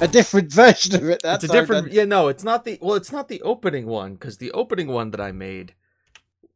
A 0.00 0.08
different 0.08 0.52
version 0.52 0.94
of 0.96 1.08
it. 1.08 1.20
That's 1.22 1.44
it's 1.44 1.52
a 1.52 1.56
different. 1.56 1.92
Yeah, 1.92 2.04
no, 2.04 2.28
it's 2.28 2.44
not 2.44 2.64
the. 2.64 2.78
Well, 2.80 2.96
it's 2.96 3.12
not 3.12 3.28
the 3.28 3.42
opening 3.42 3.86
one 3.86 4.14
because 4.14 4.38
the 4.38 4.52
opening 4.52 4.88
one 4.88 5.10
that 5.12 5.20
I 5.20 5.32
made 5.32 5.74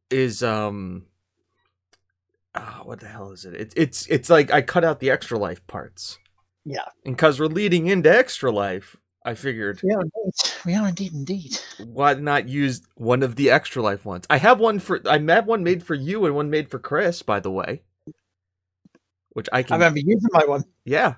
is 0.09 0.43
um. 0.43 1.05
Oh, 2.53 2.81
what 2.83 2.99
the 2.99 3.07
hell 3.07 3.31
is 3.31 3.45
it? 3.45 3.53
It's 3.55 3.73
it's 3.77 4.07
it's 4.07 4.29
like 4.29 4.51
I 4.51 4.61
cut 4.61 4.83
out 4.83 4.99
the 4.99 5.09
extra 5.09 5.37
life 5.37 5.65
parts. 5.67 6.19
Yeah. 6.65 6.85
And 7.05 7.15
because 7.15 7.39
we're 7.39 7.47
leading 7.47 7.87
into 7.87 8.13
extra 8.15 8.51
life, 8.51 8.95
I 9.25 9.33
figured 9.33 9.81
We 9.83 9.93
are 9.93 10.01
indeed. 10.01 10.33
We 10.65 10.75
are 10.75 10.87
indeed, 10.87 11.13
indeed. 11.13 11.59
why 11.85 12.13
not 12.15 12.47
use 12.49 12.81
one 12.95 13.23
of 13.23 13.35
the 13.35 13.49
extra 13.49 13.81
life 13.81 14.05
ones? 14.05 14.25
I 14.29 14.37
have 14.37 14.59
one 14.59 14.79
for 14.79 15.01
I 15.07 15.17
have 15.17 15.47
one 15.47 15.63
made 15.63 15.81
for 15.83 15.95
you 15.95 16.25
and 16.25 16.35
one 16.35 16.49
made 16.49 16.69
for 16.69 16.77
Chris, 16.79 17.21
by 17.23 17.39
the 17.39 17.51
way. 17.51 17.81
Which 19.33 19.47
I 19.53 19.63
can. 19.63 19.73
I 19.73 19.77
remember 19.77 19.99
using 19.99 20.29
my 20.31 20.43
one. 20.45 20.63
yeah. 20.85 21.15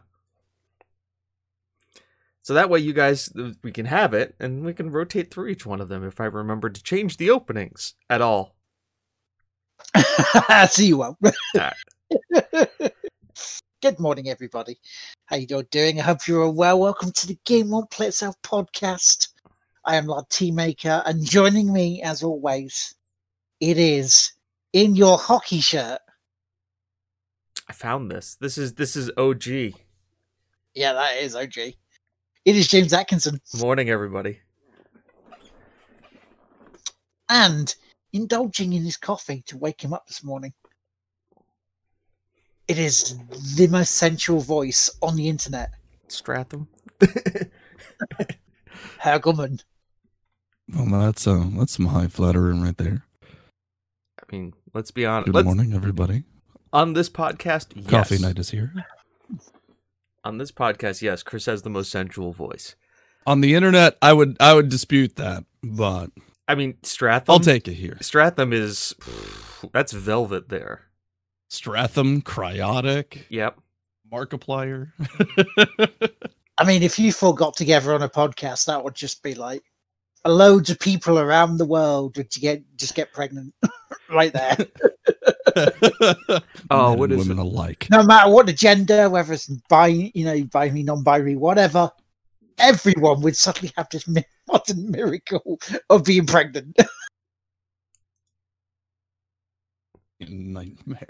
So 2.44 2.54
that 2.56 2.70
way 2.70 2.80
you 2.80 2.92
guys 2.92 3.32
we 3.64 3.72
can 3.72 3.86
have 3.86 4.14
it 4.14 4.36
and 4.38 4.66
we 4.66 4.74
can 4.74 4.92
rotate 4.92 5.32
through 5.32 5.48
each 5.48 5.66
one 5.66 5.80
of 5.80 5.88
them 5.88 6.04
if 6.06 6.20
I 6.20 6.26
remember 6.26 6.70
to 6.70 6.84
change 6.84 7.16
the 7.16 7.30
openings 7.30 7.96
at 8.10 8.22
all. 8.22 8.58
See 10.70 10.88
you 10.88 10.98
won't. 10.98 11.18
Ah. 11.58 11.74
Good 13.82 14.00
morning, 14.00 14.30
everybody. 14.30 14.78
How 15.26 15.38
you 15.38 15.48
all 15.56 15.64
doing? 15.72 16.00
I 16.00 16.04
hope 16.04 16.28
you're 16.28 16.44
all 16.44 16.54
well. 16.54 16.80
Welcome 16.80 17.12
to 17.14 17.28
the 17.28 17.40
Game 17.46 17.70
Won't 17.70 17.90
Play 17.90 18.08
Itself 18.08 18.36
podcast. 18.44 19.30
I 19.86 19.96
am 19.96 20.06
Lord 20.06 20.30
Teamaker, 20.30 21.02
and 21.06 21.26
joining 21.26 21.72
me, 21.74 22.02
as 22.02 22.24
always, 22.24 22.94
it 23.60 23.78
is 23.78 24.32
in 24.74 24.96
your 24.96 25.18
hockey 25.18 25.60
shirt. 25.60 26.00
I 27.68 27.74
found 27.74 28.12
this. 28.12 28.36
This 28.40 28.58
is 28.58 28.74
this 28.74 28.96
is 28.96 29.10
OG. 29.18 29.48
Yeah, 30.76 30.94
that 30.94 31.18
is 31.18 31.36
OG. 31.36 31.74
It 32.46 32.56
is 32.58 32.68
James 32.68 32.92
Atkinson, 32.94 33.40
Morning 33.60 33.90
everybody. 33.90 34.40
and 37.30 37.74
indulging 38.12 38.74
in 38.74 38.84
his 38.84 38.98
coffee 38.98 39.44
to 39.48 39.58
wake 39.58 39.82
him 39.82 39.94
up 39.94 40.06
this 40.08 40.24
morning. 40.24 40.54
It 42.68 42.78
is 42.78 43.18
the 43.56 43.68
most 43.68 43.96
sensual 43.96 44.40
voice 44.42 44.90
on 45.02 45.16
the 45.16 45.30
internet, 45.30 45.72
Stratham. 46.10 46.68
Hergelman. 49.02 49.64
Well, 50.74 51.02
that's 51.02 51.26
uh, 51.28 51.46
that's 51.58 51.74
some 51.74 51.88
high 51.88 52.08
flattering 52.08 52.62
right 52.62 52.78
there. 52.78 53.06
I 54.22 54.24
mean, 54.32 54.54
let's 54.74 54.92
be 54.92 55.06
honest. 55.06 55.28
Good 55.28 55.36
Let's, 55.36 55.46
morning, 55.46 55.74
everybody. 55.74 56.24
on 56.72 56.94
this 56.94 57.10
podcast, 57.10 57.68
yes. 57.76 57.90
Coffee 57.90 58.20
night 58.20 58.40
is 58.40 58.50
here. 58.52 58.74
On 60.24 60.38
this 60.38 60.52
podcast, 60.52 61.02
yes, 61.02 61.22
Chris 61.24 61.46
has 61.48 61.64
the 61.64 61.70
most 61.70 61.92
sensual 61.92 62.32
voice. 62.32 62.76
On 63.28 63.42
the 63.42 63.56
internet, 63.56 63.98
I 64.02 64.14
would 64.14 64.38
I 64.40 64.54
would 64.54 64.70
dispute 64.70 65.16
that, 65.18 65.44
but 65.64 66.12
I 66.48 66.56
mean, 66.56 66.74
Stratham. 66.84 67.26
I'll 67.30 67.40
take 67.40 67.68
it 67.68 67.74
here. 67.74 67.98
Stratham 68.02 68.54
is 68.54 68.94
that's 69.74 69.92
velvet 69.94 70.50
there. 70.50 70.82
Stratham, 71.50 72.24
Cryotic, 72.24 73.24
Yep. 73.30 73.60
Markiplier. 74.12 74.92
I 76.58 76.66
mean, 76.66 76.84
if 76.84 77.00
you 77.00 77.12
four 77.12 77.34
got 77.34 77.56
together 77.56 77.94
on 77.94 78.02
a 78.02 78.10
podcast, 78.10 78.66
that 78.66 78.84
would 78.84 78.96
just 78.96 79.24
be 79.24 79.36
like 79.36 79.64
loads 80.26 80.70
of 80.70 80.80
people 80.80 81.20
around 81.20 81.58
the 81.58 81.66
world 81.66 82.16
would 82.18 82.30
get 82.30 82.64
just 82.78 82.96
get 82.96 83.14
pregnant 83.14 83.54
right 84.10 84.34
there. 84.34 84.58
Oh, 86.70 86.90
Men 86.92 87.00
what 87.00 87.12
and 87.12 87.20
is 87.20 87.28
women 87.28 87.38
alike? 87.40 87.88
no 87.92 88.04
matter 88.04 88.30
what 88.32 88.46
the 88.46 88.54
gender, 88.54 89.10
whether 89.10 89.34
it's 89.34 89.48
bi, 89.70 90.12
you 90.14 90.26
know, 90.26 90.44
binary, 90.46 90.84
non-binary, 90.84 91.36
whatever, 91.36 91.92
everyone 92.58 93.22
would 93.22 93.36
suddenly 93.36 93.72
have 93.78 93.88
this 93.92 94.08
mi- 94.08 94.24
modern 94.48 94.90
miracle 94.90 95.60
of 95.90 96.04
being 96.04 96.26
pregnant. 96.26 96.76
Nightmare. 100.28 101.08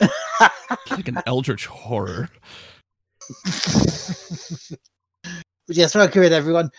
like 0.00 1.08
an 1.08 1.20
eldritch 1.26 1.66
horror. 1.66 2.30
but 3.44 4.78
yes, 5.68 5.94
welcome 5.94 6.22
in 6.22 6.32
everyone. 6.32 6.70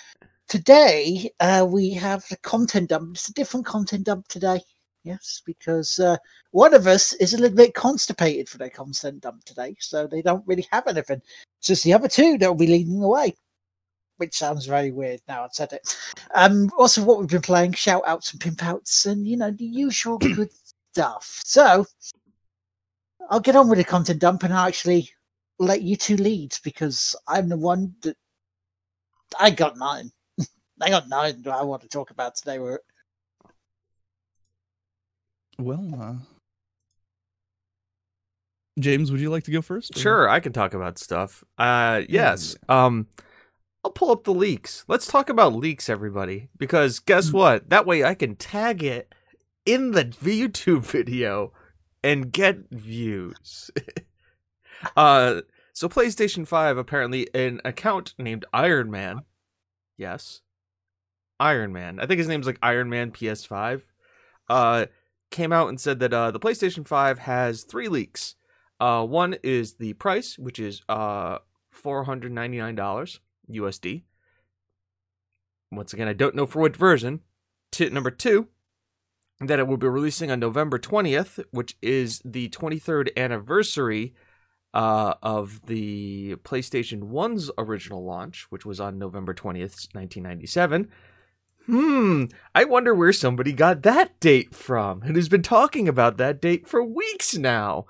Today 0.47 1.29
uh, 1.39 1.65
we 1.69 1.91
have 1.91 2.25
the 2.29 2.37
content 2.37 2.89
dump. 2.89 3.15
It's 3.15 3.29
a 3.29 3.33
different 3.33 3.65
content 3.65 4.05
dump 4.05 4.27
today. 4.27 4.61
Yes, 5.05 5.43
because 5.45 5.99
uh, 5.99 6.17
one 6.49 6.73
of 6.73 6.87
us 6.87 7.13
is 7.13 7.35
a 7.35 7.37
little 7.37 7.55
bit 7.55 7.75
constipated 7.75 8.49
for 8.49 8.57
their 8.57 8.71
content 8.71 9.21
dump 9.21 9.43
today, 9.43 9.75
so 9.79 10.07
they 10.07 10.23
don't 10.23 10.45
really 10.47 10.67
have 10.71 10.87
anything. 10.87 11.21
So 11.59 11.73
it's 11.73 11.83
the 11.83 11.93
other 11.93 12.07
two 12.07 12.39
that 12.39 12.47
will 12.47 12.55
be 12.55 12.65
leading 12.65 12.99
the 12.99 13.07
way, 13.07 13.35
which 14.17 14.35
sounds 14.35 14.65
very 14.65 14.89
weird 14.89 15.21
now 15.27 15.43
I've 15.43 15.53
said 15.53 15.73
it. 15.73 15.95
Um, 16.33 16.71
also, 16.75 17.03
what 17.03 17.19
we've 17.19 17.29
been 17.29 17.41
playing, 17.41 17.73
shout 17.73 18.01
outs 18.07 18.31
and 18.31 18.41
pimp 18.41 18.63
outs, 18.63 19.05
and 19.05 19.27
you 19.27 19.37
know 19.37 19.51
the 19.51 19.63
usual 19.63 20.17
good 20.17 20.49
stuff. 20.91 21.39
So 21.45 21.85
I'll 23.29 23.39
get 23.39 23.55
on 23.55 23.69
with 23.69 23.77
the 23.77 23.83
content 23.83 24.19
dump 24.19 24.41
and 24.41 24.51
I'll 24.51 24.67
actually 24.67 25.11
let 25.59 25.83
you 25.83 25.95
two 25.95 26.17
lead 26.17 26.55
because 26.63 27.15
I'm 27.27 27.47
the 27.47 27.57
one 27.57 27.93
that 28.01 28.17
I 29.39 29.51
got 29.51 29.77
nine. 29.77 30.11
I 30.81 30.89
got 30.89 31.09
nine 31.09 31.43
that 31.43 31.53
I 31.53 31.61
want 31.61 31.83
to 31.83 31.87
talk 31.87 32.09
about 32.09 32.35
today. 32.35 32.57
Were 32.57 32.81
Well, 35.57 35.89
uh, 35.99 36.13
James, 38.79 39.11
would 39.11 39.21
you 39.21 39.29
like 39.29 39.43
to 39.45 39.51
go 39.51 39.61
first? 39.61 39.95
or- 39.95 39.99
Sure, 39.99 40.29
I 40.29 40.39
can 40.39 40.51
talk 40.53 40.73
about 40.73 40.97
stuff. 40.97 41.43
Uh 41.57 42.01
yes. 42.09 42.55
Um 42.67 43.07
I'll 43.83 43.91
pull 43.91 44.11
up 44.11 44.23
the 44.23 44.33
leaks. 44.33 44.83
Let's 44.87 45.05
talk 45.07 45.29
about 45.29 45.53
leaks 45.53 45.89
everybody 45.89 46.49
because 46.57 46.99
guess 46.99 47.31
what? 47.31 47.69
That 47.69 47.85
way 47.85 48.03
I 48.03 48.15
can 48.15 48.35
tag 48.35 48.83
it 48.83 49.13
in 49.65 49.91
the 49.91 50.05
YouTube 50.23 50.81
video 50.83 51.53
and 52.03 52.31
get 52.31 52.69
views. 52.69 53.71
uh 54.97 55.41
so 55.71 55.87
PlayStation 55.89 56.45
5 56.47 56.77
apparently 56.77 57.27
an 57.33 57.61
account 57.63 58.13
named 58.17 58.43
Iron 58.53 58.91
Man. 58.91 59.21
Yes. 59.97 60.41
Iron 61.39 61.71
Man. 61.71 61.99
I 62.01 62.05
think 62.07 62.17
his 62.17 62.27
name's 62.27 62.45
like 62.47 62.59
Iron 62.61 62.89
Man 62.89 63.11
PS5. 63.11 63.83
Uh 64.49 64.87
came 65.31 65.51
out 65.51 65.69
and 65.69 65.79
said 65.79 65.99
that 65.99 66.13
uh 66.13 66.31
the 66.31 66.39
PlayStation 66.39 66.87
5 66.87 67.19
has 67.19 67.63
3 67.63 67.87
leaks. 67.87 68.35
Uh, 68.79 69.05
one 69.05 69.35
is 69.41 69.75
the 69.75 69.93
price, 69.93 70.37
which 70.37 70.59
is 70.59 70.81
uh 70.89 71.37
four 71.71 72.03
hundred 72.03 72.31
ninety 72.31 72.57
nine 72.57 72.75
dollars 72.75 73.19
USD. 73.49 74.03
Once 75.71 75.93
again, 75.93 76.07
I 76.07 76.13
don't 76.13 76.35
know 76.35 76.45
for 76.45 76.61
what 76.61 76.75
version. 76.75 77.21
T- 77.71 77.89
number 77.89 78.11
two, 78.11 78.47
that 79.39 79.59
it 79.59 79.67
will 79.67 79.77
be 79.77 79.87
releasing 79.87 80.31
on 80.31 80.39
November 80.39 80.77
twentieth, 80.77 81.39
which 81.51 81.77
is 81.81 82.21
the 82.25 82.49
twenty 82.49 82.79
third 82.79 83.11
anniversary 83.15 84.13
uh, 84.73 85.13
of 85.23 85.65
the 85.67 86.35
PlayStation 86.43 87.09
1's 87.09 87.49
original 87.57 88.03
launch, 88.03 88.47
which 88.49 88.65
was 88.65 88.79
on 88.79 88.97
November 88.97 89.33
twentieth, 89.33 89.87
nineteen 89.93 90.23
ninety 90.23 90.47
seven. 90.47 90.89
Hmm, 91.65 92.25
I 92.53 92.63
wonder 92.63 92.93
where 92.93 93.13
somebody 93.13 93.51
got 93.51 93.81
that 93.81 94.19
date 94.19 94.53
from, 94.53 95.01
and 95.01 95.15
has 95.15 95.29
been 95.29 95.41
talking 95.41 95.87
about 95.87 96.17
that 96.17 96.39
date 96.39 96.67
for 96.67 96.83
weeks 96.83 97.35
now. 97.35 97.85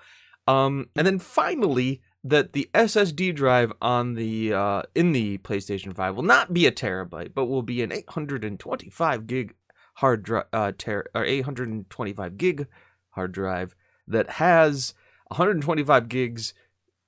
Um, 0.47 0.89
and 0.95 1.05
then 1.05 1.19
finally, 1.19 2.01
that 2.23 2.53
the 2.53 2.69
SSD 2.73 3.35
drive 3.35 3.73
on 3.81 4.15
the 4.15 4.53
uh, 4.53 4.81
in 4.95 5.11
the 5.11 5.39
PlayStation 5.39 5.93
5 5.93 6.15
will 6.15 6.23
not 6.23 6.53
be 6.53 6.65
a 6.65 6.71
terabyte, 6.71 7.33
but 7.35 7.45
will 7.45 7.61
be 7.61 7.83
an 7.83 7.91
825 7.91 9.27
gig 9.27 9.53
hard 9.95 10.23
drive, 10.23 10.45
uh, 10.53 10.71
ter- 10.77 11.09
or 11.13 11.25
825 11.25 12.37
gig 12.37 12.67
hard 13.11 13.31
drive 13.31 13.75
that 14.07 14.31
has 14.31 14.93
125 15.27 16.07
gigs 16.07 16.53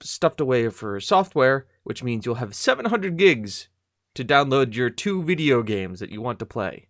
stuffed 0.02 0.42
away 0.42 0.70
for 0.70 1.00
software, 1.00 1.66
which 1.84 2.04
means 2.04 2.26
you'll 2.26 2.36
have 2.36 2.54
700 2.54 3.18
gigs 3.18 3.70
to 4.18 4.26
download 4.26 4.74
your 4.76 4.90
two 4.90 5.24
video 5.24 5.62
games 5.64 6.00
that 6.00 6.10
you 6.12 6.22
want 6.22 6.40
to 6.40 6.46
play. 6.46 6.88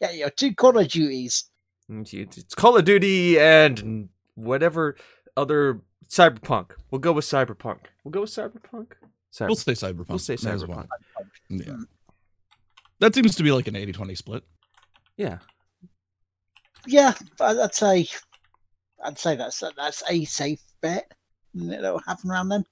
yeah, 0.00 0.12
your 0.12 0.30
two 0.30 0.54
Call 0.54 0.78
of 0.78 0.88
Duties. 0.88 1.44
It's 1.88 2.14
it's 2.14 2.54
Call 2.54 2.76
of 2.76 2.84
Duty 2.84 3.38
and 3.38 4.08
whatever 4.34 4.96
other 5.36 5.80
Cyberpunk. 6.08 6.70
We'll 6.90 7.00
go 7.00 7.12
with 7.12 7.24
Cyberpunk. 7.24 7.80
We'll 8.04 8.12
go 8.12 8.20
with 8.22 8.30
Cyberpunk. 8.30 8.92
Cyber- 9.32 9.48
We'll 9.48 9.56
say 9.56 9.72
Cyberpunk. 9.72 10.08
We'll 10.08 10.18
say 10.18 10.36
Might 10.42 10.52
as 10.54 10.66
well. 10.66 10.86
Cyberpunk. 10.86 11.66
Yeah. 11.66 11.76
That 13.00 13.14
seems 13.14 13.34
to 13.34 13.42
be 13.42 13.50
like 13.50 13.66
an 13.66 13.76
80 13.76 13.92
20 13.92 14.14
split. 14.14 14.44
Yeah. 15.16 15.38
Yeah, 16.86 17.14
but 17.38 17.58
I'd 17.58 17.74
say, 17.74 18.06
I'd 19.04 19.18
say 19.18 19.36
that's 19.36 19.62
that's 19.76 20.02
a 20.08 20.24
safe 20.24 20.60
bet. 20.80 21.10
That'll 21.54 21.98
happen 22.06 22.30
around 22.30 22.48
then. 22.48 22.64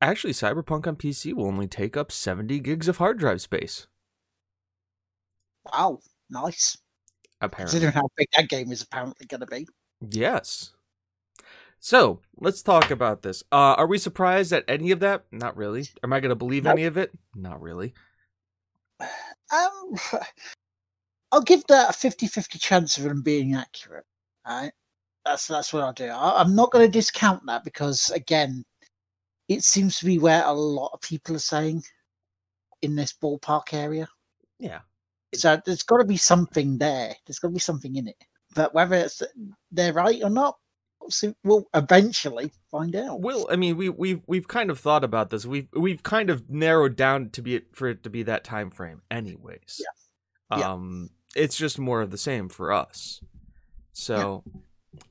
Actually, 0.00 0.32
Cyberpunk 0.32 0.86
on 0.86 0.96
PC 0.96 1.34
will 1.34 1.46
only 1.46 1.66
take 1.66 1.96
up 1.96 2.10
70 2.10 2.58
gigs 2.60 2.88
of 2.88 2.96
hard 2.96 3.18
drive 3.18 3.40
space. 3.42 3.86
Wow, 5.72 5.98
nice. 6.30 6.78
Apparently. 7.40 7.72
Considering 7.72 7.92
how 7.92 8.08
big 8.16 8.28
that 8.36 8.48
game 8.48 8.72
is 8.72 8.82
apparently 8.82 9.26
going 9.26 9.40
to 9.40 9.46
be. 9.46 9.66
Yes. 10.00 10.72
So 11.78 12.20
let's 12.38 12.62
talk 12.62 12.90
about 12.90 13.22
this. 13.22 13.42
Uh, 13.52 13.74
are 13.76 13.86
we 13.86 13.98
surprised 13.98 14.52
at 14.52 14.64
any 14.68 14.90
of 14.90 15.00
that? 15.00 15.24
Not 15.32 15.56
really. 15.56 15.88
Am 16.02 16.12
I 16.12 16.20
going 16.20 16.30
to 16.30 16.34
believe 16.36 16.64
Nope. 16.64 16.72
any 16.72 16.84
of 16.84 16.96
it? 16.96 17.10
Not 17.34 17.60
really. 17.60 17.94
Um, 19.52 19.96
I'll 21.32 21.42
give 21.42 21.64
that 21.66 21.90
a 21.90 21.92
50-50 21.92 22.60
chance 22.60 22.96
of 22.98 23.02
them 23.02 23.20
being 23.20 23.56
accurate. 23.56 24.04
Right? 24.46 24.70
That's 25.24 25.48
that's 25.48 25.72
what 25.72 25.82
I'll 25.82 25.92
do. 25.92 26.06
I, 26.06 26.40
I'm 26.40 26.54
not 26.54 26.70
going 26.70 26.86
to 26.86 26.90
discount 26.90 27.42
that 27.46 27.64
because 27.64 28.10
again, 28.10 28.64
it 29.50 29.64
seems 29.64 29.98
to 29.98 30.04
be 30.06 30.18
where 30.18 30.44
a 30.46 30.52
lot 30.52 30.92
of 30.94 31.00
people 31.00 31.34
are 31.34 31.40
saying 31.40 31.82
in 32.82 32.94
this 32.94 33.12
ballpark 33.12 33.74
area. 33.74 34.08
Yeah. 34.60 34.80
So 35.34 35.60
there's 35.66 35.82
got 35.82 35.98
to 35.98 36.04
be 36.04 36.16
something 36.16 36.78
there. 36.78 37.14
There's 37.26 37.40
got 37.40 37.48
to 37.48 37.54
be 37.54 37.60
something 37.60 37.96
in 37.96 38.06
it. 38.06 38.16
But 38.54 38.74
whether 38.74 38.94
it's 38.94 39.22
they're 39.72 39.92
right 39.92 40.22
or 40.22 40.30
not, 40.30 40.56
we'll, 41.42 41.66
eventually 41.74 42.52
find 42.70 42.94
out. 42.94 43.20
Will 43.20 43.48
I 43.50 43.56
mean 43.56 43.76
we 43.76 43.88
we've 43.88 44.22
we've 44.28 44.46
kind 44.46 44.70
of 44.70 44.78
thought 44.78 45.02
about 45.02 45.30
this. 45.30 45.44
We've 45.44 45.68
we've 45.72 46.02
kind 46.04 46.30
of 46.30 46.48
narrowed 46.48 46.94
down 46.94 47.30
to 47.30 47.42
be 47.42 47.62
for 47.72 47.88
it 47.88 48.04
to 48.04 48.10
be 48.10 48.22
that 48.22 48.44
time 48.44 48.70
frame, 48.70 49.02
anyways. 49.10 49.80
Yeah. 49.80 50.58
Yeah. 50.58 50.72
Um, 50.72 51.10
it's 51.34 51.56
just 51.56 51.78
more 51.78 52.02
of 52.02 52.10
the 52.10 52.18
same 52.18 52.48
for 52.48 52.72
us. 52.72 53.20
So, 53.92 54.44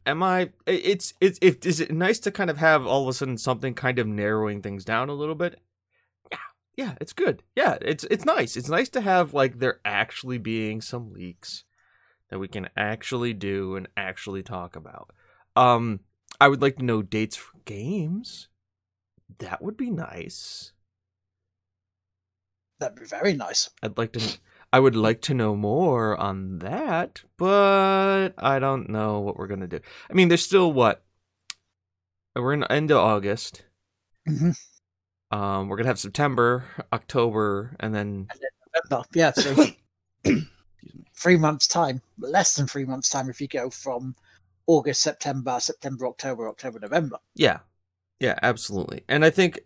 am 0.06 0.24
I? 0.24 0.52
It's 0.66 1.14
it's 1.22 1.40
if 1.42 1.66
is 1.66 1.80
it 1.80 1.92
nice 1.92 2.20
to 2.20 2.32
kind 2.32 2.50
of 2.50 2.58
have 2.58 2.86
all 2.86 3.04
of 3.04 3.10
a 3.10 3.14
sudden 3.14 3.38
something 3.38 3.74
kind 3.74 4.00
of 4.00 4.08
narrowing 4.08 4.62
things 4.62 4.86
down 4.86 5.10
a 5.10 5.14
little 5.14 5.36
bit? 5.36 5.60
Yeah, 6.32 6.38
yeah, 6.76 6.96
it's 7.02 7.14
good. 7.14 7.44
Yeah, 7.56 7.78
it's 7.82 8.04
it's 8.06 8.26
nice. 8.26 8.58
It's 8.58 8.70
nice 8.70 8.90
to 8.90 9.02
have 9.02 9.34
like 9.34 9.60
there 9.60 9.80
actually 9.86 10.38
being 10.38 10.82
some 10.82 11.14
leaks 11.14 11.64
that 12.30 12.40
we 12.40 12.48
can 12.48 12.70
actually 12.78 13.34
do 13.34 13.76
and 13.76 13.88
actually 13.98 14.44
talk 14.44 14.76
about. 14.76 15.12
Um, 15.56 16.02
I 16.40 16.48
would 16.48 16.62
like 16.62 16.78
to 16.78 16.86
know 16.86 17.02
dates 17.02 17.36
for 17.36 17.58
games. 17.66 18.48
That 19.40 19.62
would 19.62 19.78
be 19.78 19.90
nice. 19.90 20.74
That'd 22.80 23.00
be 23.00 23.06
very 23.06 23.34
nice. 23.34 23.70
I'd 23.84 23.98
like 23.98 24.14
to 24.14 24.38
I 24.72 24.80
would 24.80 24.96
like 24.96 25.22
to 25.24 25.34
know 25.34 25.56
more 25.56 26.16
on 26.18 26.60
that, 26.60 27.24
but 27.38 28.30
I 28.38 28.60
don't 28.60 28.90
know 28.90 29.20
what 29.20 29.38
we're 29.38 29.48
going 29.48 29.62
to 29.62 29.68
do. 29.68 29.80
I 30.10 30.14
mean, 30.14 30.28
there's 30.28 30.46
still 30.46 30.72
what? 30.72 31.04
We're 32.36 32.54
in 32.54 32.64
end 32.66 32.92
of 32.92 32.98
August. 32.98 33.64
Mhm. 34.28 34.56
Um, 35.32 35.68
we're 35.68 35.76
going 35.78 35.86
to 35.86 35.90
have 35.90 36.00
September, 36.00 36.66
October, 36.94 37.76
and 37.80 37.94
then 37.94 38.28
November. 38.76 39.08
Yeah, 39.14 39.32
so 39.32 39.52
Excuse 40.24 40.48
me. 40.94 41.06
three 41.16 41.38
months 41.38 41.68
time, 41.68 42.02
less 42.20 42.56
than 42.56 42.68
three 42.68 42.86
months 42.86 43.10
time 43.10 43.30
if 43.30 43.42
you 43.42 43.48
go 43.48 43.70
from 43.70 44.16
August, 44.68 45.02
September, 45.02 45.60
September, 45.60 46.08
October, 46.08 46.48
October, 46.48 46.80
November. 46.80 47.18
Yeah. 47.36 47.60
Yeah, 48.20 48.38
absolutely. 48.44 49.04
And 49.08 49.26
I 49.26 49.30
think 49.30 49.60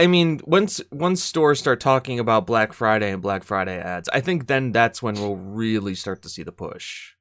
I 0.00 0.06
mean, 0.06 0.40
once 0.44 0.80
once 0.90 1.22
stores 1.22 1.58
start 1.58 1.78
talking 1.78 2.18
about 2.18 2.46
Black 2.46 2.72
Friday 2.72 3.12
and 3.12 3.20
Black 3.20 3.44
Friday 3.44 3.78
ads, 3.78 4.08
I 4.12 4.20
think 4.20 4.46
then 4.46 4.72
that's 4.72 5.02
when 5.02 5.14
we'll 5.14 5.36
really 5.36 5.94
start 5.94 6.22
to 6.22 6.28
see 6.30 6.42
the 6.42 6.52
push 6.52 7.12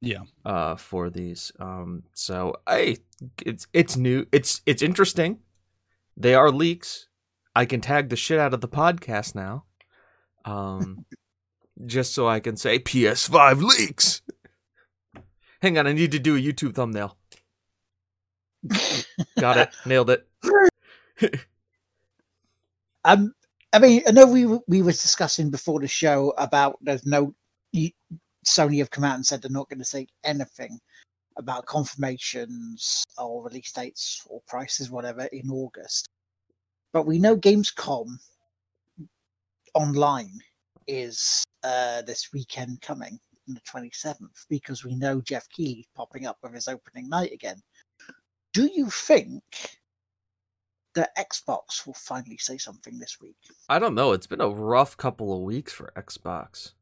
Yeah. 0.00 0.22
uh 0.44 0.76
for 0.76 1.10
these. 1.10 1.52
Um 1.60 2.04
so 2.14 2.56
I 2.66 2.96
it's 3.44 3.66
it's 3.74 3.94
new. 3.96 4.24
It's 4.32 4.62
it's 4.64 4.80
interesting. 4.82 5.40
They 6.16 6.34
are 6.34 6.50
leaks. 6.50 7.08
I 7.54 7.66
can 7.66 7.82
tag 7.82 8.08
the 8.08 8.16
shit 8.16 8.38
out 8.38 8.54
of 8.54 8.62
the 8.62 8.68
podcast 8.68 9.34
now. 9.34 9.64
Um 10.46 11.04
just 11.86 12.14
so 12.14 12.26
I 12.26 12.40
can 12.40 12.56
say 12.56 12.78
PS5 12.78 13.60
leaks. 13.62 14.22
Hang 15.60 15.76
on, 15.76 15.86
I 15.86 15.92
need 15.92 16.12
to 16.12 16.18
do 16.18 16.36
a 16.36 16.40
YouTube 16.40 16.74
thumbnail. 16.74 17.18
Got 19.38 19.58
it. 19.58 19.68
Nailed 19.84 20.08
it. 20.10 20.26
Um, 23.04 23.32
I 23.72 23.78
mean, 23.78 24.02
I 24.06 24.10
know 24.12 24.26
we 24.26 24.46
we 24.68 24.82
were 24.82 24.92
discussing 24.92 25.50
before 25.50 25.80
the 25.80 25.88
show 25.88 26.34
about 26.38 26.78
there's 26.82 27.06
no 27.06 27.34
Sony 28.46 28.78
have 28.78 28.90
come 28.90 29.04
out 29.04 29.14
and 29.14 29.24
said 29.24 29.40
they're 29.40 29.50
not 29.50 29.68
going 29.68 29.78
to 29.78 29.84
say 29.84 30.06
anything 30.24 30.78
about 31.36 31.66
confirmations 31.66 33.04
or 33.16 33.44
release 33.44 33.72
dates 33.72 34.22
or 34.28 34.40
prices, 34.46 34.90
whatever, 34.90 35.24
in 35.32 35.50
August. 35.50 36.08
But 36.92 37.06
we 37.06 37.18
know 37.18 37.36
Gamescom 37.36 38.18
online 39.74 40.38
is 40.86 41.44
uh, 41.62 42.02
this 42.02 42.32
weekend 42.32 42.80
coming 42.82 43.18
on 43.48 43.54
the 43.54 43.60
27th 43.60 44.46
because 44.50 44.84
we 44.84 44.94
know 44.94 45.20
Geoff 45.20 45.48
Keighley's 45.56 45.86
popping 45.94 46.26
up 46.26 46.36
with 46.42 46.52
his 46.54 46.68
opening 46.68 47.08
night 47.08 47.32
again. 47.32 47.60
Do 48.52 48.66
you 48.66 48.90
think 48.90 49.42
that 50.94 51.16
Xbox 51.16 51.86
will 51.86 51.94
finally 51.94 52.38
say 52.38 52.58
something 52.58 52.98
this 52.98 53.18
week? 53.20 53.36
I 53.68 53.78
don't 53.78 53.94
know. 53.94 54.12
It's 54.12 54.26
been 54.26 54.40
a 54.40 54.48
rough 54.48 54.96
couple 54.96 55.34
of 55.34 55.42
weeks 55.42 55.72
for 55.72 55.92
Xbox. 55.96 56.72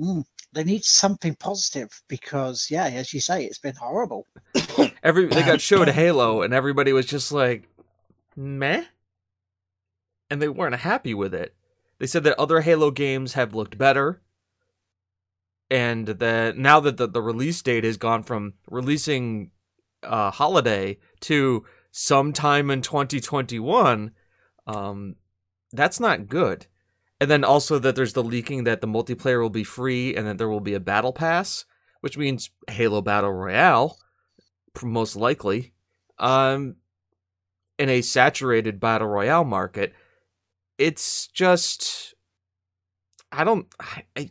Mm, 0.00 0.24
they 0.52 0.64
need 0.64 0.84
something 0.84 1.34
positive 1.34 2.02
because, 2.08 2.68
yeah, 2.70 2.86
as 2.86 3.12
you 3.12 3.20
say, 3.20 3.44
it's 3.44 3.58
been 3.58 3.74
horrible. 3.74 4.26
Every 5.02 5.26
they 5.26 5.42
got 5.42 5.60
showed 5.60 5.88
Halo, 5.90 6.42
and 6.42 6.54
everybody 6.54 6.92
was 6.92 7.06
just 7.06 7.30
like, 7.30 7.68
"Meh," 8.36 8.84
and 10.30 10.40
they 10.40 10.48
weren't 10.48 10.74
happy 10.76 11.14
with 11.14 11.34
it. 11.34 11.54
They 11.98 12.06
said 12.06 12.24
that 12.24 12.38
other 12.38 12.62
Halo 12.62 12.90
games 12.90 13.34
have 13.34 13.54
looked 13.54 13.78
better, 13.78 14.22
and 15.70 16.06
that 16.06 16.56
now 16.56 16.80
that 16.80 16.96
the, 16.96 17.06
the 17.06 17.22
release 17.22 17.60
date 17.62 17.84
has 17.84 17.96
gone 17.96 18.22
from 18.22 18.54
releasing 18.68 19.50
uh, 20.02 20.30
holiday 20.30 20.98
to 21.20 21.64
sometime 21.92 22.70
in 22.70 22.82
2021, 22.82 24.10
um, 24.66 25.16
that's 25.72 26.00
not 26.00 26.28
good. 26.28 26.66
And 27.20 27.30
then 27.30 27.44
also 27.44 27.78
that 27.78 27.94
there's 27.94 28.14
the 28.14 28.24
leaking 28.24 28.64
that 28.64 28.80
the 28.80 28.88
multiplayer 28.88 29.40
will 29.40 29.50
be 29.50 29.62
free 29.62 30.16
and 30.16 30.26
that 30.26 30.38
there 30.38 30.48
will 30.48 30.60
be 30.60 30.74
a 30.74 30.80
battle 30.80 31.12
pass, 31.12 31.64
which 32.00 32.18
means 32.18 32.50
Halo 32.68 33.00
Battle 33.00 33.32
Royale, 33.32 33.96
most 34.82 35.14
likely, 35.14 35.74
um, 36.18 36.76
in 37.78 37.88
a 37.88 38.02
saturated 38.02 38.80
battle 38.80 39.06
royale 39.06 39.44
market. 39.44 39.92
It's 40.78 41.28
just, 41.28 42.14
I 43.30 43.44
don't, 43.44 43.66
I, 43.78 44.02
I 44.16 44.30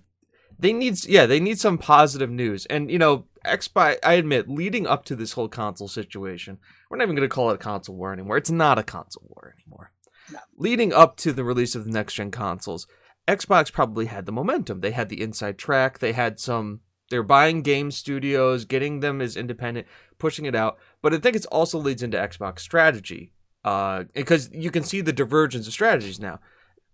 they 0.59 0.73
need, 0.73 1.05
yeah, 1.05 1.25
they 1.25 1.39
need 1.39 1.59
some 1.59 1.77
positive 1.77 2.29
news. 2.29 2.65
And 2.65 2.91
you 2.91 2.99
know, 2.99 3.25
Xbox, 3.45 3.97
I 4.03 4.13
admit, 4.13 4.49
leading 4.49 4.85
up 4.85 5.05
to 5.05 5.15
this 5.15 5.33
whole 5.33 5.47
console 5.47 5.87
situation, 5.87 6.59
we're 6.89 6.97
not 6.97 7.05
even 7.05 7.15
going 7.15 7.27
to 7.27 7.33
call 7.33 7.49
it 7.49 7.55
a 7.55 7.57
console 7.57 7.95
war 7.95 8.13
anymore. 8.13 8.37
It's 8.37 8.51
not 8.51 8.77
a 8.77 8.83
console 8.83 9.23
war 9.27 9.55
anymore. 9.57 9.91
No. 10.31 10.39
Leading 10.57 10.93
up 10.93 11.17
to 11.17 11.33
the 11.33 11.43
release 11.43 11.75
of 11.75 11.85
the 11.85 11.91
next 11.91 12.13
gen 12.13 12.31
consoles, 12.31 12.87
Xbox 13.27 13.71
probably 13.71 14.05
had 14.05 14.25
the 14.25 14.31
momentum. 14.31 14.81
They 14.81 14.91
had 14.91 15.09
the 15.09 15.21
inside 15.21 15.57
track. 15.57 15.99
They 15.99 16.13
had 16.13 16.39
some. 16.39 16.81
They're 17.09 17.23
buying 17.23 17.61
game 17.61 17.91
studios, 17.91 18.65
getting 18.65 18.99
them 18.99 19.21
as 19.21 19.35
independent, 19.35 19.87
pushing 20.17 20.45
it 20.45 20.55
out. 20.55 20.77
But 21.01 21.13
I 21.13 21.17
think 21.17 21.35
it 21.35 21.45
also 21.47 21.77
leads 21.77 22.03
into 22.03 22.17
Xbox 22.17 22.59
strategy, 22.59 23.33
uh, 23.65 24.05
because 24.13 24.49
you 24.53 24.71
can 24.71 24.83
see 24.83 25.01
the 25.01 25.11
divergence 25.11 25.67
of 25.67 25.73
strategies 25.73 26.19
now. 26.19 26.39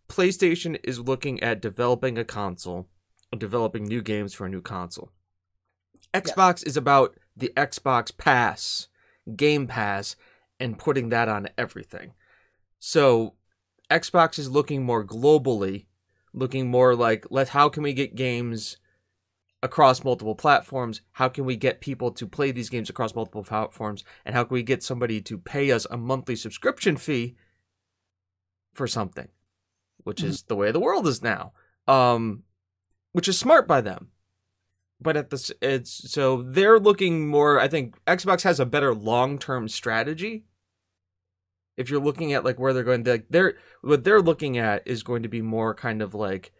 PlayStation 0.10 0.80
is 0.84 1.00
looking 1.00 1.44
at 1.44 1.62
developing 1.62 2.18
a 2.18 2.24
console, 2.24 2.88
developing 3.38 3.84
new 3.84 4.02
games 4.02 4.34
for 4.34 4.46
a 4.46 4.50
new 4.50 4.62
console. 4.62 5.12
Xbox 6.14 6.66
is 6.66 6.78
about 6.78 7.16
the 7.36 7.52
Xbox 7.56 8.16
Pass, 8.16 8.88
Game 9.36 9.68
Pass, 9.68 10.16
and 10.60 10.80
putting 10.80 11.10
that 11.10 11.30
on 11.30 11.50
everything. 11.58 12.14
So 12.80 13.36
Xbox 13.90 14.40
is 14.40 14.50
looking 14.50 14.84
more 14.84 15.04
globally, 15.06 15.86
looking 16.34 16.70
more 16.70 16.96
like 16.96 17.26
let 17.30 17.50
how 17.50 17.70
can 17.70 17.84
we 17.84 17.94
get 17.94 18.16
games 18.16 18.78
across 19.64 20.04
multiple 20.04 20.36
platforms? 20.36 21.02
How 21.14 21.30
can 21.30 21.46
we 21.46 21.56
get 21.56 21.82
people 21.82 22.12
to 22.12 22.28
play 22.28 22.52
these 22.52 22.70
games 22.70 22.90
across 22.90 23.16
multiple 23.16 23.44
platforms? 23.44 24.04
And 24.26 24.36
how 24.36 24.44
can 24.44 24.54
we 24.54 24.64
get 24.64 24.84
somebody 24.84 25.22
to 25.22 25.38
pay 25.38 25.72
us 25.72 25.88
a 25.90 25.98
monthly 25.98 26.36
subscription 26.36 26.98
fee 26.98 27.36
for 28.74 28.88
something? 28.88 29.30
Which 30.04 30.24
is 30.24 30.44
the 30.44 30.56
way 30.56 30.72
the 30.72 30.80
world 30.80 31.08
is 31.08 31.22
now. 31.22 31.54
Um 31.88 32.44
which 33.14 33.28
is 33.28 33.38
smart 33.38 33.68
by 33.68 33.82
them. 33.82 34.10
But 35.00 35.16
at 35.18 35.30
this 35.30 35.52
it's 35.62 36.12
so 36.12 36.42
they're 36.42 36.80
looking 36.80 37.28
more 37.28 37.60
I 37.60 37.68
think 37.68 38.04
Xbox 38.06 38.44
has 38.44 38.60
a 38.60 38.66
better 38.66 38.94
long-term 38.96 39.70
strategy 39.70 40.46
if 41.78 41.90
you're 41.90 42.02
looking 42.02 42.34
at 42.34 42.44
like 42.44 42.60
where 42.60 42.74
they're 42.74 42.84
going 42.84 43.04
like 43.04 43.28
they're 43.30 43.56
what 43.82 44.04
they're 44.04 44.22
looking 44.22 44.58
at 44.58 44.82
is 44.86 45.04
going 45.04 45.24
to 45.24 45.30
be 45.30 45.42
more 45.42 45.74
kind 45.76 46.02
of 46.02 46.14
like 46.14 46.52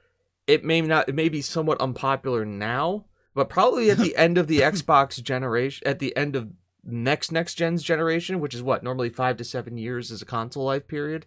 it 0.46 0.64
may 0.64 0.82
not 0.82 1.10
it 1.10 1.16
may 1.16 1.30
be 1.30 1.42
somewhat 1.42 1.82
unpopular 1.82 2.46
now 2.46 3.06
but 3.34 3.50
probably 3.50 3.90
at 3.90 3.98
the 3.98 4.16
end 4.18 4.38
of 4.38 4.48
the 4.48 4.60
xbox 4.60 5.22
generation 5.22 5.86
at 5.88 6.00
the 6.00 6.16
end 6.16 6.36
of 6.36 6.50
next 6.84 7.32
next 7.32 7.56
gen's 7.56 7.82
generation 7.84 8.40
which 8.40 8.54
is 8.54 8.62
what 8.62 8.84
normally 8.84 9.10
five 9.10 9.36
to 9.38 9.44
seven 9.44 9.78
years 9.78 10.12
is 10.12 10.22
a 10.22 10.26
console 10.26 10.66
life 10.66 10.88
period 10.88 11.26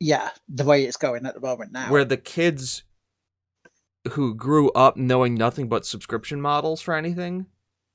Yeah, 0.00 0.30
the 0.48 0.64
way 0.64 0.84
it's 0.84 0.96
going 0.96 1.26
at 1.26 1.34
the 1.34 1.40
moment 1.40 1.72
now. 1.72 1.90
where 1.90 2.04
the 2.04 2.16
kids 2.16 2.84
who 4.08 4.34
grew 4.34 4.70
up 4.72 4.96
knowing 4.96 5.34
nothing 5.34 5.68
but 5.68 5.86
subscription 5.86 6.40
models 6.40 6.80
for 6.80 6.94
anything 6.94 7.46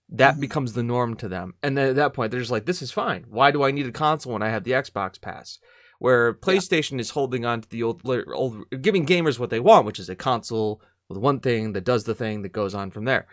That 0.09 0.35
Mhm. 0.35 0.41
becomes 0.41 0.73
the 0.73 0.83
norm 0.83 1.15
to 1.15 1.27
them. 1.27 1.55
And 1.63 1.75
then 1.75 1.89
at 1.89 1.95
that 1.95 2.13
point, 2.13 2.29
they're 2.29 2.39
just 2.41 2.51
like, 2.51 2.65
this 2.65 2.81
is 2.83 2.91
fine. 2.91 3.25
Why 3.29 3.49
do 3.49 3.63
I 3.63 3.71
need 3.71 3.87
a 3.87 3.91
console 3.91 4.33
when 4.33 4.43
I 4.43 4.49
have 4.49 4.63
the 4.63 4.71
Xbox 4.71 5.19
Pass? 5.19 5.57
Where 5.97 6.33
PlayStation 6.33 6.99
is 6.99 7.11
holding 7.11 7.45
on 7.45 7.61
to 7.61 7.69
the 7.69 7.81
old, 7.81 8.01
old, 8.05 8.69
giving 8.81 9.07
gamers 9.07 9.39
what 9.39 9.49
they 9.49 9.61
want, 9.61 9.85
which 9.87 9.99
is 9.99 10.09
a 10.09 10.15
console 10.15 10.81
with 11.09 11.17
one 11.17 11.39
thing 11.39 11.71
that 11.73 11.85
does 11.85 12.03
the 12.03 12.13
thing 12.13 12.41
that 12.43 12.49
goes 12.51 12.75
on 12.75 12.91
from 12.91 13.05
there. 13.05 13.27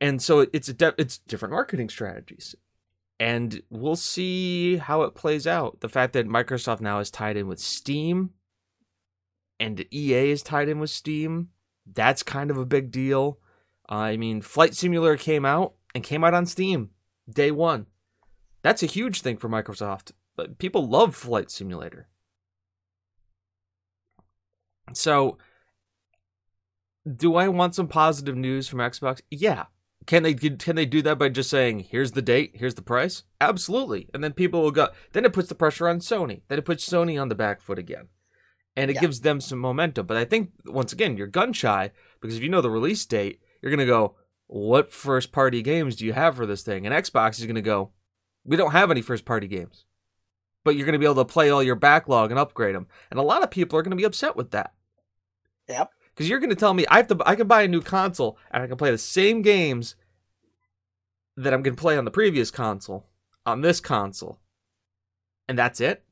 And 0.00 0.22
so 0.22 0.46
it's 0.52 0.68
a 0.68 0.74
de- 0.74 0.94
it's 0.96 1.18
different 1.18 1.52
marketing 1.52 1.88
strategies 1.88 2.54
and 3.18 3.62
we'll 3.68 3.96
see 3.96 4.76
how 4.76 5.02
it 5.02 5.14
plays 5.14 5.46
out. 5.46 5.80
The 5.80 5.88
fact 5.88 6.12
that 6.12 6.28
Microsoft 6.28 6.80
now 6.80 7.00
is 7.00 7.10
tied 7.10 7.36
in 7.36 7.48
with 7.48 7.58
Steam 7.58 8.30
and 9.60 9.84
EA 9.92 10.30
is 10.30 10.42
tied 10.42 10.68
in 10.68 10.80
with 10.80 10.90
Steam, 10.90 11.50
that's 11.86 12.22
kind 12.22 12.50
of 12.50 12.56
a 12.56 12.64
big 12.64 12.90
deal. 12.90 13.38
Uh, 13.88 13.94
I 13.94 14.16
mean, 14.16 14.40
Flight 14.40 14.74
Simulator 14.74 15.16
came 15.16 15.44
out 15.44 15.74
and 15.94 16.02
came 16.02 16.24
out 16.24 16.34
on 16.34 16.46
Steam 16.46 16.90
day 17.28 17.50
one. 17.50 17.86
That's 18.62 18.82
a 18.82 18.86
huge 18.86 19.20
thing 19.20 19.36
for 19.36 19.48
Microsoft. 19.48 20.12
But 20.36 20.58
people 20.58 20.88
love 20.88 21.14
Flight 21.14 21.50
Simulator. 21.50 22.08
So, 24.92 25.38
do 27.16 27.36
I 27.36 27.48
want 27.48 27.74
some 27.74 27.88
positive 27.88 28.36
news 28.36 28.66
from 28.66 28.78
Xbox? 28.80 29.20
Yeah, 29.30 29.66
can 30.06 30.22
they 30.22 30.34
can 30.34 30.76
they 30.76 30.86
do 30.86 31.02
that 31.02 31.18
by 31.18 31.28
just 31.28 31.50
saying 31.50 31.80
here's 31.80 32.12
the 32.12 32.22
date, 32.22 32.52
here's 32.54 32.74
the 32.74 32.82
price? 32.82 33.24
Absolutely. 33.40 34.08
And 34.14 34.24
then 34.24 34.32
people 34.32 34.62
will 34.62 34.70
go 34.70 34.88
then 35.12 35.24
it 35.24 35.32
puts 35.32 35.48
the 35.48 35.54
pressure 35.54 35.88
on 35.88 36.00
Sony. 36.00 36.42
Then 36.48 36.58
it 36.58 36.64
puts 36.64 36.88
Sony 36.88 37.20
on 37.20 37.28
the 37.28 37.34
back 37.34 37.60
foot 37.60 37.78
again. 37.78 38.08
And 38.76 38.90
it 38.90 38.94
Yeah. 38.94 39.00
gives 39.00 39.20
them 39.20 39.40
some 39.40 39.58
momentum. 39.58 40.06
But 40.06 40.16
I 40.16 40.24
think 40.24 40.52
once 40.64 40.92
again, 40.92 41.16
you're 41.16 41.26
gun 41.26 41.52
shy 41.52 41.90
because 42.20 42.36
if 42.36 42.42
you 42.42 42.48
know 42.48 42.60
the 42.60 42.70
release 42.70 43.04
date, 43.04 43.40
you're 43.60 43.70
gonna 43.70 43.86
go, 43.86 44.16
What 44.46 44.92
first 44.92 45.30
party 45.32 45.62
games 45.62 45.94
do 45.96 46.04
you 46.04 46.12
have 46.12 46.34
for 46.36 46.44
this 46.46 46.62
thing? 46.62 46.84
And 46.86 46.94
Xbox 46.94 47.38
is 47.38 47.46
gonna 47.46 47.62
go, 47.62 47.92
We 48.44 48.56
don't 48.56 48.72
have 48.72 48.90
any 48.90 49.02
first 49.02 49.24
party 49.24 49.46
games. 49.46 49.84
But 50.64 50.76
you're 50.76 50.86
gonna 50.86 50.98
be 50.98 51.04
able 51.04 51.14
to 51.16 51.24
play 51.24 51.50
all 51.50 51.62
your 51.62 51.76
backlog 51.76 52.30
and 52.30 52.38
upgrade 52.40 52.74
them. 52.74 52.86
And 53.10 53.18
a 53.20 53.22
lot 53.24 53.42
of 53.42 53.50
people 53.50 53.78
are 53.78 53.82
gonna 53.82 53.96
be 53.96 54.04
upset 54.04 54.36
with 54.36 54.50
that. 54.52 54.74
Yep. 55.68 55.92
Because 56.14 56.28
you're 56.28 56.40
going 56.40 56.50
to 56.50 56.56
tell 56.56 56.74
me 56.74 56.84
I 56.90 56.96
have 56.98 57.06
to, 57.06 57.18
I 57.24 57.34
can 57.36 57.46
buy 57.46 57.62
a 57.62 57.68
new 57.68 57.80
console 57.80 58.36
and 58.50 58.62
I 58.62 58.66
can 58.66 58.76
play 58.76 58.90
the 58.90 58.98
same 58.98 59.40
games 59.40 59.94
that 61.36 61.54
I'm 61.54 61.62
going 61.62 61.76
to 61.76 61.80
play 61.80 61.96
on 61.96 62.04
the 62.04 62.10
previous 62.10 62.50
console 62.50 63.06
on 63.46 63.62
this 63.62 63.80
console, 63.80 64.38
and 65.48 65.58
that's 65.58 65.80
it. 65.80 66.04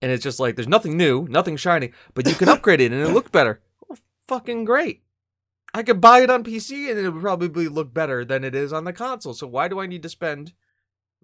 And 0.00 0.12
it's 0.12 0.22
just 0.22 0.38
like 0.38 0.54
there's 0.54 0.68
nothing 0.68 0.96
new, 0.96 1.26
nothing 1.28 1.56
shiny, 1.56 1.92
but 2.14 2.26
you 2.26 2.34
can 2.34 2.48
upgrade 2.48 2.80
it 2.80 2.92
and 2.92 3.00
it 3.00 3.08
look 3.08 3.32
better. 3.32 3.60
Well, 3.88 3.98
fucking 4.28 4.64
great. 4.64 5.02
I 5.74 5.82
could 5.82 6.00
buy 6.00 6.20
it 6.20 6.30
on 6.30 6.44
PC 6.44 6.88
and 6.88 6.98
it 6.98 7.10
would 7.10 7.20
probably 7.20 7.68
look 7.68 7.92
better 7.92 8.24
than 8.24 8.44
it 8.44 8.54
is 8.54 8.72
on 8.72 8.84
the 8.84 8.92
console. 8.92 9.34
So 9.34 9.46
why 9.46 9.68
do 9.68 9.80
I 9.80 9.86
need 9.86 10.02
to 10.02 10.08
spend, 10.08 10.52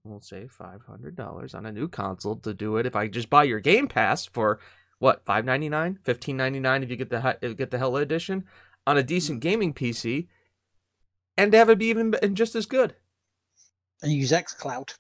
we'll 0.03 0.21
say, 0.21 0.49
five 0.49 0.83
hundred 0.83 1.17
dollars 1.17 1.55
on 1.55 1.67
a 1.67 1.73
new 1.73 1.89
console 1.89 2.37
to 2.37 2.53
do 2.53 2.77
it? 2.77 2.87
If 2.87 2.97
I 2.97 3.09
just 3.09 3.31
buy 3.31 3.45
your 3.45 3.61
Game 3.61 3.89
Pass 3.89 4.27
for 4.27 4.59
what 4.99 5.25
five 5.25 5.45
ninety 5.45 5.69
nine, 5.69 5.99
fifteen 6.03 6.37
ninety 6.37 6.61
nine 6.61 6.83
if 6.83 6.91
you 6.91 6.97
get 6.97 7.11
the 7.11 7.39
if 7.41 7.51
you 7.51 7.55
get 7.55 7.71
the 7.71 7.79
Hella 7.79 8.01
edition 8.01 8.45
on 8.87 8.99
a 8.99 9.03
decent 9.03 9.41
gaming 9.41 9.73
PC, 9.73 10.27
and 11.37 11.55
have 11.55 11.71
it 11.71 11.79
be 11.79 11.87
even 11.87 12.15
and 12.23 12.37
just 12.37 12.55
as 12.55 12.67
good. 12.67 12.97
And 14.03 14.13
use 14.13 14.33
xCloud. 14.33 14.95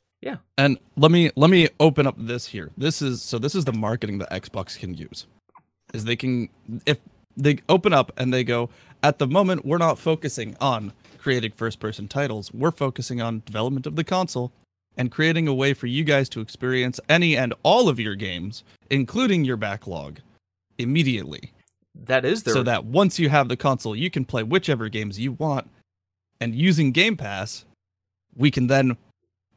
And 0.56 0.78
let 0.96 1.10
me 1.10 1.30
let 1.36 1.50
me 1.50 1.68
open 1.78 2.06
up 2.06 2.14
this 2.18 2.46
here. 2.46 2.70
This 2.76 3.02
is 3.02 3.20
so 3.22 3.38
this 3.38 3.54
is 3.54 3.64
the 3.64 3.72
marketing 3.72 4.18
that 4.18 4.30
Xbox 4.30 4.78
can 4.78 4.94
use. 4.94 5.26
Is 5.92 6.04
they 6.04 6.16
can 6.16 6.48
if 6.86 6.98
they 7.36 7.58
open 7.68 7.92
up 7.92 8.10
and 8.16 8.32
they 8.32 8.42
go, 8.42 8.70
at 9.02 9.18
the 9.18 9.26
moment 9.26 9.66
we're 9.66 9.78
not 9.78 9.98
focusing 9.98 10.56
on 10.60 10.92
creating 11.18 11.52
first 11.52 11.78
person 11.78 12.08
titles. 12.08 12.52
We're 12.52 12.70
focusing 12.70 13.20
on 13.20 13.42
development 13.44 13.86
of 13.86 13.96
the 13.96 14.04
console 14.04 14.50
and 14.96 15.10
creating 15.10 15.48
a 15.48 15.54
way 15.54 15.74
for 15.74 15.86
you 15.86 16.04
guys 16.04 16.28
to 16.30 16.40
experience 16.40 17.00
any 17.08 17.36
and 17.36 17.52
all 17.62 17.88
of 17.88 18.00
your 18.00 18.14
games, 18.14 18.64
including 18.90 19.44
your 19.44 19.56
backlog, 19.56 20.20
immediately. 20.78 21.52
That 21.94 22.24
is 22.24 22.42
their 22.42 22.54
so 22.54 22.62
that 22.62 22.84
once 22.84 23.18
you 23.18 23.28
have 23.28 23.48
the 23.48 23.56
console, 23.56 23.94
you 23.94 24.10
can 24.10 24.24
play 24.24 24.42
whichever 24.42 24.88
games 24.88 25.18
you 25.18 25.32
want. 25.32 25.70
And 26.40 26.54
using 26.54 26.92
Game 26.92 27.16
Pass, 27.16 27.64
we 28.36 28.50
can 28.50 28.66
then 28.66 28.96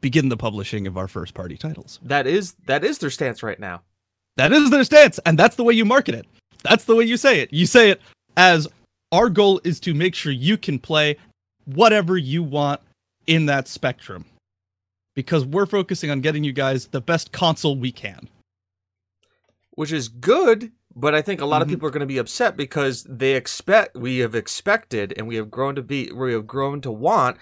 begin 0.01 0.29
the 0.29 0.37
publishing 0.37 0.87
of 0.87 0.97
our 0.97 1.07
first 1.07 1.33
party 1.33 1.57
titles. 1.57 1.99
that 2.03 2.27
is 2.27 2.55
that 2.65 2.83
is 2.83 2.97
their 2.99 3.09
stance 3.09 3.41
right 3.43 3.59
now. 3.59 3.81
That 4.37 4.51
is 4.53 4.69
their 4.69 4.83
stance, 4.83 5.19
and 5.25 5.37
that's 5.39 5.55
the 5.55 5.63
way 5.63 5.73
you 5.73 5.83
market 5.85 6.13
it. 6.15 6.27
That's 6.63 6.85
the 6.85 6.95
way 6.95 7.05
you 7.05 7.17
say 7.17 7.39
it. 7.39 7.51
You 7.51 7.65
say 7.65 7.89
it 7.89 8.01
as 8.35 8.67
our 9.11 9.29
goal 9.29 9.59
is 9.63 9.79
to 9.81 9.93
make 9.95 10.13
sure 10.13 10.31
you 10.31 10.57
can 10.57 10.77
play 10.79 11.17
whatever 11.65 12.17
you 12.17 12.43
want 12.43 12.81
in 13.25 13.47
that 13.47 13.67
spectrum. 13.67 14.25
Because 15.15 15.43
we're 15.45 15.65
focusing 15.65 16.11
on 16.11 16.21
getting 16.21 16.43
you 16.43 16.53
guys 16.53 16.87
the 16.87 17.01
best 17.01 17.31
console 17.31 17.75
we 17.75 17.91
can. 17.91 18.29
which 19.71 19.91
is 19.91 20.07
good. 20.07 20.71
But 20.95 21.13
I 21.13 21.21
think 21.21 21.39
a 21.39 21.45
lot 21.45 21.61
of 21.61 21.67
Mhm. 21.67 21.71
people 21.71 21.87
are 21.87 21.91
going 21.91 21.99
to 22.01 22.07
be 22.07 22.17
upset 22.17 22.57
because 22.57 23.03
they 23.07 23.35
expect 23.35 23.95
we 23.95 24.17
have 24.19 24.33
expected 24.33 25.13
and 25.15 25.27
we 25.27 25.35
have 25.35 25.51
grown 25.51 25.75
to 25.75 25.83
be 25.83 26.11
we 26.11 26.33
have 26.33 26.47
grown 26.47 26.81
to 26.81 26.91
want 26.91 27.37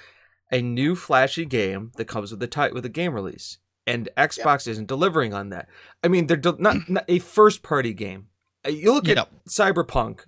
a 0.52 0.62
new 0.62 0.96
flashy 0.96 1.46
game 1.46 1.92
that 1.98 2.06
comes 2.06 2.32
with 2.32 2.40
the 2.40 2.48
type 2.48 2.74
with 2.74 2.86
a 2.86 2.90
game 2.90 3.14
release, 3.14 3.58
and 3.88 4.10
Xbox 4.18 4.68
isn't 4.68 4.88
delivering 4.88 5.34
on 5.34 5.50
that. 5.50 5.68
I 6.04 6.08
mean, 6.08 6.28
they're 6.28 6.38
del- 6.38 6.58
not, 6.60 6.90
not 6.90 7.06
a 7.08 7.20
first 7.20 7.64
party 7.64 7.94
game. 7.94 8.28
Uh, 8.66 8.70
You 8.70 8.94
look 8.94 9.08
Yep. 9.08 9.18
at 9.18 9.46
Cyberpunk 9.48 10.22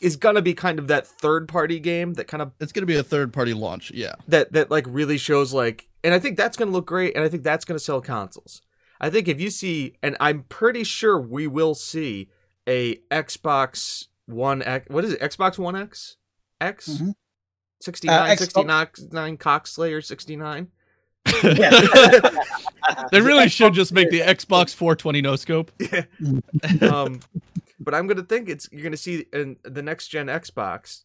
is 0.00 0.14
gonna 0.16 0.42
be 0.42 0.54
kind 0.54 0.78
of 0.78 0.86
that 0.88 1.06
third 1.06 1.48
party 1.48 1.80
game 1.80 2.14
that 2.14 2.28
kind 2.28 2.40
of 2.40 2.52
It's 2.60 2.70
going 2.72 2.82
to 2.82 2.86
be 2.86 2.94
a 2.96 3.02
third 3.02 3.32
party 3.32 3.52
launch. 3.52 3.90
Yeah. 3.90 4.14
that 4.28 4.52
that 4.52 4.70
like 4.70 4.84
really 4.88 5.18
shows 5.18 5.52
like 5.52 5.88
and 6.04 6.14
I 6.14 6.20
think 6.20 6.36
that's 6.36 6.56
going 6.56 6.68
to 6.68 6.72
look 6.72 6.86
great 6.86 7.16
and 7.16 7.24
I 7.24 7.28
think 7.28 7.42
that's 7.42 7.64
going 7.64 7.76
to 7.76 7.84
sell 7.84 8.00
consoles. 8.00 8.62
I 9.00 9.10
think 9.10 9.26
if 9.26 9.40
you 9.40 9.50
see 9.50 9.94
and 10.00 10.16
I'm 10.20 10.44
pretty 10.44 10.84
sure 10.84 11.20
we 11.20 11.48
will 11.48 11.74
see 11.74 12.28
a 12.68 12.96
Xbox 13.10 14.06
1 14.26 14.62
X 14.62 14.86
what 14.88 15.04
is 15.04 15.12
it? 15.14 15.20
Xbox 15.20 15.58
1 15.58 15.74
X? 15.74 16.16
X? 16.60 16.88
Mhm. 16.88 17.14
69 17.80 18.18
Uh, 18.18 18.26
Xbox- 18.34 18.96
69 18.96 19.36
Cockslayer 19.38 20.04
69. 20.04 20.68
They 23.12 23.20
really 23.20 23.48
should 23.48 23.74
just 23.74 23.92
make 23.92 24.10
the 24.10 24.20
Xbox 24.20 24.74
420 24.74 25.20
no 25.20 25.36
scope. 25.36 25.70
um 26.82 27.20
but 27.80 27.94
I'm 27.94 28.06
going 28.06 28.16
to 28.16 28.22
think 28.22 28.48
it's 28.48 28.68
you're 28.72 28.82
going 28.82 28.92
to 28.92 28.96
see 28.98 29.26
in 29.32 29.56
the 29.62 29.82
next 29.82 30.08
gen 30.08 30.26
Xbox 30.26 31.04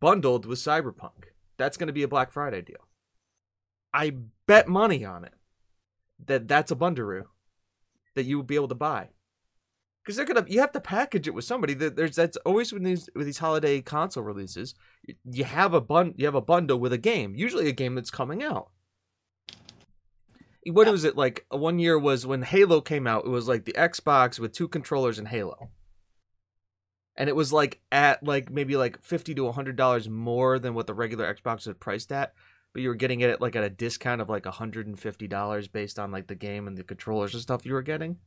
bundled 0.00 0.46
with 0.46 0.58
Cyberpunk. 0.58 1.26
That's 1.58 1.76
going 1.76 1.86
to 1.88 1.92
be 1.92 2.02
a 2.02 2.08
Black 2.08 2.32
Friday 2.32 2.62
deal. 2.62 2.86
I 3.92 4.14
bet 4.46 4.68
money 4.68 5.04
on 5.04 5.24
it 5.24 5.34
that 6.26 6.48
that's 6.48 6.70
a 6.70 6.76
bundaroo 6.76 7.24
that 8.14 8.24
you 8.24 8.36
will 8.36 8.44
be 8.44 8.56
able 8.56 8.68
to 8.68 8.74
buy. 8.74 9.08
Because 10.08 10.16
they're 10.16 10.24
gonna, 10.24 10.46
you 10.48 10.60
have 10.60 10.72
to 10.72 10.80
package 10.80 11.28
it 11.28 11.34
with 11.34 11.44
somebody. 11.44 11.74
There's 11.74 12.16
that's 12.16 12.38
always 12.38 12.72
with 12.72 12.82
these 12.82 13.10
with 13.14 13.26
these 13.26 13.36
holiday 13.36 13.82
console 13.82 14.22
releases. 14.22 14.74
You 15.30 15.44
have 15.44 15.74
a 15.74 15.82
bun, 15.82 16.14
you 16.16 16.24
have 16.24 16.34
a 16.34 16.40
bundle 16.40 16.80
with 16.80 16.94
a 16.94 16.98
game, 16.98 17.34
usually 17.36 17.68
a 17.68 17.72
game 17.72 17.94
that's 17.94 18.10
coming 18.10 18.42
out. 18.42 18.70
What 20.64 20.86
Yeah. 20.86 20.92
was 20.92 21.04
it 21.04 21.14
like? 21.14 21.44
One 21.50 21.78
year 21.78 21.98
was 21.98 22.26
when 22.26 22.40
Halo 22.40 22.80
came 22.80 23.06
out. 23.06 23.26
It 23.26 23.28
was 23.28 23.48
like 23.48 23.66
the 23.66 23.74
Xbox 23.74 24.38
with 24.38 24.52
two 24.52 24.66
controllers 24.66 25.18
and 25.18 25.28
Halo, 25.28 25.68
and 27.14 27.28
it 27.28 27.36
was 27.36 27.52
like 27.52 27.82
at 27.92 28.22
like 28.22 28.50
maybe 28.50 28.78
like 28.78 29.02
fifty 29.02 29.34
to 29.34 29.52
hundred 29.52 29.76
dollars 29.76 30.08
more 30.08 30.58
than 30.58 30.72
what 30.72 30.86
the 30.86 30.94
regular 30.94 31.30
Xbox 31.34 31.66
was 31.66 31.76
priced 31.78 32.10
at 32.12 32.32
but 32.72 32.80
you 32.80 32.88
were 32.88 32.94
getting 32.94 33.20
it 33.20 33.28
at 33.28 33.42
like 33.42 33.56
at 33.56 33.64
a 33.64 33.68
discount 33.70 34.20
of 34.22 34.28
like 34.30 34.44
$150 34.44 35.72
based 35.72 35.98
on 35.98 36.10
like 36.10 36.28
the 36.28 36.34
game 36.34 36.66
and 36.66 36.76
the 36.78 36.84
controllers 36.84 37.32
and 37.34 37.42
stuff 37.42 37.66
you 37.66 37.72
were 37.72 37.82
getting. 37.82 38.18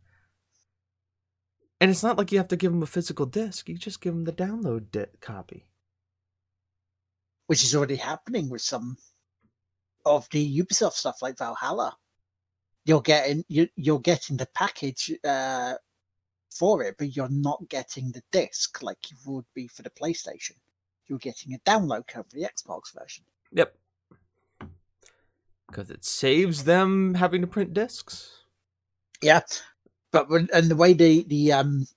And 1.81 1.91
it's 1.91 2.03
not 2.03 2.17
like 2.17 2.31
you 2.31 2.37
have 2.37 2.47
to 2.49 2.55
give 2.55 2.71
them 2.71 2.83
a 2.83 2.87
physical 2.87 3.25
disc, 3.25 3.67
you 3.67 3.75
just 3.77 4.01
give 4.01 4.13
them 4.13 4.23
the 4.25 4.31
download 4.31 4.91
di- 4.91 5.07
copy. 5.19 5.65
which 7.47 7.63
is 7.65 7.75
already 7.75 7.97
happening 7.97 8.49
with 8.49 8.61
some 8.61 8.97
of 10.05 10.25
the 10.31 10.59
Ubisoft 10.61 10.93
stuff 10.93 11.21
like 11.21 11.37
Valhalla. 11.37 11.97
You're 12.85 13.01
getting 13.01 13.43
you 13.49 13.67
you're 13.75 13.99
getting 13.99 14.37
the 14.37 14.47
package 14.55 15.11
uh, 15.25 15.73
for 16.49 16.83
it, 16.83 16.95
but 16.97 17.15
you're 17.15 17.29
not 17.29 17.67
getting 17.69 18.11
the 18.11 18.23
disc 18.31 18.81
like 18.81 19.11
you 19.11 19.17
would 19.25 19.45
be 19.53 19.67
for 19.67 19.81
the 19.81 19.89
PlayStation. 19.89 20.55
You're 21.07 21.19
getting 21.19 21.53
a 21.53 21.59
download 21.69 22.07
code 22.07 22.25
for 22.29 22.37
the 22.37 22.43
Xbox 22.47 22.93
version. 22.97 23.25
Yep. 23.51 23.75
Because 25.67 25.89
it 25.91 26.05
saves 26.05 26.63
them 26.63 27.15
having 27.15 27.41
to 27.41 27.47
print 27.47 27.73
discs. 27.73 28.37
Yeah, 29.21 29.41
but 30.11 30.29
when, 30.29 30.49
and 30.53 30.69
the 30.69 30.75
way 30.75 30.93
the 30.93 31.23
the 31.27 31.51
um 31.51 31.87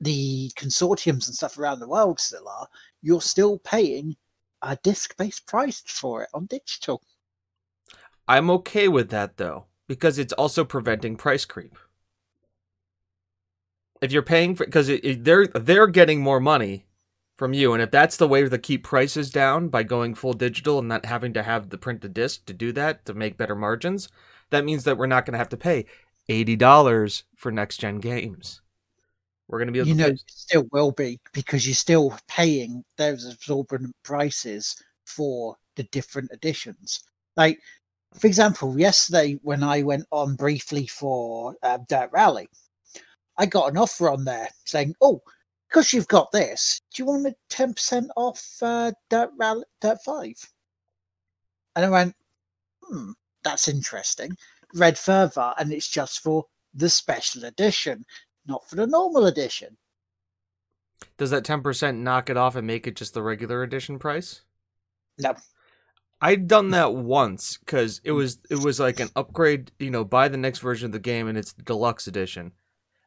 the 0.00 0.50
consortiums 0.56 1.26
and 1.26 1.34
stuff 1.34 1.58
around 1.58 1.80
the 1.80 1.88
world 1.88 2.20
still 2.20 2.48
are, 2.48 2.68
you're 3.02 3.20
still 3.20 3.58
paying 3.60 4.14
a 4.62 4.76
disc-based 4.82 5.46
price 5.46 5.82
for 5.86 6.22
it 6.24 6.28
on 6.34 6.46
digital. 6.46 7.02
I'm 8.28 8.50
okay 8.50 8.88
with 8.88 9.08
that 9.10 9.36
though, 9.36 9.66
because 9.86 10.18
it's 10.18 10.32
also 10.34 10.64
preventing 10.64 11.16
price 11.16 11.44
creep. 11.44 11.78
If 14.02 14.12
you're 14.12 14.22
paying 14.22 14.54
for, 14.54 14.66
because 14.66 14.88
they're 14.88 15.46
they're 15.46 15.86
getting 15.86 16.20
more 16.20 16.40
money 16.40 16.84
from 17.36 17.52
you. 17.52 17.72
And 17.72 17.82
if 17.82 17.90
that's 17.90 18.16
the 18.16 18.28
way 18.28 18.48
to 18.48 18.58
keep 18.58 18.82
prices 18.82 19.30
down 19.30 19.68
by 19.68 19.82
going 19.82 20.14
full 20.14 20.32
digital 20.32 20.78
and 20.78 20.88
not 20.88 21.04
having 21.04 21.32
to 21.34 21.42
have 21.42 21.68
the 21.68 21.78
print 21.78 22.00
the 22.00 22.08
disc 22.08 22.46
to 22.46 22.54
do 22.54 22.72
that 22.72 23.04
to 23.04 23.14
make 23.14 23.36
better 23.36 23.54
margins, 23.54 24.08
that 24.50 24.64
means 24.64 24.84
that 24.84 24.96
we're 24.96 25.06
not 25.06 25.26
going 25.26 25.32
to 25.32 25.38
have 25.38 25.48
to 25.50 25.56
pay 25.56 25.84
eighty 26.28 26.56
dollars 26.56 27.24
for 27.36 27.50
next 27.50 27.78
gen 27.78 28.00
games. 28.00 28.60
We're 29.48 29.58
going 29.58 29.68
to 29.68 29.72
be 29.72 29.78
able 29.78 29.88
you 29.88 29.94
to 29.94 30.00
know, 30.00 30.08
it 30.08 30.22
still 30.26 30.66
will 30.72 30.90
be 30.90 31.20
because 31.32 31.66
you're 31.66 31.74
still 31.74 32.18
paying 32.28 32.84
those 32.96 33.26
absorbent 33.26 33.94
prices 34.02 34.82
for 35.04 35.56
the 35.76 35.84
different 35.84 36.30
editions. 36.32 37.04
Like, 37.36 37.60
for 38.14 38.26
example, 38.26 38.78
yesterday 38.78 39.38
when 39.42 39.62
I 39.62 39.82
went 39.82 40.06
on 40.10 40.34
briefly 40.34 40.86
for 40.86 41.54
uh, 41.62 41.78
Dirt 41.88 42.10
Rally, 42.12 42.48
I 43.38 43.46
got 43.46 43.70
an 43.70 43.76
offer 43.76 44.10
on 44.10 44.24
there 44.24 44.48
saying, 44.64 44.94
"Oh, 45.00 45.20
because 45.68 45.92
you've 45.92 46.08
got 46.08 46.32
this, 46.32 46.80
do 46.92 47.02
you 47.02 47.06
want 47.06 47.26
a 47.26 47.34
ten 47.48 47.74
percent 47.74 48.10
off 48.16 48.42
uh, 48.62 48.92
Dirt 49.10 49.30
Rally 49.38 49.64
Dirt 49.80 49.98
5? 50.04 50.32
And 51.76 51.84
I 51.84 51.90
went, 51.90 52.14
"Hmm, 52.82 53.12
that's 53.44 53.68
interesting." 53.68 54.36
Read 54.74 54.98
further, 54.98 55.54
and 55.58 55.72
it's 55.72 55.88
just 55.88 56.20
for 56.20 56.44
the 56.74 56.90
special 56.90 57.44
edition, 57.44 58.04
not 58.46 58.68
for 58.68 58.76
the 58.76 58.86
normal 58.86 59.26
edition. 59.26 59.76
Does 61.18 61.30
that 61.30 61.44
ten 61.44 61.62
percent 61.62 61.98
knock 61.98 62.30
it 62.30 62.36
off 62.36 62.56
and 62.56 62.66
make 62.66 62.86
it 62.86 62.96
just 62.96 63.14
the 63.14 63.22
regular 63.22 63.62
edition 63.62 63.98
price? 63.98 64.42
No. 65.18 65.34
I'd 66.20 66.48
done 66.48 66.70
that 66.70 66.94
once 66.94 67.58
because 67.58 68.00
it 68.02 68.12
was 68.12 68.38
it 68.50 68.58
was 68.62 68.80
like 68.80 69.00
an 69.00 69.10
upgrade, 69.14 69.70
you 69.78 69.90
know, 69.90 70.04
buy 70.04 70.28
the 70.28 70.38
next 70.38 70.60
version 70.60 70.86
of 70.86 70.92
the 70.92 70.98
game 70.98 71.28
and 71.28 71.36
it's 71.36 71.52
the 71.52 71.62
deluxe 71.62 72.06
edition. 72.06 72.52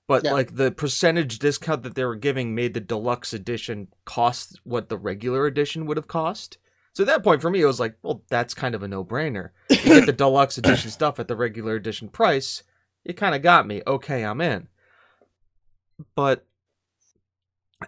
But 0.08 0.24
Yeah. 0.24 0.34
like 0.34 0.56
the 0.56 0.72
percentage 0.72 1.40
discount 1.40 1.84
that 1.84 1.96
they 1.96 2.06
were 2.06 2.16
giving 2.16 2.54
made 2.54 2.74
the 2.74 2.80
deluxe 2.80 3.34
edition 3.34 3.88
cost 4.06 4.60
what 4.64 4.90
the 4.90 4.98
regular 4.98 5.46
edition 5.48 5.86
would 5.88 5.98
have 5.98 6.08
cost. 6.08 6.58
So 7.00 7.04
at 7.04 7.08
that 7.08 7.24
point 7.24 7.42
for 7.42 7.50
me 7.50 7.62
it 7.62 7.66
was 7.66 7.80
like, 7.80 7.96
well, 8.04 8.24
that's 8.28 8.54
kind 8.54 8.76
of 8.76 8.84
a 8.84 8.88
no-brainer. 8.90 9.52
You 9.70 9.78
get 9.78 10.06
the 10.06 10.12
deluxe 10.18 10.58
edition 10.58 10.92
stuff 10.92 11.18
at 11.18 11.30
the 11.30 11.36
regular 11.38 11.76
edition 11.76 12.10
price. 12.10 12.64
It 13.06 13.14
kind 13.16 13.34
of 13.34 13.42
got 13.42 13.66
me. 13.66 13.82
Okay, 13.88 14.26
I'm 14.26 14.42
in. 14.42 14.68
But 16.14 16.46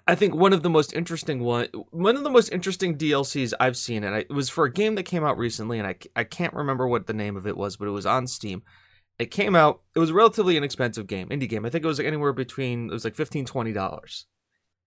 I 0.07 0.15
think 0.15 0.33
one 0.33 0.53
of 0.53 0.63
the 0.63 0.69
most 0.69 0.93
interesting 0.93 1.41
one 1.43 1.67
one 1.89 2.15
of 2.15 2.23
the 2.23 2.29
most 2.29 2.53
interesting 2.53 2.97
DLCs 2.97 3.51
I've 3.59 3.75
seen, 3.75 4.05
and 4.05 4.15
I, 4.15 4.19
it 4.19 4.31
was 4.31 4.49
for 4.49 4.63
a 4.63 4.71
game 4.71 4.95
that 4.95 5.03
came 5.03 5.25
out 5.25 5.37
recently, 5.37 5.77
and 5.77 5.85
I 5.85 5.95
I 6.15 6.23
can't 6.23 6.53
remember 6.53 6.87
what 6.87 7.07
the 7.07 7.13
name 7.13 7.35
of 7.35 7.45
it 7.45 7.57
was, 7.57 7.75
but 7.75 7.89
it 7.89 7.91
was 7.91 8.05
on 8.05 8.27
Steam. 8.27 8.63
It 9.19 9.29
came 9.29 9.57
out. 9.57 9.81
It 9.93 9.99
was 9.99 10.11
a 10.11 10.13
relatively 10.13 10.55
inexpensive 10.55 11.07
game, 11.07 11.27
indie 11.27 11.49
game. 11.49 11.65
I 11.65 11.69
think 11.69 11.83
it 11.83 11.87
was 11.89 11.99
anywhere 11.99 12.31
between 12.31 12.87
it 12.89 12.93
was 12.93 13.03
like 13.03 13.15
15 13.15 13.43
20 13.43 13.73
dollars, 13.73 14.25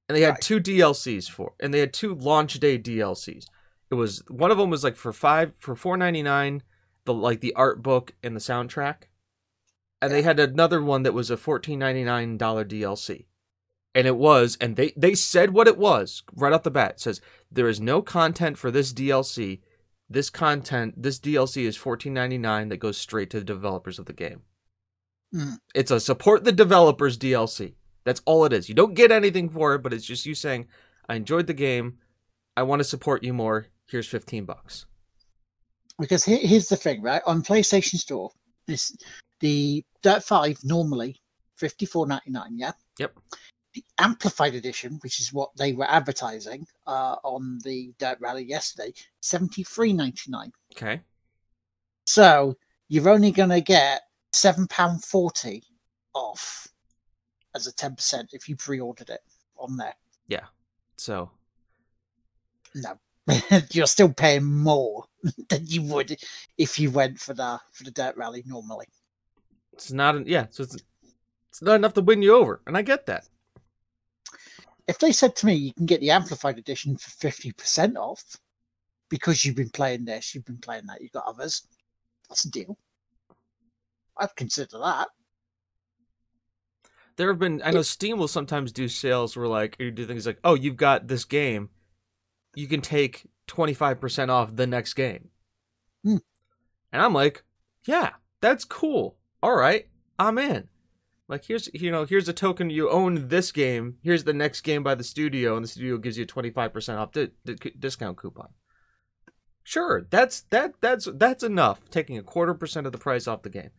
and 0.08 0.16
they 0.16 0.22
had 0.22 0.30
Right. 0.30 0.40
two 0.40 0.60
DLCs 0.60 1.28
for, 1.30 1.52
and 1.60 1.74
they 1.74 1.80
had 1.80 1.92
two 1.92 2.14
launch 2.14 2.58
day 2.58 2.78
DLCs. 2.78 3.44
It 3.94 3.98
was 3.98 4.22
one 4.28 4.50
of 4.50 4.58
them 4.58 4.70
was 4.70 4.84
like 4.84 4.96
for 4.96 5.12
five 5.12 5.52
for 5.58 5.74
four 5.74 5.96
ninety 5.96 6.22
nine, 6.22 6.62
the 7.04 7.14
like 7.14 7.40
the 7.40 7.54
art 7.54 7.82
book 7.82 8.14
and 8.22 8.34
the 8.34 8.40
soundtrack, 8.40 9.04
and 10.02 10.12
they 10.12 10.22
had 10.22 10.38
another 10.38 10.82
one 10.82 11.02
that 11.04 11.14
was 11.14 11.30
a 11.30 11.36
fourteen 11.36 11.78
ninety 11.78 12.04
nine 12.04 12.36
dollar 12.36 12.64
DLC 12.64 13.26
and 13.94 14.06
it 14.06 14.16
was 14.16 14.58
and 14.60 14.76
they 14.76 14.92
they 14.96 15.14
said 15.14 15.52
what 15.52 15.68
it 15.68 15.78
was 15.78 16.22
right 16.34 16.52
off 16.52 16.64
the 16.64 16.70
bat. 16.70 16.92
It 16.92 17.00
says 17.00 17.20
there 17.50 17.68
is 17.68 17.80
no 17.80 18.02
content 18.02 18.58
for 18.58 18.70
this 18.70 18.92
dlc 18.92 19.60
this 20.10 20.30
content 20.30 21.02
this 21.02 21.18
dlc 21.18 21.56
is 21.56 21.78
14.99 21.78 22.68
that 22.68 22.76
goes 22.76 22.98
straight 22.98 23.30
to 23.30 23.38
the 23.38 23.44
developers 23.44 23.98
of 23.98 24.06
the 24.06 24.12
game. 24.12 24.42
Mm. 25.34 25.58
it's 25.74 25.90
a 25.90 25.98
support 25.98 26.44
the 26.44 26.52
developers 26.52 27.18
dlc 27.18 27.74
that's 28.04 28.22
all 28.24 28.44
it 28.44 28.52
is. 28.52 28.68
You 28.68 28.74
don't 28.74 28.94
get 28.94 29.12
anything 29.12 29.48
for 29.48 29.74
it 29.74 29.82
but 29.82 29.92
it's 29.92 30.04
just 30.04 30.26
you 30.26 30.34
saying 30.34 30.66
i 31.08 31.14
enjoyed 31.14 31.46
the 31.46 31.54
game. 31.54 31.98
I 32.56 32.62
want 32.62 32.80
to 32.80 32.84
support 32.84 33.24
you 33.24 33.32
more 33.32 33.68
here's 33.88 34.08
15 34.08 34.44
bucks 34.44 34.86
because 35.98 36.24
here, 36.24 36.38
here's 36.40 36.68
the 36.68 36.76
thing, 36.76 37.02
right? 37.02 37.22
On 37.26 37.42
PlayStation 37.42 37.96
Store, 37.96 38.30
this 38.66 38.96
the 39.40 39.84
Dirt 40.02 40.24
Five 40.24 40.58
normally 40.64 41.20
fifty 41.56 41.86
four 41.86 42.06
ninety 42.06 42.30
nine. 42.30 42.56
Yeah. 42.56 42.72
Yep. 42.98 43.16
The 43.74 43.84
amplified 43.98 44.54
edition, 44.54 44.98
which 45.02 45.20
is 45.20 45.32
what 45.32 45.50
they 45.56 45.72
were 45.72 45.90
advertising 45.90 46.64
uh, 46.86 47.16
on 47.24 47.58
the 47.64 47.92
Dirt 47.98 48.18
Rally 48.20 48.44
yesterday, 48.44 48.92
seventy 49.20 49.62
three 49.62 49.92
ninety 49.92 50.30
nine. 50.30 50.52
okay 50.74 51.00
So 52.06 52.56
you're 52.88 53.08
only 53.08 53.30
going 53.30 53.50
to 53.50 53.60
get 53.60 54.02
seven 54.32 54.66
pound 54.68 55.04
forty 55.04 55.62
off 56.14 56.68
as 57.54 57.66
a 57.66 57.74
ten 57.74 57.94
percent 57.94 58.30
if 58.32 58.48
you 58.48 58.56
pre-ordered 58.56 59.10
it 59.10 59.20
on 59.58 59.76
there. 59.76 59.94
Yeah. 60.28 60.46
So 60.96 61.30
No, 62.76 62.98
you're 63.72 63.86
still 63.86 64.12
paying 64.12 64.44
more 64.44 65.04
than 65.48 65.66
you 65.66 65.82
would 65.82 66.16
if 66.58 66.78
you 66.78 66.90
went 66.90 67.18
for 67.18 67.34
the 67.34 67.58
for 67.72 67.84
the 67.84 67.90
Dirt 67.90 68.16
Rally 68.16 68.42
normally. 68.46 68.86
it's 69.72 69.92
not 69.92 70.14
an, 70.16 70.24
yeah 70.26 70.46
so 70.50 70.62
it's 70.62 70.76
it's 71.48 71.62
not 71.62 71.76
enough 71.76 71.94
to 71.94 72.02
win 72.02 72.22
you 72.22 72.34
over 72.34 72.60
and 72.66 72.76
i 72.76 72.82
get 72.82 73.06
that 73.06 73.28
if 74.86 74.98
they 74.98 75.12
said 75.12 75.34
to 75.36 75.46
me 75.46 75.54
you 75.54 75.72
can 75.72 75.86
get 75.86 76.00
the 76.00 76.10
amplified 76.10 76.58
edition 76.58 76.96
for 76.96 77.10
50% 77.10 77.96
off 77.96 78.22
because 79.08 79.44
you've 79.44 79.56
been 79.56 79.70
playing 79.70 80.04
this, 80.04 80.34
you've 80.34 80.44
been 80.44 80.58
playing 80.58 80.86
that, 80.86 81.00
you've 81.00 81.12
got 81.12 81.24
others, 81.26 81.66
that's 82.28 82.44
a 82.44 82.50
deal. 82.50 82.76
I'd 84.18 84.34
consider 84.36 84.78
that. 84.78 85.08
There 87.16 87.28
have 87.28 87.38
been 87.38 87.62
I 87.64 87.70
know 87.70 87.82
Steam 87.82 88.18
will 88.18 88.28
sometimes 88.28 88.72
do 88.72 88.88
sales 88.88 89.36
where 89.36 89.46
like 89.46 89.76
you 89.78 89.90
do 89.90 90.06
things 90.06 90.26
like, 90.26 90.38
oh, 90.42 90.54
you've 90.54 90.76
got 90.76 91.06
this 91.06 91.24
game, 91.24 91.70
you 92.54 92.66
can 92.66 92.80
take 92.80 93.26
twenty 93.46 93.74
five 93.74 94.00
percent 94.00 94.30
off 94.30 94.56
the 94.56 94.66
next 94.66 94.94
game. 94.94 95.28
Hmm. 96.02 96.18
And 96.92 97.02
I'm 97.02 97.14
like, 97.14 97.44
yeah, 97.86 98.10
that's 98.40 98.64
cool. 98.64 99.16
All 99.42 99.56
right, 99.56 99.88
I'm 100.18 100.38
in. 100.38 100.68
Like 101.28 101.44
here's 101.46 101.68
you 101.72 101.90
know 101.90 102.04
here's 102.04 102.28
a 102.28 102.32
token 102.32 102.70
you 102.70 102.90
own 102.90 103.28
this 103.28 103.52
game. 103.52 103.96
Here's 104.02 104.24
the 104.24 104.34
next 104.34 104.60
game 104.60 104.82
by 104.82 104.94
the 104.94 105.04
studio, 105.04 105.56
and 105.56 105.64
the 105.64 105.68
studio 105.68 105.98
gives 105.98 106.18
you 106.18 106.24
a 106.24 106.26
twenty 106.26 106.50
five 106.50 106.72
percent 106.72 106.98
off 106.98 107.12
di- 107.12 107.30
di- 107.44 107.72
discount 107.78 108.16
coupon. 108.16 108.48
Sure, 109.62 110.06
that's 110.10 110.42
that 110.50 110.74
that's 110.80 111.08
that's 111.14 111.42
enough. 111.42 111.88
Taking 111.90 112.18
a 112.18 112.22
quarter 112.22 112.54
percent 112.54 112.86
of 112.86 112.92
the 112.92 112.98
price 112.98 113.26
off 113.26 113.42
the 113.42 113.50
game 113.50 113.70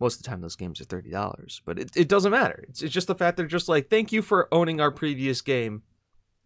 most 0.00 0.16
of 0.16 0.22
the 0.22 0.28
time 0.28 0.40
those 0.40 0.56
games 0.56 0.80
are 0.80 0.84
thirty 0.84 1.10
dollars, 1.10 1.62
but 1.64 1.78
it, 1.78 1.96
it 1.96 2.08
doesn't 2.08 2.32
matter. 2.32 2.64
It's, 2.68 2.82
it's 2.82 2.92
just 2.92 3.06
the 3.06 3.14
fact 3.14 3.36
they're 3.36 3.46
just 3.46 3.68
like, 3.68 3.88
thank 3.88 4.12
you 4.12 4.22
for 4.22 4.48
owning 4.52 4.80
our 4.80 4.90
previous 4.90 5.40
game. 5.40 5.82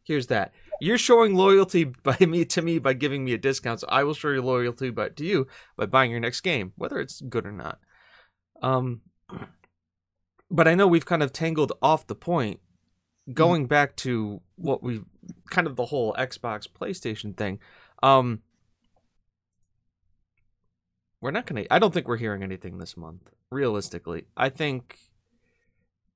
Here's 0.05 0.29
that. 0.29 0.53
You're 0.81 0.99
showing 0.99 1.35
loyalty 1.35 1.85
by 1.85 2.17
me 2.21 2.45
to 2.47 2.63
me 2.63 2.79
by 2.79 2.93
giving 2.93 3.25
me 3.25 3.33
a 3.33 3.39
discount, 3.39 3.81
so 3.81 3.87
I 3.89 4.05
will 4.05 4.15
show 4.15 4.29
your 4.29 4.43
loyalty 4.43 4.91
by 4.91 5.11
to 5.11 5.25
you 5.25 5.47
by 5.77 5.87
buying 5.87 6.11
your 6.11 6.21
next 6.21 6.41
game, 6.41 6.73
whether 6.77 7.01
it's 7.01 7.21
good 7.21 7.47
or 7.47 7.53
not. 7.53 7.79
Um, 8.63 9.03
but 10.51 10.67
I 10.69 10.75
know 10.75 10.87
we've 10.87 11.07
kind 11.07 11.23
of 11.23 11.33
tangled 11.33 11.73
off 11.83 12.07
the 12.07 12.15
point. 12.15 12.61
Going 13.33 13.67
back 13.67 13.95
to 13.97 14.41
what 14.57 14.83
we 14.83 15.03
kind 15.51 15.67
of 15.67 15.77
the 15.77 15.87
whole 15.87 16.15
Xbox 16.15 16.67
PlayStation 16.67 17.37
thing. 17.37 17.59
Um, 18.03 18.41
we're 21.21 21.31
not 21.31 21.45
gonna. 21.45 21.65
I 21.71 21.79
don't 21.79 21.93
think 21.93 22.09
we're 22.09 22.17
hearing 22.17 22.43
anything 22.43 22.79
this 22.79 22.97
month. 22.97 23.29
Realistically, 23.51 24.25
I 24.35 24.49
think 24.49 24.97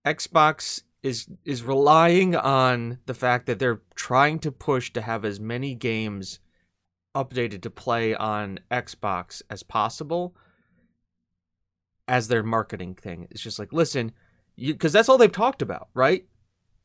Xbox 0.07 0.83
is 1.03 1.27
is 1.45 1.63
relying 1.63 2.37
on 2.37 2.99
the 3.07 3.15
fact 3.15 3.47
that 3.47 3.59
they're 3.59 3.83
trying 3.95 4.39
to 4.41 4.53
push 4.53 4.93
to 4.93 5.03
have 5.03 5.25
as 5.25 5.41
many 5.41 5.75
games 5.75 6.39
updated 7.15 7.61
to 7.63 7.71
play 7.71 8.15
on 8.15 8.61
Xbox 8.71 9.43
as 9.51 9.63
possible 9.63 10.35
as 12.09 12.29
their 12.29 12.43
marketing 12.43 12.95
thing. 12.95 13.27
It's 13.31 13.43
just 13.43 13.59
like, 13.59 13.73
listen, 13.73 14.13
because 14.57 14.93
that's 14.93 15.09
all 15.09 15.19
they've 15.19 15.31
talked 15.31 15.63
about, 15.63 15.89
right? 15.95 16.27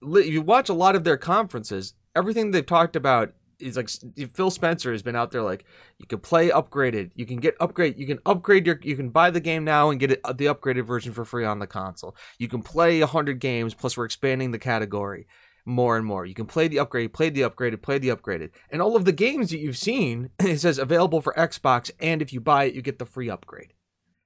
You 0.02 0.42
watch 0.42 0.70
a 0.70 0.74
lot 0.74 0.96
of 0.96 1.04
their 1.04 1.18
conferences. 1.18 1.94
Everything 2.16 2.52
they've 2.52 2.66
talked 2.66 2.96
about 2.96 3.34
is 3.60 3.76
like 3.76 3.90
Phil 4.34 4.52
Spencer 4.52 4.92
has 4.92 5.02
been 5.02 5.16
out 5.16 5.32
there 5.32 5.42
like 5.42 5.66
you 5.98 6.06
can 6.06 6.20
play 6.20 6.50
upgraded, 6.50 7.12
you 7.16 7.26
can 7.26 7.38
get 7.38 7.56
upgrade, 7.60 7.98
you 7.98 8.06
can 8.06 8.20
upgrade 8.26 8.66
your, 8.66 8.80
you 8.84 8.96
can 8.96 9.10
buy 9.10 9.32
the 9.32 9.40
game 9.40 9.64
now 9.64 9.90
and 9.90 10.00
get 10.00 10.12
it, 10.12 10.22
uh, 10.24 10.34
the 10.34 10.46
upgraded 10.46 10.86
version 10.86 11.12
for 11.14 11.26
free 11.26 11.46
on 11.46 11.60
the 11.60 11.68
console. 11.68 12.16
You 12.38 12.48
can 12.48 12.62
play 12.62 13.00
hundred 13.02 13.40
games 13.40 13.74
plus 13.74 13.98
we're 13.98 14.06
expanding 14.06 14.52
the 14.52 14.60
category 14.60 15.28
more 15.66 15.98
and 15.98 16.06
more. 16.06 16.26
You 16.26 16.34
can 16.34 16.46
play 16.46 16.68
the 16.68 16.80
upgrade, 16.80 17.14
play 17.14 17.30
the 17.30 17.42
upgraded, 17.42 17.82
play 17.82 17.98
the 17.98 18.10
upgraded, 18.10 18.52
and 18.70 18.82
all 18.82 18.96
of 18.96 19.06
the 19.06 19.12
games 19.12 19.50
that 19.50 19.60
you've 19.60 19.78
seen 19.78 20.30
it 20.40 20.60
says 20.60 20.78
available 20.78 21.22
for 21.22 21.34
Xbox, 21.34 21.92
and 22.00 22.22
if 22.22 22.32
you 22.32 22.40
buy 22.40 22.66
it, 22.66 22.74
you 22.74 22.82
get 22.82 23.00
the 23.00 23.06
free 23.06 23.30
upgrade. 23.30 23.74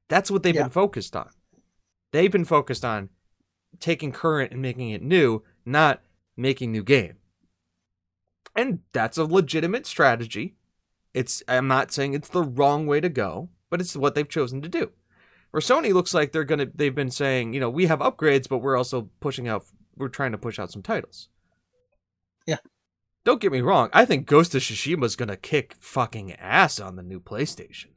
That's 0.09 0.29
what 0.29 0.43
they've 0.43 0.53
Yeah. 0.53 0.63
been 0.63 0.71
focused 0.71 1.15
on. 1.15 1.29
They've 2.11 2.31
been 2.31 2.45
focused 2.45 2.83
on 2.83 3.09
taking 3.79 4.11
current 4.11 4.51
and 4.51 4.61
making 4.61 4.89
it 4.89 5.01
new, 5.01 5.43
not 5.65 6.01
making 6.35 6.71
new 6.73 6.83
game. 6.83 7.13
And 8.55 8.79
that's 8.91 9.17
a 9.17 9.25
legitimate 9.25 9.85
strategy. 9.85 10.55
It's 11.13 11.43
I'm 11.47 11.67
not 11.67 11.91
saying 11.91 12.13
it's 12.13 12.29
the 12.29 12.43
wrong 12.43 12.87
way 12.87 12.99
to 12.99 13.09
go, 13.09 13.49
but 13.69 13.81
it's 13.81 13.95
what 13.95 14.15
they've 14.15 14.27
chosen 14.27 14.61
to 14.61 14.69
do. 14.69 14.91
Where 15.51 15.61
Sony 15.61 15.93
looks 15.93 16.13
like 16.13 16.31
they're 16.31 16.43
gonna 16.43 16.67
they've 16.73 16.95
been 16.95 17.11
saying, 17.11 17.53
you 17.53 17.59
know, 17.59 17.69
we 17.69 17.87
have 17.87 17.99
upgrades, 17.99 18.47
but 18.47 18.59
we're 18.59 18.77
also 18.77 19.09
pushing 19.19 19.47
out 19.47 19.65
we're 19.97 20.07
trying 20.07 20.31
to 20.31 20.37
push 20.37 20.59
out 20.59 20.71
some 20.71 20.81
titles. 20.81 21.29
Yeah. 22.45 22.57
Don't 23.23 23.41
get 23.41 23.51
me 23.51 23.61
wrong. 23.61 23.89
I 23.93 24.05
think 24.05 24.25
Ghost 24.25 24.55
of 24.55 24.61
Tsushima's 24.61 25.15
gonna 25.15 25.37
kick 25.37 25.75
fucking 25.79 26.33
ass 26.33 26.79
on 26.79 26.95
the 26.95 27.03
new 27.03 27.19
PlayStation. 27.19 27.91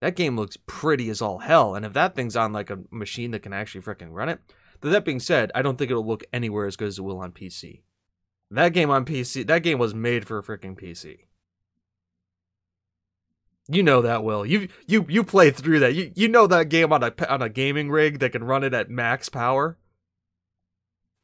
That 0.00 0.16
game 0.16 0.36
looks 0.36 0.58
pretty 0.66 1.08
as 1.08 1.22
all 1.22 1.38
hell, 1.38 1.74
and 1.74 1.86
if 1.86 1.92
that 1.94 2.14
thing's 2.14 2.36
on 2.36 2.52
like 2.52 2.70
a 2.70 2.80
machine 2.90 3.30
that 3.30 3.42
can 3.42 3.52
actually 3.52 3.80
freaking 3.80 4.10
run 4.10 4.28
it, 4.28 4.40
but 4.80 4.90
that 4.90 5.04
being 5.04 5.20
said, 5.20 5.50
I 5.54 5.62
don't 5.62 5.78
think 5.78 5.90
it'll 5.90 6.06
look 6.06 6.24
anywhere 6.32 6.66
as 6.66 6.76
good 6.76 6.88
as 6.88 6.98
it 6.98 7.02
will 7.02 7.18
on 7.18 7.32
PC. 7.32 7.82
That 8.50 8.72
game 8.72 8.90
on 8.90 9.04
PC, 9.04 9.46
that 9.46 9.62
game 9.62 9.78
was 9.78 9.94
made 9.94 10.26
for 10.26 10.38
a 10.38 10.42
freaking 10.42 10.78
PC. 10.80 11.18
You 13.68 13.82
know 13.82 14.00
that, 14.02 14.22
Will. 14.22 14.46
You 14.46 14.68
you 14.86 15.04
you 15.08 15.24
play 15.24 15.50
through 15.50 15.80
that. 15.80 15.94
You 15.94 16.12
you 16.14 16.28
know 16.28 16.46
that 16.46 16.68
game 16.68 16.92
on 16.92 17.02
a 17.02 17.12
on 17.28 17.42
a 17.42 17.48
gaming 17.48 17.90
rig 17.90 18.20
that 18.20 18.30
can 18.30 18.44
run 18.44 18.62
it 18.62 18.72
at 18.72 18.88
max 18.88 19.28
power. 19.28 19.76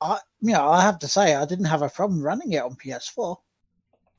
I, 0.01 0.19
you 0.41 0.53
know, 0.53 0.69
I 0.69 0.83
have 0.83 0.99
to 1.01 1.09
say, 1.09 1.37
I 1.37 1.45
didn't 1.45 1.67
have 1.67 1.83
a 1.83 1.89
problem 1.89 2.21
running 2.21 2.53
it 2.53 2.63
on 2.63 2.75
PS4. 2.75 3.37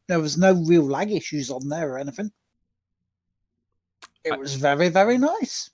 There 0.08 0.20
was 0.20 0.38
no 0.38 0.54
real 0.54 0.84
lag 0.84 1.12
issues 1.12 1.50
on 1.50 1.68
there 1.68 1.92
or 1.92 1.98
anything. 1.98 2.32
It 4.24 4.40
was 4.40 4.56
very, 4.56 4.88
very 4.88 5.18
nice. 5.18 5.70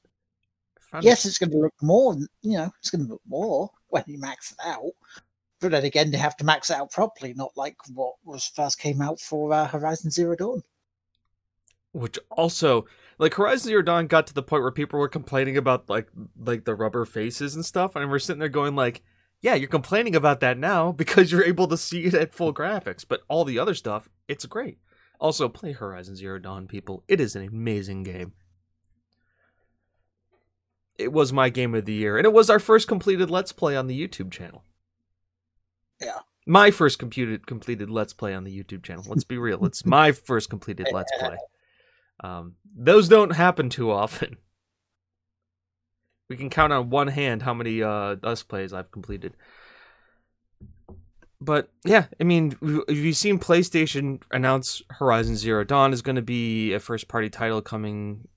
Yes, 1.01 1.25
it's 1.25 1.37
going 1.37 1.51
to 1.51 1.57
look 1.57 1.73
more, 1.83 2.15
you 2.41 2.57
know, 2.57 2.71
it's 2.79 2.89
going 2.89 3.05
to 3.05 3.11
look 3.11 3.21
more 3.27 3.69
when 3.89 4.03
you 4.07 4.19
max 4.19 4.51
it 4.51 4.57
out. 4.65 4.91
But 5.61 5.71
then 5.71 5.83
again, 5.83 6.11
they 6.11 6.17
have 6.17 6.37
to 6.37 6.45
max 6.45 6.69
it 6.69 6.77
out 6.77 6.91
properly, 6.91 7.33
not 7.33 7.51
like 7.57 7.75
what 7.93 8.13
was 8.23 8.47
first 8.47 8.79
came 8.79 9.01
out 9.01 9.19
for 9.19 9.51
uh, 9.53 9.67
Horizon 9.67 10.11
Zero 10.11 10.35
Dawn. 10.35 10.63
which 11.91 12.17
also 12.31 12.85
like 13.17 13.33
Horizon 13.33 13.67
Zero 13.69 13.81
Dawn 13.81 14.07
got 14.07 14.27
to 14.27 14.33
the 14.33 14.43
point 14.43 14.63
where 14.63 14.71
people 14.71 14.99
were 14.99 15.09
complaining 15.09 15.57
about 15.57 15.89
like 15.89 16.07
like 16.37 16.65
the 16.65 16.75
rubber 16.75 17.05
faces 17.05 17.55
and 17.55 17.65
stuff, 17.65 17.95
and 17.95 18.09
we're 18.09 18.19
sitting 18.19 18.39
there 18.39 18.49
going 18.49 18.75
like, 18.75 19.01
yeah, 19.41 19.55
you're 19.55 19.67
complaining 19.67 20.15
about 20.15 20.39
that 20.39 20.57
now 20.57 20.91
because 20.93 21.31
you're 21.31 21.43
able 21.43 21.67
to 21.67 21.77
see 21.77 22.05
it 22.05 22.13
at 22.13 22.33
full 22.33 22.53
graphics, 22.53 23.05
but 23.07 23.21
all 23.27 23.43
the 23.45 23.59
other 23.59 23.75
stuff, 23.75 24.07
it's 24.27 24.45
great. 24.45 24.77
Also, 25.19 25.49
play 25.49 25.73
Horizon 25.73 26.15
Zero 26.15 26.39
Dawn, 26.39 26.67
people. 26.67 27.03
It 27.09 27.19
is 27.19 27.35
an 27.35 27.45
amazing 27.45 28.03
game. 28.03 28.33
It 30.97 31.11
was 31.11 31.33
my 31.33 31.49
game 31.49 31.75
of 31.75 31.85
the 31.85 31.93
year, 31.93 32.17
and 32.17 32.25
it 32.25 32.33
was 32.33 32.49
our 32.49 32.59
first 32.59 32.87
completed 32.87 33.29
Let's 33.29 33.51
Play 33.51 33.75
on 33.75 33.87
the 33.87 34.07
YouTube 34.07 34.31
channel. 34.31 34.63
Yeah. 36.01 36.19
My 36.45 36.71
first 36.71 36.99
computed 36.99 37.45
completed 37.45 37.89
Let's 37.89 38.13
Play 38.13 38.33
on 38.33 38.43
the 38.43 38.63
YouTube 38.63 38.83
channel. 38.83 39.03
Let's 39.07 39.23
be 39.23 39.37
real. 39.37 39.65
It's 39.65 39.85
my 39.85 40.11
first 40.27 40.49
completed 40.49 40.87
Let's 40.91 41.11
Play. 41.19 41.37
Um, 42.21 42.55
those 42.75 43.07
don't 43.07 43.29
happen 43.29 43.69
too 43.69 43.91
often. 43.91 44.35
We 46.29 46.35
can 46.35 46.49
count 46.49 46.73
on 46.73 46.89
one 46.89 47.07
hand 47.07 47.43
how 47.43 47.53
many 47.53 47.81
uh, 47.81 48.17
Let's 48.21 48.43
Plays 48.43 48.73
I've 48.73 48.91
completed. 48.91 49.37
But 51.41 51.71
yeah, 51.85 52.07
I 52.19 52.25
mean, 52.25 52.57
have 52.61 52.97
you 52.97 53.13
seen 53.13 53.39
PlayStation 53.39 54.21
announce 54.31 54.81
Horizon 54.89 55.37
Zero 55.37 55.63
Dawn 55.63 55.93
is 55.93 56.01
going 56.01 56.17
to 56.17 56.21
be 56.21 56.73
a 56.73 56.79
first 56.79 57.07
party 57.07 57.29
title 57.29 57.61
coming 57.61 58.27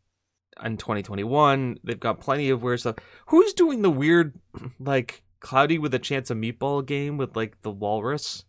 in 0.63 0.77
2021? 0.77 1.81
They've 1.83 1.99
got 1.99 2.21
plenty 2.21 2.51
of 2.51 2.63
weird 2.63 2.81
stuff. 2.81 2.97
Who's 3.27 3.53
doing 3.53 3.83
the 3.83 3.91
weird, 3.91 4.37
like, 4.79 5.25
Cloudy 5.43 5.77
with 5.77 5.93
a 5.93 5.99
Chance 5.99 6.31
of 6.31 6.39
Meatball 6.39 6.87
game 6.87 7.19
with, 7.19 7.37
like, 7.37 7.61
the 7.61 7.71
walrus? 7.71 8.45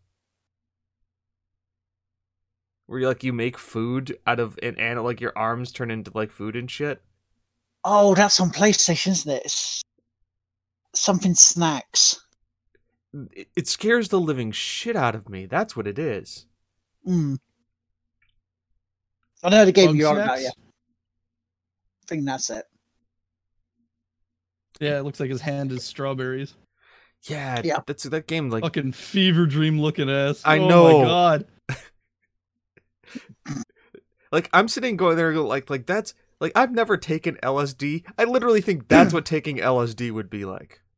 Where 2.85 2.99
you 2.99 3.07
like 3.07 3.23
you 3.23 3.33
make 3.33 3.57
food 3.57 4.17
out 4.27 4.41
of 4.41 4.59
and, 4.61 4.77
and 4.77 5.01
like 5.03 5.21
your 5.21 5.31
arms 5.37 5.71
turn 5.71 5.89
into 5.89 6.11
like 6.13 6.31
food 6.31 6.55
and 6.55 6.69
shit. 6.69 7.01
Oh, 7.85 8.13
that's 8.13 8.41
on 8.41 8.51
PlayStation, 8.51 9.11
isn't 9.11 9.31
it? 9.31 9.41
It's 9.45 9.81
something 10.93 11.33
snacks. 11.33 12.19
It, 13.31 13.47
it 13.55 13.67
scares 13.67 14.09
the 14.09 14.19
living 14.19 14.51
shit 14.51 14.97
out 14.97 15.15
of 15.15 15.29
me. 15.29 15.45
That's 15.45 15.77
what 15.77 15.87
it 15.87 15.97
is. 15.97 16.45
Mm. 17.07 17.37
I 19.43 19.49
know 19.49 19.65
the 19.65 19.71
game 19.71 19.87
Bug 19.87 19.95
you're 19.95 20.09
on 20.09 20.17
about, 20.17 20.41
yeah. 20.41 20.49
I 20.49 22.05
think 22.07 22.25
that's 22.25 22.49
it. 22.49 22.65
Yeah, 24.81 24.99
it 24.99 25.03
looks 25.03 25.21
like 25.21 25.29
his 25.29 25.41
hand 25.41 25.71
is 25.71 25.85
strawberries. 25.85 26.55
Yeah, 27.23 27.61
Yeah. 27.63 27.79
that's 27.85 28.03
that 28.03 28.27
game. 28.27 28.49
Like, 28.49 28.63
Fucking 28.63 28.91
fever 28.91 29.45
dream 29.45 29.79
looking 29.79 30.09
ass. 30.09 30.41
I 30.43 30.59
oh 30.59 30.67
know. 30.67 30.99
my 30.99 31.05
god. 31.05 31.45
like 34.31 34.49
I'm 34.53 34.67
sitting 34.67 34.97
going 34.97 35.17
there 35.17 35.33
like 35.35 35.69
like 35.69 35.85
that's 35.85 36.13
like 36.39 36.51
I've 36.55 36.71
never 36.71 36.97
taken 36.97 37.37
LSD. 37.43 38.03
I 38.17 38.23
literally 38.25 38.61
think 38.61 38.87
that's 38.87 39.13
what 39.13 39.25
taking 39.25 39.57
LSD 39.57 40.11
would 40.11 40.29
be 40.29 40.45
like. 40.45 40.81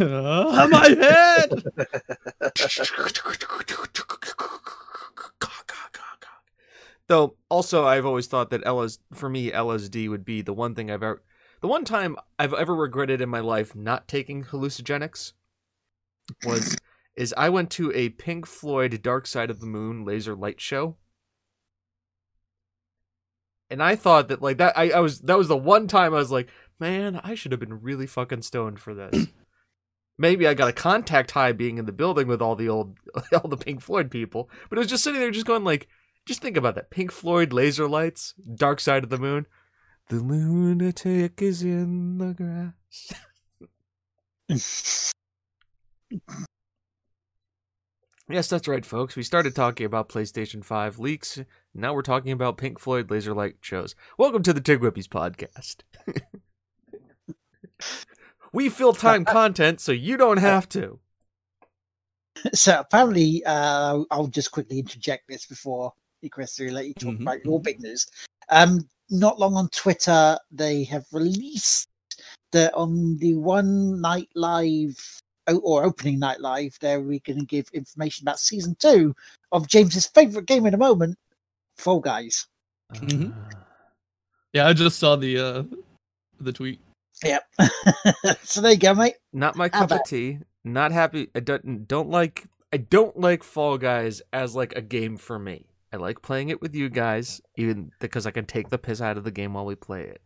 Ah, 0.00 0.68
my 0.70 0.86
head. 0.88 1.64
Though 7.06 7.36
also 7.48 7.86
I've 7.86 8.04
always 8.04 8.26
thought 8.26 8.50
that 8.50 8.66
LS 8.66 8.98
for 9.14 9.30
me 9.30 9.50
LSD 9.50 10.10
would 10.10 10.24
be 10.26 10.42
the 10.42 10.52
one 10.52 10.74
thing 10.74 10.90
I've 10.90 11.02
ever 11.02 11.22
the 11.62 11.68
one 11.68 11.84
time 11.84 12.16
I've 12.38 12.52
ever 12.52 12.74
regretted 12.74 13.22
in 13.22 13.30
my 13.30 13.40
life 13.40 13.74
not 13.74 14.08
taking 14.08 14.44
hallucinogenics 14.44 15.32
was 16.44 16.76
is 17.16 17.34
I 17.36 17.48
went 17.48 17.70
to 17.72 17.92
a 17.92 18.10
Pink 18.10 18.46
Floyd 18.46 19.02
Dark 19.02 19.26
Side 19.26 19.50
of 19.50 19.60
the 19.60 19.66
Moon 19.66 20.04
laser 20.04 20.36
light 20.36 20.60
show. 20.60 20.96
And 23.70 23.82
I 23.82 23.96
thought 23.96 24.28
that 24.28 24.40
like 24.40 24.58
that 24.58 24.78
I, 24.78 24.90
I 24.90 25.00
was 25.00 25.20
that 25.22 25.36
was 25.36 25.48
the 25.48 25.56
one 25.56 25.88
time 25.88 26.14
I 26.14 26.18
was 26.18 26.30
like, 26.30 26.48
man, 26.78 27.20
I 27.22 27.34
should 27.34 27.52
have 27.52 27.60
been 27.60 27.80
really 27.80 28.06
fucking 28.06 28.42
stoned 28.42 28.80
for 28.80 28.94
this. 28.94 29.26
Maybe 30.18 30.46
I 30.48 30.54
got 30.54 30.68
a 30.68 30.72
contact 30.72 31.32
high 31.32 31.52
being 31.52 31.78
in 31.78 31.86
the 31.86 31.92
building 31.92 32.28
with 32.28 32.40
all 32.40 32.56
the 32.56 32.68
old 32.68 32.96
all 33.32 33.48
the 33.48 33.56
Pink 33.56 33.82
Floyd 33.82 34.10
people, 34.10 34.48
but 34.70 34.78
it 34.78 34.80
was 34.80 34.88
just 34.88 35.04
sitting 35.04 35.20
there 35.20 35.30
just 35.30 35.46
going 35.46 35.64
like 35.64 35.88
just 36.24 36.40
think 36.40 36.56
about 36.56 36.76
that. 36.76 36.90
Pink 36.90 37.10
Floyd 37.10 37.52
laser 37.52 37.88
lights, 37.88 38.34
Dark 38.54 38.80
Side 38.80 39.02
of 39.02 39.10
the 39.10 39.18
Moon. 39.18 39.46
The 40.08 40.16
lunatic 40.16 41.42
is 41.42 41.62
in 41.62 42.18
the 42.18 42.32
grass. 44.48 45.12
Yes, 48.30 48.48
that's 48.48 48.68
right, 48.68 48.84
folks. 48.84 49.16
We 49.16 49.22
started 49.22 49.54
talking 49.54 49.86
about 49.86 50.10
PlayStation 50.10 50.62
5 50.62 50.98
leaks. 50.98 51.40
Now 51.74 51.94
we're 51.94 52.02
talking 52.02 52.30
about 52.32 52.58
Pink 52.58 52.78
Floyd 52.78 53.10
laser 53.10 53.32
light 53.34 53.56
shows. 53.62 53.94
Welcome 54.18 54.42
to 54.42 54.52
the 54.52 54.60
Tig 54.60 54.80
Whippies 54.80 55.06
podcast. 55.08 55.76
we 58.52 58.68
fill 58.68 58.92
time 58.92 59.24
content 59.24 59.80
so 59.80 59.92
you 59.92 60.18
don't 60.18 60.36
have 60.38 60.68
to. 60.70 61.00
so 62.52 62.80
apparently, 62.80 63.42
uh, 63.46 64.04
I'll 64.10 64.26
just 64.26 64.50
quickly 64.52 64.78
interject 64.78 65.24
this 65.28 65.46
before 65.46 65.94
you, 66.20 66.28
Chris, 66.28 66.58
you 66.58 66.68
talk 66.70 67.14
Mhm. 67.14 67.22
about 67.22 67.44
your 67.44 67.60
big 67.62 67.80
news. 67.80 68.06
Um, 68.50 68.88
not 69.08 69.38
long 69.38 69.54
on 69.54 69.68
Twitter, 69.70 70.38
they 70.50 70.84
have 70.84 71.06
released 71.12 71.88
that 72.52 72.74
on 72.74 73.16
the 73.18 73.34
one 73.36 74.00
night 74.02 74.28
live 74.34 74.96
or 75.56 75.84
opening 75.84 76.18
night 76.18 76.40
live, 76.40 76.76
there 76.80 77.00
we're 77.00 77.20
going 77.24 77.38
to 77.40 77.44
give 77.46 77.68
information 77.72 78.24
about 78.24 78.38
season 78.38 78.76
two 78.78 79.14
of 79.52 79.66
James's 79.68 80.06
favorite 80.06 80.46
game 80.46 80.66
in 80.66 80.74
a 80.74 80.78
moment, 80.78 81.16
Fall 81.76 82.00
Guys. 82.00 82.46
Mhm. 82.94 83.32
Yeah, 84.52 84.66
I 84.66 84.72
just 84.72 84.98
saw 84.98 85.16
the 85.16 85.38
uh 85.38 85.62
the 86.40 86.52
tweet. 86.52 86.80
Yep. 87.24 87.44
so 88.42 88.60
there 88.60 88.72
you 88.72 88.78
go, 88.78 88.94
mate. 88.94 89.16
Not 89.32 89.56
my 89.56 89.68
cup 89.68 89.90
of 89.90 90.04
tea. 90.04 90.38
Not 90.64 90.92
happy. 90.92 91.28
I 91.34 91.40
don't 91.40 91.86
don't 91.86 92.08
like. 92.10 92.46
I 92.72 92.76
don't 92.76 93.18
like 93.18 93.42
Fall 93.42 93.78
Guys 93.78 94.20
as 94.32 94.54
like 94.54 94.74
a 94.76 94.82
game 94.82 95.16
for 95.16 95.38
me. 95.38 95.66
I 95.92 95.96
like 95.96 96.20
playing 96.22 96.50
it 96.50 96.60
with 96.60 96.74
you 96.74 96.90
guys, 96.90 97.40
even 97.56 97.92
because 97.98 98.26
I 98.26 98.30
can 98.30 98.44
take 98.44 98.68
the 98.68 98.78
piss 98.78 99.00
out 99.00 99.16
of 99.16 99.24
the 99.24 99.30
game 99.30 99.54
while 99.54 99.64
we 99.64 99.74
play 99.74 100.02
it. 100.02 100.20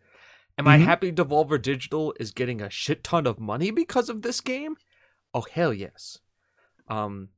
Am 0.58 0.66
I 0.68 0.76
Mhm. 0.76 0.84
happy 0.84 1.12
Devolver 1.12 1.60
Digital 1.60 2.12
is 2.20 2.30
getting 2.32 2.60
a 2.60 2.68
shit 2.68 3.04
ton 3.04 3.26
of 3.26 3.38
money 3.40 3.70
because 3.70 4.08
of 4.08 4.22
this 4.22 4.40
game? 4.40 4.76
Oh 5.34 5.44
hell 5.50 5.72
yes. 5.72 6.18
Um, 6.88 7.28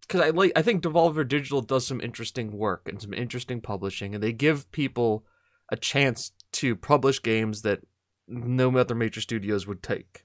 because 0.00 0.20
I 0.22 0.30
like. 0.30 0.52
I 0.56 0.62
think 0.62 0.82
Devolver 0.82 1.26
Digital 1.26 1.60
does 1.60 1.86
some 1.86 2.00
interesting 2.00 2.56
work 2.56 2.88
and 2.88 3.00
some 3.00 3.12
interesting 3.12 3.60
publishing, 3.60 4.14
and 4.14 4.22
they 4.22 4.32
give 4.32 4.70
people 4.72 5.24
a 5.70 5.76
chance 5.76 6.32
to 6.52 6.74
publish 6.74 7.22
games 7.22 7.62
that 7.62 7.80
no 8.26 8.74
other 8.76 8.94
major 8.94 9.20
studios 9.20 9.66
would 9.66 9.82
take. 9.82 10.24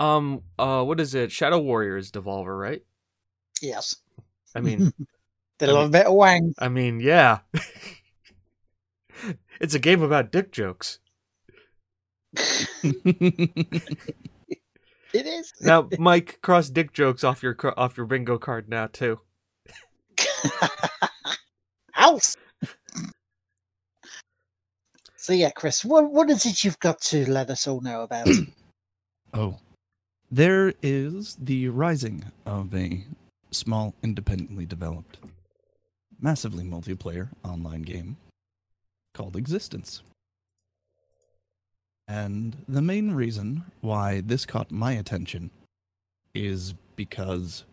Um, 0.00 0.42
uh, 0.58 0.82
what 0.82 0.98
is 0.98 1.14
it? 1.14 1.30
Shadow 1.30 1.60
Warriors 1.60 2.10
Devolver, 2.10 2.58
right? 2.58 2.82
Yes. 3.62 3.94
I 4.56 4.60
mean, 4.60 4.92
They 5.58 5.68
I 5.68 5.72
love 5.72 5.92
bit 5.92 6.06
of 6.06 6.14
wang. 6.14 6.54
I 6.58 6.68
mean, 6.68 7.00
yeah. 7.00 7.40
it's 9.60 9.74
a 9.74 9.78
game 9.78 10.02
about 10.02 10.32
dick 10.32 10.52
jokes. 10.52 10.98
It 15.14 15.26
is. 15.26 15.52
Now, 15.60 15.88
Mike, 15.96 16.40
cross 16.42 16.68
dick 16.68 16.92
jokes 16.92 17.22
off 17.22 17.40
your 17.40 17.56
off 17.78 17.96
your 17.96 18.06
bingo 18.06 18.36
card 18.36 18.68
now 18.68 18.88
too. 18.88 19.20
House. 21.92 22.36
So 25.16 25.32
yeah, 25.32 25.50
Chris, 25.50 25.84
what 25.84 26.10
what 26.10 26.28
is 26.30 26.44
it 26.44 26.64
you've 26.64 26.80
got 26.80 27.00
to 27.02 27.30
let 27.30 27.48
us 27.48 27.68
all 27.68 27.80
know 27.80 28.02
about? 28.02 28.28
oh. 29.34 29.56
There 30.32 30.74
is 30.82 31.36
the 31.40 31.68
rising 31.68 32.24
of 32.44 32.74
a 32.74 33.04
small, 33.52 33.94
independently 34.02 34.66
developed, 34.66 35.18
massively 36.20 36.64
multiplayer 36.64 37.28
online 37.44 37.82
game 37.82 38.16
called 39.12 39.36
Existence. 39.36 40.02
And 42.06 42.56
the 42.68 42.82
main 42.82 43.12
reason 43.12 43.64
why 43.80 44.20
this 44.20 44.44
caught 44.44 44.70
my 44.70 44.92
attention 44.92 45.50
is 46.34 46.74
because 46.96 47.64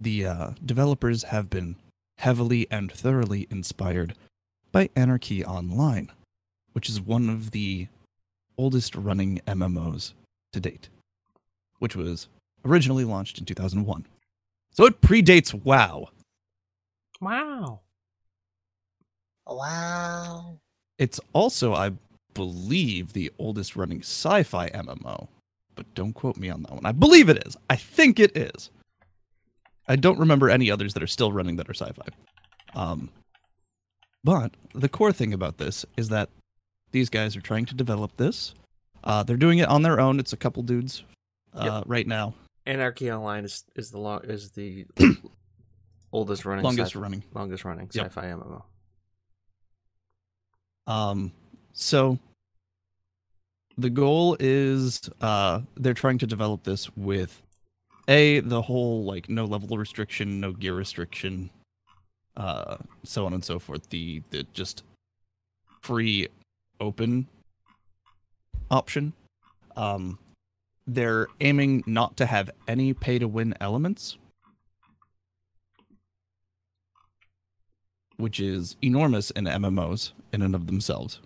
the 0.00 0.26
uh, 0.26 0.50
developers 0.64 1.24
have 1.24 1.50
been 1.50 1.76
heavily 2.18 2.66
and 2.70 2.90
thoroughly 2.90 3.46
inspired 3.50 4.14
by 4.72 4.88
Anarchy 4.96 5.44
Online, 5.44 6.10
which 6.72 6.88
is 6.88 7.00
one 7.00 7.28
of 7.28 7.50
the 7.50 7.88
oldest 8.56 8.94
running 8.94 9.40
MMOs 9.46 10.12
to 10.52 10.60
date, 10.60 10.88
which 11.78 11.96
was 11.96 12.28
originally 12.64 13.04
launched 13.04 13.38
in 13.38 13.44
2001. 13.44 14.06
So 14.72 14.86
it 14.86 15.00
predates 15.00 15.54
WoW. 15.54 16.08
Wow. 17.20 17.80
Wow. 19.46 20.58
It's 20.98 21.20
also, 21.32 21.74
I 21.74 21.92
believe, 22.34 23.12
the 23.12 23.30
oldest 23.38 23.76
running 23.76 24.00
sci 24.00 24.42
fi 24.42 24.68
MMO, 24.70 25.28
but 25.74 25.92
don't 25.94 26.12
quote 26.12 26.36
me 26.36 26.50
on 26.50 26.62
that 26.64 26.72
one. 26.72 26.84
I 26.86 26.92
believe 26.92 27.28
it 27.28 27.46
is. 27.46 27.56
I 27.70 27.76
think 27.76 28.18
it 28.20 28.36
is. 28.36 28.70
I 29.86 29.96
don't 29.96 30.18
remember 30.18 30.48
any 30.50 30.70
others 30.70 30.94
that 30.94 31.02
are 31.02 31.06
still 31.08 31.32
running 31.32 31.56
that 31.56 31.68
are 31.68 31.74
sci 31.74 31.90
fi. 31.92 32.06
Um, 32.74 33.10
but 34.24 34.52
the 34.74 34.88
core 34.88 35.12
thing 35.12 35.32
about 35.34 35.58
this 35.58 35.84
is 35.96 36.08
that 36.08 36.30
these 36.92 37.08
guys 37.10 37.36
are 37.36 37.40
trying 37.40 37.66
to 37.66 37.74
develop 37.74 38.16
this. 38.16 38.54
Uh, 39.02 39.22
they're 39.22 39.36
doing 39.36 39.58
it 39.58 39.68
on 39.68 39.82
their 39.82 40.00
own. 40.00 40.18
It's 40.18 40.32
a 40.32 40.36
couple 40.38 40.62
dudes 40.62 41.04
uh, 41.54 41.64
Yep. 41.80 41.84
right 41.86 42.06
now, 42.06 42.34
Anarchy 42.66 43.12
Online 43.12 43.44
is 43.44 43.64
is 43.76 43.90
the 43.90 43.98
long 43.98 44.22
is 44.24 44.52
the 44.52 44.86
oldest 46.12 46.46
running 46.46 46.64
longest 46.64 46.92
sci- 46.92 46.98
running. 46.98 47.22
longest 47.34 47.64
running 47.66 47.90
Yep. 47.92 48.06
sci-fi 48.06 48.26
MMO. 48.28 48.62
Um, 50.86 51.32
so 51.74 52.18
the 53.76 53.90
goal 53.90 54.36
is 54.38 55.10
uh, 55.20 55.60
they're 55.76 55.92
trying 55.92 56.18
to 56.18 56.26
develop 56.26 56.62
this 56.62 56.88
with 56.96 57.42
a 58.06 58.40
the 58.40 58.62
whole 58.62 59.04
like 59.04 59.28
no 59.28 59.44
level 59.44 59.76
restriction, 59.76 60.40
no 60.40 60.52
gear 60.52 60.74
restriction, 60.74 61.50
uh, 62.36 62.76
so 63.02 63.26
on 63.26 63.34
and 63.34 63.44
so 63.44 63.58
forth. 63.58 63.90
The 63.90 64.22
the 64.30 64.44
just 64.52 64.84
free 65.82 66.28
open 66.80 67.26
option. 68.70 69.12
Um, 69.76 70.18
they're 70.86 71.26
aiming 71.40 71.82
not 71.86 72.16
to 72.18 72.26
have 72.26 72.50
any 72.68 72.92
pay 72.92 73.18
to 73.18 73.26
win 73.26 73.54
elements, 73.60 74.18
which 78.16 78.38
is 78.38 78.76
enormous 78.82 79.30
in 79.32 79.44
MMOs 79.44 80.12
in 80.32 80.42
and 80.42 80.54
of 80.54 80.66
themselves. 80.66 81.20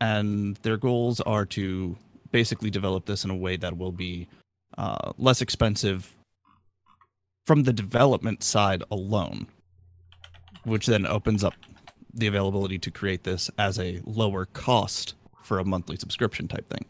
And 0.00 0.56
their 0.56 0.76
goals 0.76 1.20
are 1.20 1.44
to 1.46 1.96
basically 2.30 2.70
develop 2.70 3.06
this 3.06 3.24
in 3.24 3.30
a 3.30 3.36
way 3.36 3.56
that 3.56 3.76
will 3.76 3.92
be 3.92 4.28
uh, 4.76 5.12
less 5.18 5.40
expensive 5.40 6.14
from 7.46 7.64
the 7.64 7.72
development 7.72 8.42
side 8.42 8.82
alone, 8.90 9.46
which 10.64 10.86
then 10.86 11.06
opens 11.06 11.42
up 11.42 11.54
the 12.12 12.26
availability 12.26 12.78
to 12.78 12.90
create 12.90 13.24
this 13.24 13.50
as 13.58 13.78
a 13.78 14.00
lower 14.04 14.44
cost 14.44 15.14
for 15.42 15.58
a 15.58 15.64
monthly 15.64 15.96
subscription 15.96 16.46
type 16.46 16.68
thing. 16.68 16.84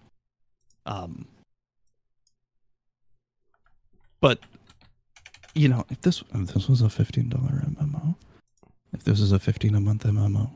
Um, 0.85 1.27
but 4.21 4.41
you 5.55 5.69
know, 5.69 5.85
if 5.91 6.01
this 6.01 6.23
if 6.35 6.55
this 6.55 6.69
was 6.69 6.83
a 6.83 6.91
fifteen 6.91 7.29
dollar 7.29 7.65
MMO, 7.67 8.17
if 8.93 9.05
this 9.05 9.21
is 9.21 9.33
a 9.33 9.39
fifteen 9.39 9.75
a 9.75 9.81
month 9.81 10.05
MMO, 10.05 10.51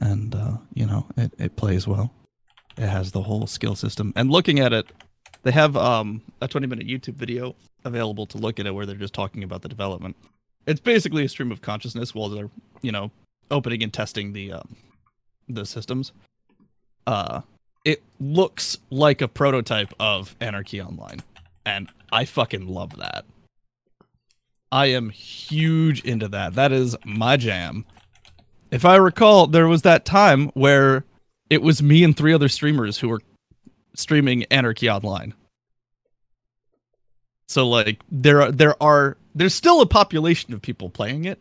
and 0.00 0.34
uh, 0.34 0.56
you 0.74 0.86
know 0.86 1.06
it, 1.16 1.32
it 1.38 1.56
plays 1.56 1.86
well, 1.86 2.12
it 2.76 2.88
has 2.88 3.12
the 3.12 3.22
whole 3.22 3.46
skill 3.46 3.74
system. 3.74 4.12
And 4.16 4.30
looking 4.30 4.58
at 4.58 4.72
it, 4.72 4.86
they 5.42 5.52
have 5.52 5.76
um, 5.76 6.22
a 6.40 6.48
twenty 6.48 6.66
minute 6.66 6.86
YouTube 6.86 7.14
video 7.14 7.54
available 7.84 8.26
to 8.26 8.38
look 8.38 8.58
at 8.58 8.66
it 8.66 8.74
where 8.74 8.86
they're 8.86 8.96
just 8.96 9.14
talking 9.14 9.44
about 9.44 9.62
the 9.62 9.68
development. 9.68 10.16
It's 10.66 10.80
basically 10.80 11.24
a 11.24 11.28
stream 11.28 11.52
of 11.52 11.62
consciousness 11.62 12.14
while 12.14 12.28
they're 12.28 12.50
you 12.82 12.92
know 12.92 13.10
opening 13.50 13.82
and 13.82 13.92
testing 13.92 14.32
the 14.32 14.52
um, 14.52 14.76
the 15.48 15.66
systems. 15.66 16.12
Uh, 17.06 17.42
it 17.84 18.02
looks 18.18 18.78
like 18.90 19.22
a 19.22 19.28
prototype 19.28 19.92
of 19.98 20.36
Anarchy 20.40 20.80
Online, 20.80 21.20
and 21.64 21.88
I 22.12 22.24
fucking 22.24 22.66
love 22.66 22.96
that. 22.96 23.24
I 24.72 24.86
am 24.86 25.10
huge 25.10 26.04
into 26.04 26.28
that. 26.28 26.54
That 26.54 26.72
is 26.72 26.96
my 27.04 27.36
jam. 27.36 27.84
If 28.70 28.84
I 28.84 28.96
recall, 28.96 29.46
there 29.46 29.66
was 29.66 29.82
that 29.82 30.04
time 30.04 30.48
where 30.54 31.04
it 31.48 31.62
was 31.62 31.82
me 31.82 32.04
and 32.04 32.16
three 32.16 32.32
other 32.32 32.48
streamers 32.48 32.98
who 32.98 33.08
were 33.08 33.20
streaming 33.94 34.44
Anarchy 34.44 34.88
Online. 34.88 35.34
So 37.48 37.68
like 37.68 38.02
there 38.10 38.42
are 38.42 38.52
there 38.52 38.80
are 38.80 39.16
there's 39.34 39.54
still 39.54 39.80
a 39.80 39.86
population 39.86 40.54
of 40.54 40.62
people 40.62 40.88
playing 40.88 41.24
it, 41.24 41.40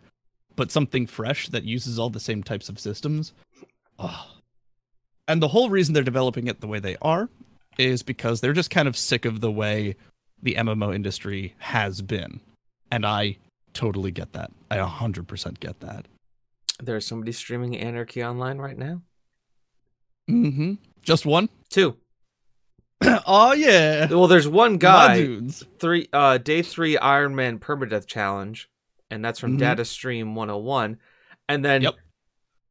but 0.56 0.72
something 0.72 1.06
fresh 1.06 1.48
that 1.50 1.64
uses 1.64 2.00
all 2.00 2.10
the 2.10 2.20
same 2.20 2.42
types 2.42 2.68
of 2.68 2.80
systems. 2.80 3.34
Oh. 4.00 4.36
And 5.28 5.42
the 5.42 5.50
whole 5.50 5.70
reason 5.70 5.94
they're 5.94 6.02
developing 6.02 6.48
it 6.48 6.62
the 6.62 6.68
way 6.68 6.80
they 6.80 6.98
are 7.02 7.30
is 7.78 8.02
because 8.02 8.42
they're 8.42 8.54
just 8.54 8.72
kind 8.72 8.88
of 8.88 8.98
sick 8.98 9.26
of 9.26 9.40
the 9.40 9.52
way 9.52 9.96
the 10.42 10.56
MMO 10.56 10.96
industry 10.96 11.54
has 11.60 12.02
been. 12.02 12.42
And 12.90 13.06
I 13.06 13.38
totally 13.74 14.10
get 14.10 14.34
that. 14.34 14.52
I 14.72 14.78
100% 14.78 15.60
get 15.60 15.80
that. 15.82 16.08
There's 16.82 17.06
somebody 17.06 17.32
streaming 17.34 17.78
Anarchy 17.78 18.24
Online 18.24 18.58
right 18.58 18.78
now. 18.78 19.02
Mm-hmm. 20.30 20.74
Just 21.02 21.26
one? 21.26 21.50
Two. 21.70 21.98
oh 23.26 23.54
yeah. 23.54 24.08
Well, 24.10 24.28
there's 24.28 24.48
one 24.48 24.74
My 24.74 24.78
guy. 24.78 25.18
dudes. 25.18 25.66
Three. 25.80 26.08
Uh, 26.14 26.38
day 26.38 26.62
three 26.62 26.98
Iron 26.98 27.36
Man 27.36 27.60
permadeath 27.60 28.06
challenge, 28.08 28.70
and 29.10 29.24
that's 29.24 29.40
from 29.40 29.56
Mhm. 29.56 29.60
Data 29.60 29.86
Stream 29.86 30.36
101, 30.36 30.98
and 31.48 31.64
then 31.66 31.82
Yep. 31.82 31.96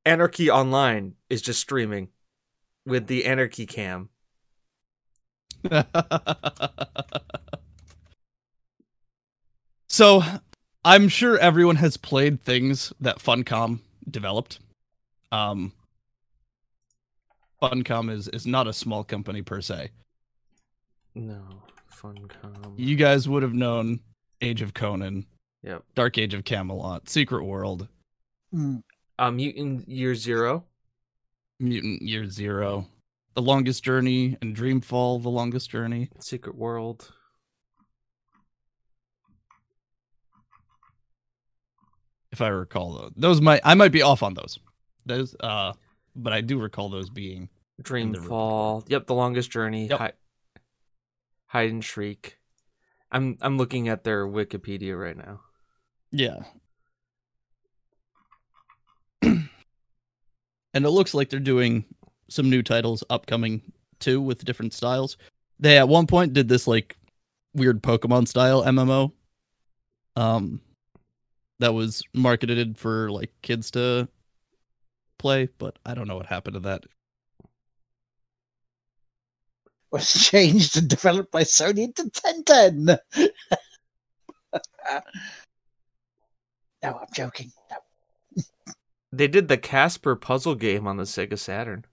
Anarchy 0.05 0.51
Online 0.51 1.15
is 1.29 1.43
just 1.43 1.61
streaming 1.61 2.09
with 2.87 3.07
the 3.09 3.25
Anarchy 3.27 3.67
Cam. 3.67 4.09
so, 9.89 10.23
I'm 10.85 11.09
sure 11.09 11.39
everyone 11.39 11.77
has 11.77 11.97
played 11.97 12.41
things 12.41 12.93
that 13.01 13.19
Funcom 13.19 13.81
developed. 14.11 14.61
Um, 15.33 15.73
Funcom 17.63 18.11
is 18.11 18.29
is 18.29 18.47
not 18.47 18.67
a 18.69 18.73
small 18.73 19.05
company 19.05 19.43
per 19.43 19.61
se. 19.61 19.91
No, 21.15 21.43
Funcom. 21.93 22.75
You 22.77 22.97
guys 22.97 23.29
would 23.29 23.43
have 23.43 23.55
known 23.55 24.01
Age 24.41 24.63
of 24.63 24.75
Conan, 24.75 25.27
Yep. 25.63 25.83
Dark 25.95 26.19
Age 26.19 26.35
of 26.35 26.45
Camelot, 26.45 27.09
Secret 27.09 27.45
World, 27.45 27.89
Mm. 28.55 28.83
Uh, 29.19 29.31
Mutant 29.31 29.89
Year 29.89 30.15
Zero. 30.15 30.65
Mutant 31.61 32.01
Year 32.03 32.25
Zero, 32.31 32.87
The 33.35 33.43
Longest 33.43 33.83
Journey, 33.83 34.37
and 34.41 34.57
Dreamfall: 34.57 35.21
The 35.23 35.29
Longest 35.29 35.69
Journey. 35.71 36.09
Secret 36.21 36.55
World. 36.55 37.13
If 42.33 42.41
I 42.41 42.49
recall 42.49 42.95
those. 42.95 43.13
Those 43.17 43.41
might 43.41 43.61
I 43.65 43.75
might 43.75 43.93
be 43.93 44.03
off 44.03 44.23
on 44.23 44.35
those. 44.35 44.59
Those 45.07 45.35
uh 45.41 45.73
but 46.15 46.33
I 46.33 46.41
do 46.41 46.59
recall 46.59 46.89
those 46.89 47.11
being 47.11 47.49
the 47.77 47.85
Dreamfall. 47.85 48.85
Yep, 48.89 49.07
The 49.07 49.15
Longest 49.15 49.51
Journey. 49.51 49.87
Yep. 49.87 49.99
Hi- 49.99 50.13
Hide 51.47 51.71
and 51.71 51.85
Shriek. 51.85 52.39
I'm 53.11 53.39
I'm 53.41 53.57
looking 53.57 53.89
at 53.89 54.05
their 54.05 54.27
Wikipedia 54.27 54.99
right 55.01 55.17
now. 55.17 55.41
Yeah. 56.11 56.41
and 59.23 59.49
it 60.75 60.91
looks 60.91 61.15
like 61.15 61.31
they're 61.31 61.41
doing 61.41 61.85
some 62.29 62.51
new 62.51 62.63
titles 62.63 63.03
upcoming 63.09 63.63
too 64.01 64.21
with 64.21 64.45
different 64.45 64.75
styles. 64.75 65.17
They 65.59 65.79
at 65.79 65.89
one 65.89 66.07
point 66.07 66.35
did 66.35 66.49
this 66.49 66.67
like 66.67 66.97
weird 67.55 67.83
Pokemon 67.83 68.29
style 68.29 68.63
MMO. 68.65 69.13
Um 70.17 70.61
that 71.59 71.75
was 71.75 72.03
marketed 72.15 72.79
for 72.79 73.11
like 73.11 73.31
kids 73.43 73.71
to 73.73 74.09
play, 75.19 75.49
but 75.59 75.79
I 75.85 75.95
don't 75.95 76.09
know 76.09 76.17
what 76.17 76.27
happened 76.27 76.55
to 76.55 76.61
that. 76.61 76.85
Was 79.91 80.13
changed 80.31 80.77
and 80.77 80.89
developed 80.89 81.33
by 81.33 81.43
Sony 81.43 81.85
into 81.85 82.03
1010. 82.03 82.99
no, 86.83 86.99
I'm 87.01 87.07
joking. 87.15 87.53
No. 87.71 87.77
They 89.11 89.27
did 89.27 89.49
the 89.49 89.57
Casper 89.57 90.17
puzzle 90.17 90.55
game 90.55 90.87
on 90.87 90.99
the 90.99 91.05
Sega 91.05 91.39
Saturn. 91.39 91.87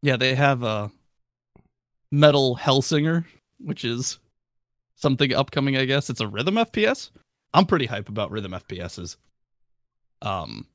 Yeah, 0.00 0.16
they 0.16 0.34
have 0.34 0.62
a 0.62 0.90
Metal 2.10 2.56
Hellsinger, 2.56 3.26
which 3.58 3.84
is 3.84 4.18
something 4.98 5.32
upcoming. 5.32 5.76
I 5.76 5.84
guess 5.86 6.10
it's 6.10 6.20
a 6.20 6.28
rhythm 6.28 6.56
FPS. 6.56 7.10
I'm 7.54 7.64
pretty 7.64 7.86
hype 7.86 8.08
about 8.10 8.30
rhythm 8.30 8.52
FPSs. 8.52 9.16
Um, 10.20 10.66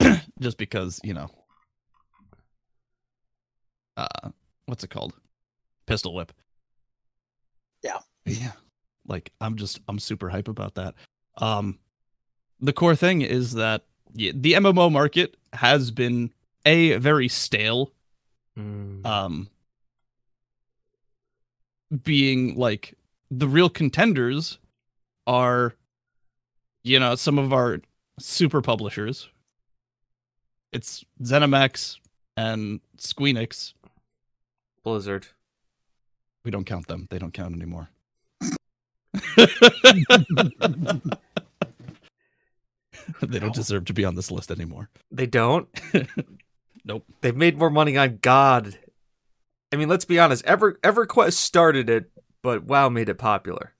just 0.40 0.58
because 0.58 0.98
you 1.04 1.14
know, 1.14 1.28
uh, 3.96 4.30
what's 4.66 4.82
it 4.84 4.90
called? 4.90 5.14
Pistol 5.86 6.14
Whip. 6.14 6.32
Yeah. 7.82 7.98
Yeah. 8.26 8.52
Like 9.06 9.32
I'm 9.40 9.56
just 9.56 9.80
I'm 9.88 9.98
super 9.98 10.28
hype 10.28 10.48
about 10.48 10.74
that. 10.74 10.94
Um, 11.36 11.78
the 12.60 12.72
core 12.72 12.96
thing 12.96 13.22
is 13.22 13.52
that 13.54 13.84
the 14.14 14.32
MMO 14.32 14.90
market 14.90 15.36
has 15.52 15.90
been 15.90 16.32
a 16.66 16.96
very 16.96 17.28
stale 17.28 17.92
Mm. 18.58 19.06
um 19.06 19.48
being 22.02 22.54
like 22.54 22.94
the 23.30 23.48
real 23.48 23.68
contenders 23.68 24.58
are 25.26 25.74
you 26.82 26.98
know 26.98 27.14
some 27.14 27.38
of 27.38 27.52
our 27.52 27.80
super 28.18 28.60
publishers 28.60 29.28
it's 30.72 31.04
zenimax 31.22 31.96
and 32.36 32.80
squeenix 32.98 33.72
Blizzard. 34.84 35.26
we 36.44 36.50
don't 36.50 36.64
count 36.64 36.86
them 36.88 37.06
they 37.10 37.18
don't 37.18 37.32
count 37.34 37.54
anymore 37.54 37.88
they 43.22 43.38
don't 43.38 43.54
deserve 43.54 43.84
to 43.86 43.92
be 43.92 44.04
on 44.04 44.14
this 44.14 44.30
list 44.30 44.50
anymore 44.50 44.88
They 45.10 45.26
don't. 45.26 45.68
Nope. 46.84 47.04
They've 47.20 47.36
made 47.36 47.58
more 47.58 47.68
money 47.68 47.98
on 47.98 48.18
God. 48.22 48.78
I 49.72 49.76
mean, 49.76 49.88
let's 49.88 50.04
be 50.04 50.18
honest. 50.18 50.44
Ever 50.44 50.74
EverQuest 50.74 51.34
started 51.34 51.90
it, 51.90 52.10
but 52.42 52.64
WoW 52.64 52.88
made 52.88 53.08
it 53.08 53.16
popular. 53.16 53.74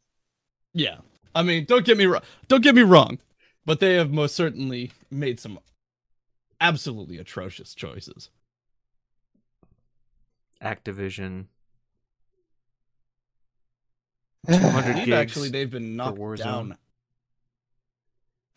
Yeah. 0.74 0.98
I 1.35 1.42
mean, 1.42 1.64
don't 1.64 1.85
get 1.85 1.96
me 1.96 2.07
wrong. 2.07 2.22
Don't 2.48 2.62
get 2.62 2.74
me 2.74 2.83
wrong, 2.83 3.18
but 3.64 3.81
they 3.81 3.94
have 3.94 4.11
most 4.11 4.35
certainly 4.35 4.92
made 5.11 5.40
some 5.40 5.59
absolutely 6.61 7.18
atrocious 7.18 7.74
choices. 7.74 8.31
Activision. 10.62 11.46
200 14.48 15.05
gigs 15.05 15.12
actually 15.12 15.51
they've 15.51 15.70
been 15.70 15.96
knocked 15.96 16.38
down. 16.38 16.77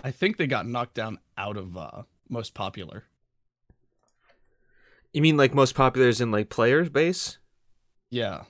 I 0.03 0.11
think 0.11 0.37
they 0.37 0.47
got 0.47 0.67
knocked 0.67 0.93
down 0.93 1.19
out 1.37 1.57
of 1.57 1.77
uh 1.77 2.03
most 2.29 2.53
popular. 2.53 3.03
You 5.13 5.21
mean 5.21 5.37
like 5.37 5.53
most 5.53 5.75
popular 5.75 6.07
is 6.07 6.21
in 6.21 6.31
like 6.31 6.49
player 6.49 6.89
base? 6.89 7.37
Yeah. 8.09 8.43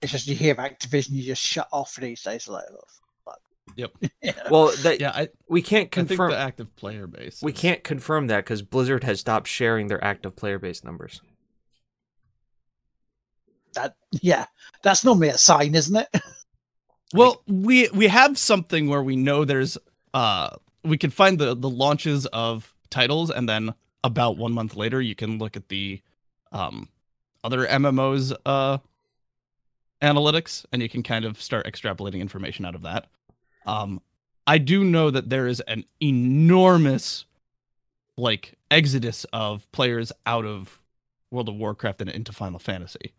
It's 0.00 0.12
just 0.12 0.26
you 0.28 0.36
hear 0.36 0.54
Activision, 0.54 1.10
you 1.10 1.22
just 1.24 1.42
shut 1.42 1.68
off 1.72 1.96
these 1.96 2.22
days. 2.22 2.46
Like, 2.46 2.64
oh, 2.72 2.78
fuck. 3.24 3.40
Yep. 3.76 3.92
Well, 4.50 4.72
that 4.82 5.00
Yeah, 5.00 5.10
I, 5.14 5.28
we 5.48 5.60
can't 5.62 5.86
I 5.88 5.90
think 5.90 6.08
confirm. 6.08 6.30
the 6.30 6.38
active 6.38 6.74
player 6.76 7.06
base. 7.06 7.40
We 7.42 7.52
is- 7.52 7.58
can't 7.58 7.82
confirm 7.82 8.28
that 8.28 8.44
because 8.44 8.62
Blizzard 8.62 9.04
has 9.04 9.20
stopped 9.20 9.48
sharing 9.48 9.88
their 9.88 10.02
active 10.04 10.36
player 10.36 10.58
base 10.58 10.84
numbers. 10.84 11.20
that 13.74 13.96
yeah, 14.22 14.46
that's 14.82 15.04
normally 15.04 15.28
a 15.28 15.38
sign, 15.38 15.74
isn't 15.74 15.96
it? 15.96 16.08
Well, 17.14 17.42
we 17.46 17.88
we 17.88 18.06
have 18.08 18.36
something 18.36 18.86
where 18.90 19.02
we 19.02 19.16
know 19.16 19.46
there's 19.46 19.78
uh 20.12 20.50
we 20.84 20.98
can 20.98 21.10
find 21.10 21.38
the 21.38 21.54
the 21.54 21.68
launches 21.68 22.26
of 22.26 22.74
titles 22.90 23.30
and 23.30 23.48
then 23.48 23.74
about 24.04 24.36
1 24.36 24.52
month 24.52 24.76
later 24.76 25.00
you 25.00 25.14
can 25.14 25.38
look 25.38 25.56
at 25.56 25.68
the 25.68 26.00
um 26.52 26.88
other 27.44 27.66
MMOs 27.66 28.34
uh 28.46 28.78
analytics 30.02 30.64
and 30.72 30.80
you 30.82 30.88
can 30.88 31.02
kind 31.02 31.24
of 31.24 31.40
start 31.40 31.66
extrapolating 31.66 32.20
information 32.20 32.64
out 32.64 32.74
of 32.74 32.82
that. 32.82 33.06
Um 33.66 34.00
I 34.46 34.58
do 34.58 34.82
know 34.84 35.10
that 35.10 35.28
there 35.28 35.46
is 35.46 35.60
an 35.60 35.84
enormous 36.02 37.26
like 38.16 38.56
exodus 38.70 39.24
of 39.32 39.70
players 39.72 40.12
out 40.26 40.44
of 40.44 40.82
World 41.30 41.48
of 41.48 41.56
Warcraft 41.56 42.00
and 42.00 42.10
into 42.10 42.32
Final 42.32 42.58
Fantasy 42.58 43.12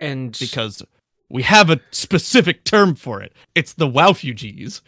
And 0.00 0.36
because 0.38 0.82
we 1.28 1.42
have 1.42 1.70
a 1.70 1.80
specific 1.90 2.64
term 2.64 2.94
for 2.94 3.20
it. 3.20 3.32
It's 3.54 3.72
the 3.74 3.88
Wowfugees. 3.88 4.80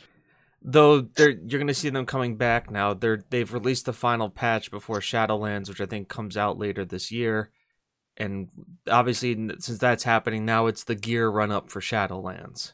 Though 0.66 1.00
they're 1.00 1.31
you're 1.31 1.61
gonna 1.61 1.72
see 1.72 1.88
them 1.88 2.05
coming 2.05 2.37
back 2.37 2.70
now. 2.70 2.92
They're 2.92 3.24
they've 3.31 3.52
released 3.52 3.87
the 3.87 3.92
final 3.92 4.29
patch 4.29 4.70
before 4.70 4.98
Shadowlands, 4.98 5.68
which 5.68 5.81
I 5.81 5.87
think 5.87 6.09
comes 6.09 6.37
out 6.37 6.59
later 6.59 6.85
this 6.85 7.11
year. 7.12 7.50
And 8.18 8.48
obviously, 8.90 9.35
since 9.59 9.79
that's 9.79 10.05
happening 10.05 10.44
now, 10.44 10.66
it's 10.66 10.85
the 10.85 10.94
gear 10.94 11.29
run 11.29 11.52
up 11.52 11.70
for 11.70 11.81
Shadowlands. 11.81 12.72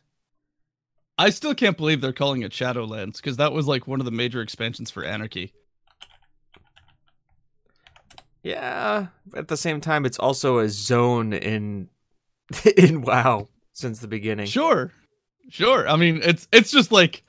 I 1.18 1.30
still 1.30 1.54
can't 1.54 1.76
believe 1.76 2.00
they're 2.00 2.12
calling 2.12 2.42
it 2.42 2.52
Shadowlands 2.52 3.16
because 3.16 3.36
that 3.36 3.52
was 3.52 3.66
like 3.66 3.86
one 3.86 4.00
of 4.00 4.06
the 4.06 4.10
major 4.10 4.40
expansions 4.40 4.90
for 4.90 5.04
Anarchy. 5.04 5.52
Yeah, 8.42 9.08
at 9.36 9.48
the 9.48 9.56
same 9.56 9.80
time, 9.80 10.06
it's 10.06 10.18
also 10.18 10.58
a 10.58 10.68
zone 10.68 11.32
in 11.32 11.90
in 12.76 13.02
WoW 13.02 13.48
since 13.72 13.98
the 13.98 14.08
beginning. 14.08 14.46
Sure, 14.46 14.92
sure. 15.50 15.86
I 15.86 15.96
mean, 15.96 16.20
it's 16.22 16.48
it's 16.52 16.70
just 16.70 16.90
like 16.90 17.22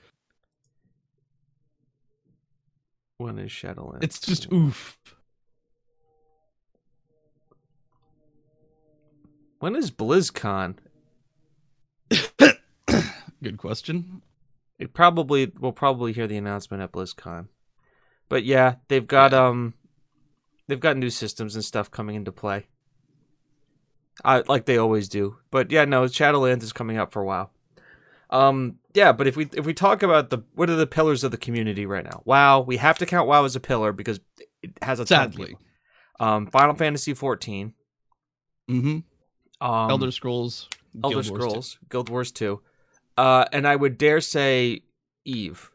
When 3.24 3.40
is 3.40 3.52
Shadowlands? 3.52 4.04
it's 4.04 4.20
just 4.20 4.52
oof. 4.52 4.98
when 9.60 9.78
is 9.78 9.92
BlizzCon? 9.92 10.76
Good 13.42 13.58
question. 13.58 14.24
It 14.78 14.94
probably 14.94 15.54
we'll 15.58 15.72
probably 15.72 16.12
hear 16.12 16.28
the 16.28 16.36
announcement 16.36 16.84
at 16.84 16.92
BlizzCon. 16.92 17.48
But 18.28 18.44
yeah, 18.44 18.76
they've 18.90 19.08
got 19.08 19.34
um 19.34 19.76
they've 20.68 20.78
got 20.78 20.98
new 20.98 21.10
systems 21.10 21.56
and 21.56 21.64
stuff 21.64 21.90
coming 21.90 22.18
into 22.18 22.34
play. 22.34 22.68
I 24.26 24.44
like 24.50 24.66
they 24.66 24.78
always 24.78 25.08
do. 25.08 25.38
But 25.50 25.72
yeah, 25.72 25.86
no, 25.86 26.04
Shadowlands 26.04 26.64
is 26.64 26.74
coming 26.74 26.98
up 26.98 27.14
for 27.14 27.22
a 27.22 27.26
while. 27.26 27.53
Um 28.34 28.80
yeah, 28.94 29.14
but 29.14 29.28
if 29.28 29.38
we 29.38 29.48
if 29.54 29.66
we 29.66 29.74
talk 29.74 30.04
about 30.04 30.30
the 30.30 30.40
what 30.56 30.70
are 30.70 30.76
the 30.76 30.88
pillars 30.88 31.24
of 31.24 31.32
the 31.32 31.38
community 31.38 31.86
right 31.86 32.04
now? 32.04 32.22
WoW, 32.26 32.60
we 32.62 32.78
have 32.78 32.98
to 32.98 33.06
count 33.06 33.28
WoW 33.28 33.46
as 33.46 33.56
a 33.56 33.60
pillar 33.62 33.94
because 33.94 34.20
it 34.62 34.72
has 34.82 35.00
a 35.00 35.08
Sadly. 35.08 35.56
Um 36.20 36.48
Final 36.48 36.76
Fantasy 36.76 37.14
14, 37.14 37.74
mm-hmm. 38.70 39.66
um 39.66 39.90
Elder 39.90 40.12
Scrolls, 40.12 40.68
Elder 41.02 41.22
Guild 41.22 41.26
two. 41.26 41.34
Scrolls, 41.34 41.80
Guild 41.90 42.10
Wars 42.10 42.32
2. 42.32 42.62
Uh 43.18 43.46
and 43.54 43.68
I 43.68 43.76
would 43.76 43.98
dare 43.98 44.20
say 44.20 44.82
Eve. 45.24 45.72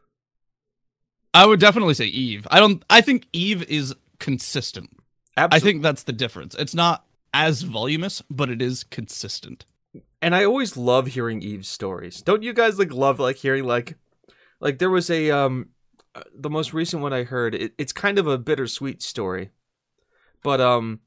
I 1.35 1.47
would 1.47 1.61
definitely 1.61 1.95
say 1.95 2.07
Eve. 2.07 2.47
I 2.51 2.59
don't. 2.59 2.85
I 2.91 3.01
think 3.01 3.29
Eve 3.33 3.63
is 3.65 3.95
consistent. 4.19 4.91
Absolutely. 5.37 5.57
I 5.57 5.73
think 5.73 5.83
that's 5.83 6.03
the 6.03 6.13
difference. 6.13 6.55
It's 6.59 6.75
not 6.75 7.05
as 7.33 7.63
voluminous, 7.63 8.23
but 8.29 8.51
it 8.51 8.61
is 8.61 8.83
consistent. 8.85 9.65
And 10.21 10.35
I 10.35 10.45
always 10.45 10.77
love 10.77 11.09
hearing 11.09 11.43
Eve's 11.43 11.69
stories. 11.69 12.23
Don't 12.23 12.43
you 12.43 12.53
guys 12.53 12.79
like 12.79 12.93
love 12.93 13.21
like 13.21 13.37
hearing 13.37 13.65
like 13.65 13.97
like 14.61 14.79
there 14.79 14.91
was 14.91 15.11
a 15.11 15.31
um 15.31 15.71
uh, 16.15 16.23
the 16.35 16.51
most 16.51 16.73
recent 16.73 17.03
one 17.03 17.13
I 17.13 17.25
heard. 17.25 17.55
It, 17.55 17.73
it's 17.79 17.93
kind 17.93 18.19
of 18.19 18.27
a 18.27 18.39
bittersweet 18.39 19.03
story, 19.03 19.51
but 20.43 20.61
um 20.61 21.01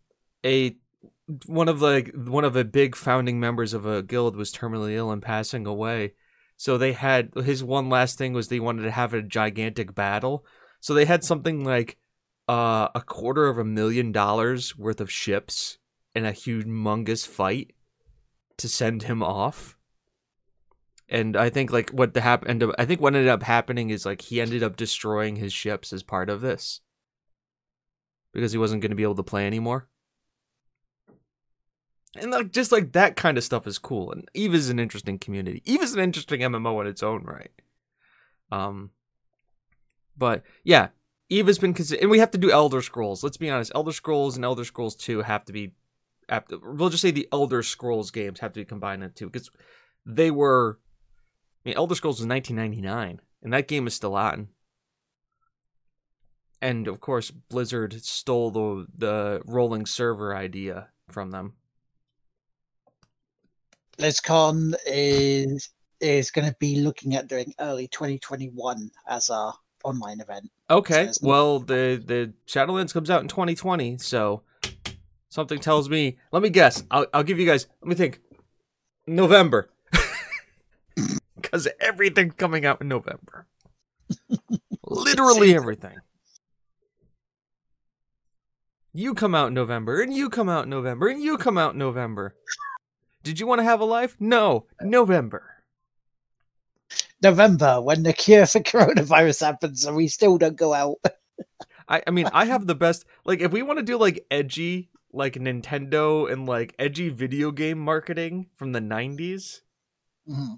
a 0.45 0.75
one 1.45 1.69
of 1.69 1.81
like, 1.81 2.13
one 2.13 2.43
of 2.43 2.53
the 2.53 2.65
big 2.65 2.95
founding 2.95 3.39
members 3.39 3.73
of 3.73 3.85
a 3.85 4.03
guild 4.03 4.35
was 4.35 4.51
terminally 4.51 4.95
ill 4.95 5.11
and 5.11 5.21
passing 5.21 5.65
away. 5.65 6.13
So 6.57 6.77
they 6.77 6.93
had 6.93 7.31
his 7.35 7.63
one 7.63 7.89
last 7.89 8.17
thing 8.17 8.33
was 8.33 8.47
they 8.47 8.59
wanted 8.59 8.83
to 8.83 8.91
have 8.91 9.13
a 9.13 9.21
gigantic 9.21 9.95
battle. 9.95 10.45
So 10.79 10.93
they 10.93 11.05
had 11.05 11.23
something 11.23 11.63
like 11.63 11.97
uh, 12.47 12.89
a 12.93 13.01
quarter 13.01 13.47
of 13.47 13.57
a 13.57 13.63
million 13.63 14.11
dollars 14.11 14.77
worth 14.77 14.99
of 14.99 15.11
ships 15.11 15.77
in 16.13 16.25
a 16.25 16.31
humongous 16.31 17.25
fight 17.25 17.71
to 18.61 18.69
send 18.69 19.03
him 19.03 19.21
off. 19.21 19.77
And 21.09 21.35
I 21.35 21.49
think 21.49 21.71
like 21.71 21.89
what 21.89 22.13
the 22.13 22.21
hap- 22.21 22.47
ended 22.47 22.69
up, 22.69 22.75
I 22.79 22.85
think 22.85 23.01
what 23.01 23.13
ended 23.13 23.29
up 23.29 23.43
happening 23.43 23.89
is 23.89 24.05
like 24.05 24.21
he 24.21 24.39
ended 24.39 24.63
up 24.63 24.77
destroying 24.77 25.35
his 25.35 25.51
ships 25.51 25.91
as 25.91 26.03
part 26.03 26.29
of 26.29 26.41
this 26.41 26.79
because 28.33 28.53
he 28.53 28.57
wasn't 28.57 28.81
going 28.81 28.91
to 28.91 28.95
be 28.95 29.03
able 29.03 29.15
to 29.15 29.23
play 29.23 29.45
anymore. 29.45 29.89
And 32.15 32.31
like 32.31 32.51
just 32.51 32.71
like 32.71 32.93
that 32.93 33.15
kind 33.15 33.37
of 33.37 33.43
stuff 33.43 33.67
is 33.67 33.77
cool. 33.77 34.11
And 34.11 34.29
Eve 34.33 34.53
is 34.53 34.69
an 34.69 34.79
interesting 34.79 35.19
community. 35.19 35.61
Eve 35.65 35.81
is 35.81 35.93
an 35.93 35.99
interesting 35.99 36.41
MMO 36.41 36.81
in 36.81 36.87
its 36.87 37.03
own 37.03 37.23
right. 37.23 37.51
Um, 38.51 38.91
but 40.17 40.43
yeah, 40.63 40.89
Eve 41.29 41.47
has 41.47 41.57
been 41.57 41.73
considered, 41.73 42.01
and 42.01 42.11
we 42.11 42.19
have 42.19 42.31
to 42.31 42.37
do 42.37 42.51
Elder 42.51 42.81
Scrolls. 42.81 43.23
Let's 43.23 43.37
be 43.37 43.49
honest, 43.49 43.71
Elder 43.73 43.93
Scrolls 43.93 44.35
and 44.35 44.43
Elder 44.43 44.65
Scrolls 44.65 44.95
Two 44.95 45.21
have 45.21 45.45
to 45.45 45.53
be. 45.53 45.73
We'll 46.63 46.89
just 46.89 47.01
say 47.01 47.11
the 47.11 47.27
Elder 47.31 47.61
Scrolls 47.63 48.11
games 48.11 48.39
have 48.39 48.53
to 48.53 48.59
be 48.61 48.65
combined 48.65 49.03
into 49.03 49.29
because 49.29 49.49
they 50.05 50.31
were. 50.31 50.79
I 51.65 51.69
mean, 51.69 51.77
Elder 51.77 51.95
Scrolls 51.95 52.19
was 52.19 52.27
1999, 52.27 53.21
and 53.43 53.53
that 53.53 53.67
game 53.67 53.85
is 53.87 53.93
still 53.93 54.15
on. 54.15 54.47
and 56.61 56.87
of 56.87 56.99
course 56.99 57.31
Blizzard 57.31 58.01
stole 58.03 58.51
the 58.51 58.87
the 58.97 59.41
rolling 59.45 59.85
server 59.85 60.35
idea 60.35 60.89
from 61.09 61.31
them. 61.31 61.53
BlizzCon 63.97 64.73
is 64.85 65.69
is 65.99 66.31
going 66.31 66.47
to 66.47 66.55
be 66.59 66.77
looking 66.81 67.15
at 67.15 67.27
doing 67.27 67.53
early 67.59 67.87
2021 67.87 68.89
as 69.07 69.29
our 69.29 69.53
online 69.83 70.19
event. 70.19 70.49
Okay, 70.69 71.05
not- 71.05 71.17
well 71.21 71.59
the 71.59 72.01
the 72.03 72.33
Shadowlands 72.47 72.93
comes 72.93 73.09
out 73.09 73.21
in 73.21 73.27
2020, 73.27 73.97
so 73.97 74.43
something 75.31 75.57
tells 75.57 75.89
me. 75.89 76.17
Let 76.31 76.43
me 76.43 76.49
guess. 76.49 76.83
I'll 76.91 77.07
I'll 77.11 77.23
give 77.23 77.39
you 77.39 77.47
guys. 77.47 77.65
Let 77.81 77.89
me 77.89 77.95
think. 77.95 78.21
November, 79.07 79.71
because 81.35 81.67
everything's 81.79 82.35
coming 82.35 82.65
out 82.65 82.81
in 82.81 82.87
November. 82.87 83.47
Literally 84.85 85.55
everything. 85.55 85.97
You 88.93 89.15
come 89.15 89.33
out 89.33 89.47
in 89.47 89.53
November, 89.55 90.01
and 90.01 90.13
you 90.13 90.29
come 90.29 90.49
out 90.49 90.65
in 90.65 90.69
November, 90.69 91.07
and 91.07 91.21
you 91.21 91.37
come 91.37 91.57
out 91.57 91.73
in 91.73 91.79
November. 91.79 92.35
Did 93.23 93.39
you 93.39 93.47
want 93.47 93.59
to 93.59 93.63
have 93.63 93.79
a 93.79 93.85
life? 93.85 94.15
No, 94.19 94.65
November. 94.81 95.63
November, 97.23 97.81
when 97.81 98.03
the 98.03 98.13
cure 98.13 98.45
for 98.45 98.59
coronavirus 98.59 99.45
happens, 99.45 99.85
and 99.85 99.95
we 99.95 100.07
still 100.07 100.37
don't 100.37 100.55
go 100.55 100.73
out. 100.73 100.97
I, 101.87 102.03
I 102.05 102.11
mean, 102.11 102.27
I 102.33 102.45
have 102.45 102.67
the 102.67 102.75
best. 102.75 103.05
Like, 103.25 103.41
if 103.41 103.51
we 103.51 103.63
want 103.63 103.79
to 103.79 103.83
do 103.83 103.97
like 103.97 104.25
edgy, 104.29 104.90
like 105.13 105.33
Nintendo 105.35 106.31
and 106.31 106.45
like 106.45 106.75
edgy 106.79 107.09
video 107.09 107.51
game 107.51 107.79
marketing 107.79 108.49
from 108.55 108.71
the 108.71 108.79
'90s, 108.81 109.61
Mhm. 110.27 110.57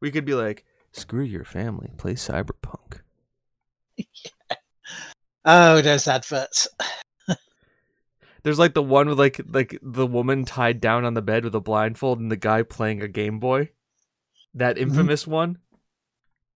we 0.00 0.10
could 0.10 0.24
be 0.24 0.34
like, 0.34 0.64
"Screw 0.92 1.24
your 1.24 1.44
family, 1.44 1.90
play 1.96 2.14
Cyberpunk." 2.14 3.00
Oh, 5.48 5.80
those 5.80 6.08
adverts. 6.08 6.66
There's 8.42 8.58
like 8.58 8.74
the 8.74 8.82
one 8.82 9.08
with 9.08 9.18
like 9.18 9.40
like 9.46 9.78
the 9.80 10.06
woman 10.06 10.44
tied 10.44 10.80
down 10.80 11.04
on 11.04 11.14
the 11.14 11.22
bed 11.22 11.44
with 11.44 11.54
a 11.54 11.60
blindfold 11.60 12.18
and 12.18 12.32
the 12.32 12.36
guy 12.36 12.64
playing 12.64 13.00
a 13.00 13.06
Game 13.06 13.38
Boy. 13.38 13.70
That 14.54 14.76
infamous 14.78 15.26
one. 15.26 15.58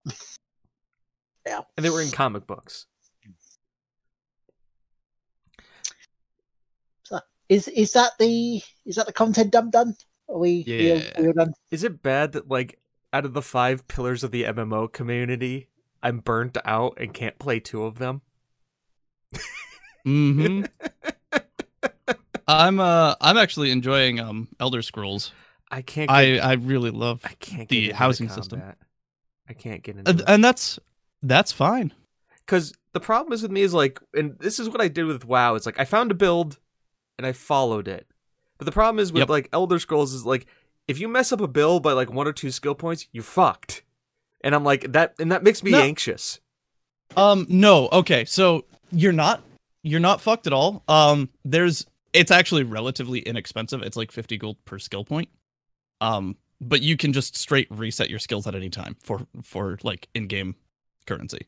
Yeah. 1.47 1.61
And 1.77 1.85
they 1.87 1.91
were 1.91 2.03
in 2.03 2.11
comic 2.11 2.47
books. 2.47 2.87
Is 7.51 7.67
is 7.69 7.93
that 7.93 8.13
the 8.19 8.63
is 8.87 8.95
that 8.95 9.07
the 9.07 9.13
content 9.13 9.51
dump 9.53 9.73
done? 9.73 9.95
Are 10.29 10.39
we 10.39 10.65
we 10.67 10.93
all- 10.93 10.99
Yeah. 10.99 11.21
we 11.21 11.27
all 11.27 11.33
done? 11.33 11.53
Is 11.73 11.83
it 11.85 12.01
bad 12.03 12.33
that 12.33 12.49
like 12.49 12.79
out 13.13 13.25
of 13.25 13.35
the 13.35 13.43
five 13.43 13.87
pillars 13.89 14.23
of 14.23 14.31
the 14.31 14.45
MMO 14.45 14.91
community, 14.91 15.69
I'm 16.01 16.21
burnt 16.21 16.57
out 16.65 16.97
and 16.99 17.13
can't 17.13 17.39
play 17.41 17.59
two 17.59 17.83
of 17.83 17.99
them? 17.99 18.23
mm-hmm. 20.07 20.65
I'm 22.49 22.81
uh 22.81 23.17
I'm 23.21 23.37
actually 23.37 23.73
enjoying 23.73 24.21
um 24.21 24.49
Elder 24.61 24.83
Scrolls. 24.83 25.33
I 25.73 25.83
can't. 25.83 26.09
Get, 26.09 26.15
I 26.15 26.39
I 26.39 26.53
really 26.55 26.91
love 26.91 27.21
I 27.25 27.35
can't 27.41 27.61
get 27.63 27.69
the 27.69 27.85
into 27.87 27.97
housing 27.97 28.29
system. 28.29 28.63
I 29.49 29.53
can't 29.55 29.83
get 29.83 29.97
into 29.97 30.09
and, 30.09 30.21
it. 30.21 30.25
and 30.29 30.45
that's 30.45 30.79
that's 31.23 31.51
fine. 31.53 31.93
because 32.47 32.73
the 32.93 33.01
problem 33.01 33.33
is 33.33 33.43
with 33.43 33.51
me 33.51 33.63
is 33.63 33.75
like, 33.75 34.01
and 34.15 34.37
this 34.39 34.59
is 34.59 34.69
what 34.69 34.81
I 34.81 34.89
did 34.89 35.05
with 35.05 35.25
WoW. 35.25 35.55
It's 35.57 35.67
like 35.67 35.79
I 35.81 35.85
found 35.85 36.11
a 36.11 36.15
build 36.15 36.59
and 37.21 37.27
I 37.27 37.33
followed 37.33 37.87
it, 37.87 38.07
but 38.57 38.65
the 38.65 38.73
problem 38.73 38.99
is 38.99 39.13
with 39.13 39.21
Yep. 39.21 39.29
like 39.29 39.49
Elder 39.53 39.79
Scrolls 39.79 40.15
is 40.15 40.25
like 40.25 40.47
if 40.89 40.99
you 40.99 41.07
mess 41.07 41.33
up 41.33 41.43
a 41.43 41.47
build 41.47 41.83
by 41.83 41.93
like 41.93 42.11
one 42.11 42.27
or 42.27 42.33
two 42.33 42.51
skill 42.51 42.75
points, 42.75 43.07
you 43.13 43.21
fucked. 43.21 43.83
And 44.43 44.55
I'm 44.55 44.65
like 44.65 44.91
that, 44.93 45.15
and 45.19 45.31
that 45.31 45.43
makes 45.43 45.63
me 45.63 45.73
No. 45.73 45.83
anxious. 45.83 46.41
Um 47.15 47.45
no, 47.51 47.89
okay. 47.93 48.25
So 48.25 48.65
you're 48.91 49.13
not 49.13 49.43
you're 49.83 50.01
not 50.01 50.23
fucked 50.23 50.47
at 50.47 50.55
all. 50.55 50.83
Um 50.89 51.29
there's 51.45 51.87
it's 52.15 52.31
actually 52.31 52.63
relatively 52.63 53.19
inexpensive. 53.21 53.83
It's 53.83 53.99
like 53.99 54.11
50 54.13 54.39
gold 54.39 54.57
per 54.65 54.79
skill 54.79 55.05
point. 55.05 55.29
Um 56.01 56.37
but 56.63 56.81
you 56.81 56.97
can 56.97 57.13
just 57.13 57.37
straight 57.37 57.69
reset 57.71 58.09
your 58.09 58.19
skills 58.19 58.47
at 58.47 58.55
any 58.55 58.71
time 58.71 58.97
for 59.03 59.27
for 59.43 59.79
like 59.83 60.09
in-game 60.15 60.55
currency. 61.07 61.47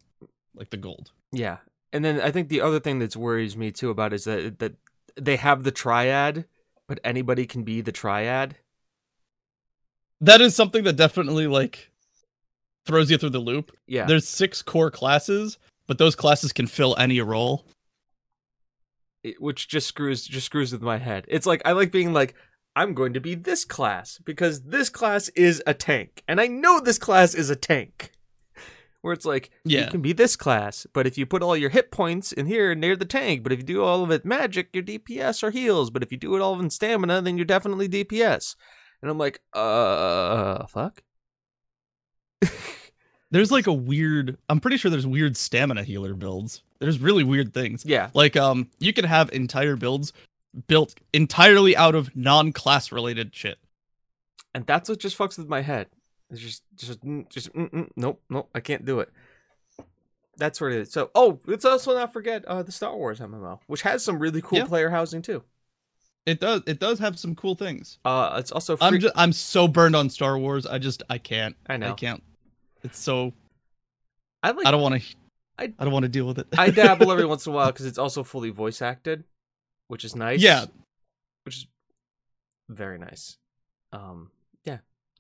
Like 0.54 0.68
the 0.68 0.76
gold. 0.76 1.12
Yeah, 1.32 1.58
and 1.94 2.04
then 2.04 2.20
I 2.20 2.30
think 2.30 2.48
the 2.50 2.60
other 2.60 2.78
thing 2.78 2.98
that 2.98 3.16
worries 3.16 3.56
me 3.56 3.70
too 3.72 3.88
about 3.88 4.12
is 4.12 4.24
that 4.24 4.58
that 4.58 4.74
they 5.16 5.36
have 5.36 5.62
the 5.64 5.70
triad, 5.70 6.44
but 6.88 7.00
anybody 7.04 7.46
can 7.46 7.62
be 7.62 7.80
the 7.80 7.92
triad. 7.92 8.56
That 10.20 10.40
is 10.40 10.54
something 10.54 10.84
that 10.84 10.94
definitely 10.96 11.46
like 11.46 11.90
throws 12.86 13.10
you 13.10 13.18
through 13.18 13.30
the 13.30 13.38
loop. 13.38 13.72
Yeah, 13.86 14.06
There's 14.06 14.26
six 14.28 14.62
core 14.62 14.90
classes, 14.90 15.58
but 15.86 15.98
those 15.98 16.14
classes 16.14 16.52
can 16.52 16.66
fill 16.66 16.96
any 16.98 17.20
role. 17.20 17.64
it- 19.24 19.40
which 19.40 19.68
just 19.68 19.86
screws 19.86 20.26
just 20.26 20.46
screws 20.46 20.72
with 20.72 20.82
my 20.82 20.98
head. 20.98 21.24
It's 21.28 21.46
like 21.46 21.62
I 21.64 21.72
like 21.72 21.92
being 21.92 22.12
like 22.12 22.34
I'm 22.74 22.92
going 22.94 23.12
to 23.12 23.20
be 23.20 23.34
this 23.36 23.64
class 23.64 24.18
because 24.24 24.62
this 24.62 24.88
class 24.88 25.28
is 25.30 25.62
a 25.66 25.74
tank, 25.74 26.22
and 26.26 26.40
I 26.40 26.46
know 26.48 26.80
this 26.80 26.98
class 26.98 27.34
is 27.34 27.48
a 27.50 27.54
tank. 27.56 28.12
Where 29.02 29.12
it's 29.12 29.24
like 29.26 29.50
you 29.84 29.90
can 29.90 30.00
be 30.00 30.12
this 30.12 30.36
class, 30.36 30.86
but 30.92 31.06
if 31.06 31.18
you 31.18 31.26
put 31.26 31.42
all 31.42 31.56
your 31.56 31.70
hit 31.70 31.90
points 31.90 32.32
in 32.32 32.46
here 32.46 32.74
near 32.74 32.96
the 32.96 33.04
tank, 33.04 33.42
but 33.42 33.52
if 33.52 33.58
you 33.58 33.64
do 33.64 33.82
all 33.84 34.02
of 34.04 34.10
it 34.10 34.24
magic, 34.24 34.68
you're 34.72 34.82
DPS 34.82 35.42
or 35.42 35.50
heals. 35.50 35.90
But 35.90 36.02
if 36.02 36.10
you 36.12 36.18
do 36.18 36.34
it 36.36 36.40
all 36.40 36.58
in 36.60 36.70
stamina, 36.70 37.20
then 37.20 37.36
you're 37.36 37.44
definitely 37.44 37.88
DPS. 37.88 38.54
And 39.02 39.10
I'm 39.10 39.18
like, 39.18 39.40
uh, 39.52 40.64
fuck. 40.68 41.02
There's 43.30 43.50
like 43.50 43.66
a 43.66 43.72
weird 43.72 44.36
I'm 44.48 44.60
pretty 44.60 44.76
sure 44.76 44.90
there's 44.90 45.06
weird 45.06 45.36
stamina 45.36 45.84
healer 45.84 46.14
builds. 46.14 46.62
There's 46.80 46.98
really 46.98 47.24
weird 47.24 47.54
things. 47.54 47.84
Yeah, 47.84 48.10
Like 48.14 48.36
um 48.36 48.68
you 48.78 48.92
can 48.92 49.04
have 49.06 49.30
entire 49.32 49.74
builds 49.76 50.12
built 50.66 50.94
entirely 51.14 51.74
out 51.74 51.94
of 51.94 52.14
non-class 52.14 52.92
related 52.92 53.34
shit. 53.34 53.56
and 54.54 54.66
that's 54.66 54.90
what 54.90 54.98
just 54.98 55.16
fucks 55.16 55.38
with 55.38 55.48
my 55.48 55.62
head. 55.62 55.86
It's 56.32 56.40
just, 56.40 56.62
just, 56.76 57.04
mm, 57.04 57.28
just, 57.28 57.52
mm, 57.52 57.70
mm, 57.70 57.90
nope, 57.94 58.20
nope, 58.30 58.48
I 58.54 58.60
can't 58.60 58.84
do 58.84 58.98
it. 59.00 59.10
That's 60.38 60.60
what 60.60 60.72
it 60.72 60.78
is. 60.78 60.90
So, 60.90 61.10
oh, 61.14 61.38
let's 61.46 61.64
also 61.66 61.94
not 61.94 62.12
forget 62.12 62.44
uh, 62.46 62.62
the 62.62 62.72
Star 62.72 62.96
Wars 62.96 63.20
MMO, 63.20 63.60
which 63.66 63.82
has 63.82 64.02
some 64.02 64.18
really 64.18 64.40
cool 64.40 64.58
Yeah. 64.60 64.64
player 64.64 64.88
housing 64.90 65.20
too. 65.22 65.44
It 66.24 66.40
does 66.40 66.62
it 66.66 66.78
does 66.78 67.00
have 67.00 67.18
some 67.18 67.34
cool 67.34 67.54
things. 67.54 67.98
Uh, 68.04 68.36
it's 68.38 68.50
also 68.52 68.76
free. 68.76 68.86
I'm 68.86 68.98
just 69.00 69.14
I'm 69.16 69.32
so 69.32 69.68
burned 69.68 69.94
on 69.96 70.08
Star 70.08 70.38
Wars. 70.38 70.66
I 70.66 70.78
just 70.78 71.02
I 71.10 71.18
can't. 71.18 71.54
I 71.68 71.76
know. 71.76 71.90
I 71.90 71.94
can't. 71.94 72.22
It's 72.84 72.98
so 72.98 73.32
I 74.42 74.52
like. 74.52 74.64
I 74.66 74.70
don't 74.70 74.80
want 74.80 75.02
to 75.02 75.16
I- 75.58 75.64
I, 75.78 75.84
don't 75.84 75.92
want 75.92 76.04
to 76.04 76.08
deal 76.08 76.26
with 76.26 76.38
it. 76.38 76.46
I 76.56 76.70
dabble 76.70 77.12
every 77.12 77.26
once 77.34 77.46
in 77.46 77.52
a 77.52 77.54
while 77.56 77.66
because 77.66 77.86
it's 77.86 77.98
also 77.98 78.24
fully 78.24 78.50
voice 78.50 78.80
acted, 78.80 79.24
which 79.88 80.02
is 80.04 80.16
nice. 80.16 80.40
Yeah. 80.40 80.64
which 81.44 81.56
is 81.56 81.66
very 82.68 82.98
nice. 82.98 83.36
Um. 83.92 84.30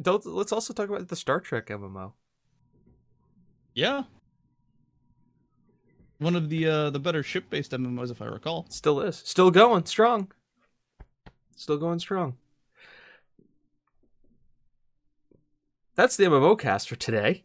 Don't, 0.02 0.24
let's 0.26 0.52
also 0.52 0.74
talk 0.74 0.88
about 0.88 1.08
the 1.08 1.16
Star 1.16 1.40
Trek 1.40 1.68
MMO. 1.68 2.12
Yeah. 3.74 4.02
One 6.18 6.36
of 6.36 6.50
the 6.50 6.66
uh 6.68 6.90
the 6.90 7.00
better 7.00 7.22
ship 7.22 7.50
based 7.50 7.72
MMOs 7.72 8.10
if 8.10 8.22
I 8.22 8.26
recall. 8.26 8.66
Still 8.68 9.00
is. 9.00 9.16
Still 9.16 9.50
going 9.50 9.86
strong. 9.86 10.30
Still 11.56 11.78
going 11.78 11.98
strong. 11.98 12.36
That's 15.94 16.16
the 16.16 16.24
MMO 16.24 16.58
cast 16.58 16.88
for 16.88 16.96
today. 16.96 17.44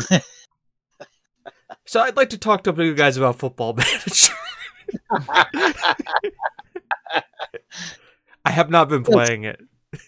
so 1.84 2.00
I'd 2.00 2.16
like 2.16 2.30
to 2.30 2.38
talk 2.38 2.64
to 2.64 2.84
you 2.84 2.94
guys 2.94 3.16
about 3.16 3.38
Football 3.38 3.72
Manager. 3.76 4.32
I 8.44 8.50
have 8.50 8.70
not 8.70 8.88
been 8.88 9.04
playing 9.04 9.44
it. 9.44 9.60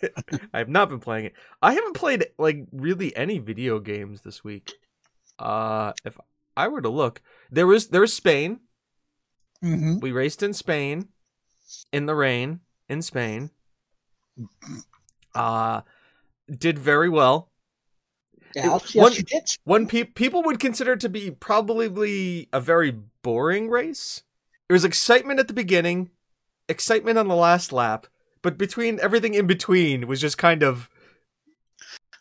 I 0.55 0.59
have 0.59 0.69
not 0.69 0.89
been 0.89 1.01
playing 1.01 1.27
it. 1.27 1.35
I 1.63 1.75
haven't 1.75 1.95
played 1.95 2.27
like 2.39 2.67
really 2.73 3.15
any 3.17 3.39
video 3.39 3.79
games 3.81 4.23
this 4.23 4.43
week. 4.45 4.73
Uh 5.39 5.93
if 6.05 6.17
I 6.57 6.69
were 6.69 6.83
to 6.83 6.89
look, 6.89 7.23
there 7.51 7.67
was 7.67 7.89
there 7.89 8.01
was 8.03 8.13
Spain. 8.13 8.61
hmm 9.63 9.99
We 9.99 10.13
raced 10.13 10.43
in 10.43 10.53
Spain, 10.53 11.09
in 11.93 12.07
the 12.07 12.15
rain, 12.15 12.61
in 12.89 13.03
Spain. 13.03 13.51
Uh 15.35 15.83
did 16.49 16.79
very 16.79 17.09
well. 17.09 17.51
Yes, 18.55 18.95
one- 19.03 19.13
you 19.13 19.23
did. 19.23 19.43
One 19.65 19.87
pe- 19.87 20.05
people 20.05 20.43
would 20.43 20.59
consider 20.59 20.97
to 20.97 21.09
be 21.09 21.31
probably 21.31 22.49
a 22.53 22.61
very 22.61 22.91
boring 23.23 23.71
race. 23.71 24.23
There 24.69 24.75
was 24.75 24.85
excitement 24.85 25.39
at 25.39 25.47
the 25.47 25.55
beginning, 25.55 26.11
excitement 26.69 27.19
on 27.19 27.29
the 27.29 27.37
last 27.37 27.73
lap, 27.73 28.07
but 28.43 28.57
between 28.59 28.99
everything 29.01 29.35
in 29.35 29.47
between 29.47 30.07
was 30.07 30.21
just 30.21 30.39
kind 30.39 30.63
of 30.63 30.89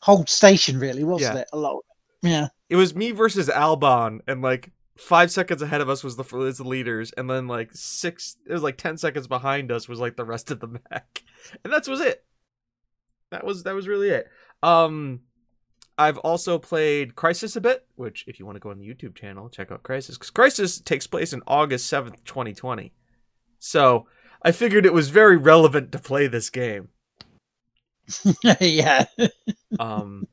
hold 0.01 0.29
station, 0.29 0.79
really, 0.79 1.03
wasn't 1.03 1.35
Yeah. 1.35 1.41
it? 1.41 1.49
A 1.53 1.57
lot. 1.57 1.83
Yeah. 2.21 2.47
it 2.69 2.75
was 2.75 2.93
me 2.95 3.11
versus 3.11 3.47
Albon, 3.49 4.19
and 4.27 4.41
like 4.41 4.71
five 4.97 5.31
seconds 5.31 5.61
ahead 5.61 5.79
of 5.81 5.89
us 5.89 6.03
was 6.03 6.17
the 6.17 6.23
was 6.35 6.57
the 6.57 6.63
leaders, 6.65 7.11
and 7.17 7.29
then 7.29 7.47
like 7.47 7.69
six, 7.73 8.35
it 8.47 8.51
was 8.53 8.63
like 8.63 8.77
ten 8.77 8.97
seconds 8.97 9.27
behind 9.27 9.71
us 9.71 9.87
was 9.87 9.99
like 9.99 10.15
the 10.17 10.25
rest 10.25 10.51
of 10.51 10.59
the 10.59 10.67
pack, 10.89 11.23
and 11.63 11.71
that 11.73 11.87
was 11.87 12.01
it. 12.01 12.23
That 13.31 13.45
was 13.45 13.63
that 13.63 13.75
was 13.75 13.87
really 13.87 14.09
it. 14.09 14.27
Um, 14.61 15.21
I've 15.97 16.17
also 16.19 16.57
played 16.57 17.15
Crysis 17.15 17.55
a 17.55 17.61
bit, 17.61 17.85
which 17.95 18.25
if 18.27 18.39
you 18.39 18.45
want 18.45 18.55
to 18.57 18.59
go 18.59 18.71
on 18.71 18.79
the 18.79 18.87
YouTube 18.87 19.15
channel, 19.15 19.49
check 19.49 19.71
out 19.71 19.83
Crysis 19.83 20.13
because 20.13 20.31
Crysis 20.31 20.83
takes 20.83 21.07
place 21.07 21.31
in 21.33 21.41
August 21.47 21.87
seventh, 21.87 22.23
twenty 22.25 22.53
twenty. 22.53 22.93
So 23.59 24.07
I 24.41 24.51
figured 24.51 24.85
it 24.85 24.93
was 24.93 25.09
very 25.09 25.37
relevant 25.37 25.91
to 25.91 25.99
play 25.99 26.27
this 26.27 26.49
game. 26.49 26.89
yeah. 28.59 29.05
Um, 29.79 30.27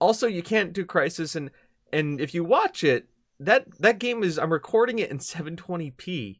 also, 0.00 0.26
you 0.26 0.42
can't 0.42 0.72
do 0.72 0.84
Crysis, 0.84 1.34
and 1.36 1.50
and 1.92 2.20
if 2.20 2.34
you 2.34 2.44
watch 2.44 2.82
it, 2.84 3.08
that 3.40 3.66
that 3.80 3.98
game 3.98 4.22
is 4.22 4.38
I'm 4.38 4.52
recording 4.52 4.98
it 4.98 5.10
in 5.10 5.18
720p, 5.18 6.38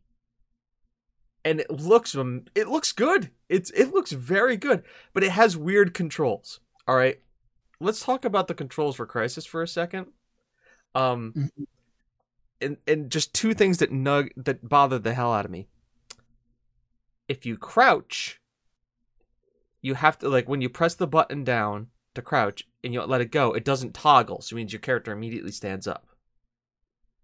and 1.45 1.61
it 1.61 1.71
looks 1.71 2.15
um 2.15 2.45
it 2.55 2.69
looks 2.69 2.93
good. 2.93 3.31
It's 3.49 3.71
it 3.73 3.93
looks 3.93 4.13
very 4.13 4.57
good, 4.57 4.83
but 5.13 5.23
it 5.25 5.33
has 5.33 5.57
weird 5.57 5.93
controls. 5.95 6.61
All 6.89 6.97
right, 6.97 7.21
let's 7.81 8.03
talk 8.05 8.25
about 8.25 8.47
the 8.49 8.55
controls 8.55 8.97
for 8.97 9.07
Crysis 9.07 9.47
for 9.47 9.63
a 9.63 9.69
second. 9.69 10.07
Um, 10.95 11.33
Mhm. 11.37 11.67
and 12.61 12.77
and 12.87 13.11
just 13.11 13.35
two 13.35 13.53
things 13.53 13.79
that 13.79 13.91
nug 13.93 14.31
that 14.37 14.67
bother 14.69 14.99
the 14.99 15.13
hell 15.15 15.33
out 15.33 15.45
of 15.45 15.51
me. 15.51 15.69
If 17.29 17.47
you 17.47 17.57
crouch, 17.57 18.41
you 19.81 19.95
have 19.95 20.19
to 20.19 20.29
like 20.29 20.49
when 20.49 20.61
you 20.61 20.69
press 20.69 20.95
the 20.95 21.07
button 21.07 21.45
down 21.45 21.89
to 22.15 22.23
crouch 22.23 22.67
and 22.83 22.93
you 22.93 23.03
let 23.03 23.21
it 23.21 23.31
go, 23.31 23.53
it 23.53 23.65
doesn't 23.65 23.95
toggle, 23.95 24.41
so 24.41 24.55
it 24.55 24.57
means 24.57 24.73
your 24.73 24.81
character 24.81 25.13
immediately 25.13 25.53
stands 25.53 25.87
up. 25.87 26.07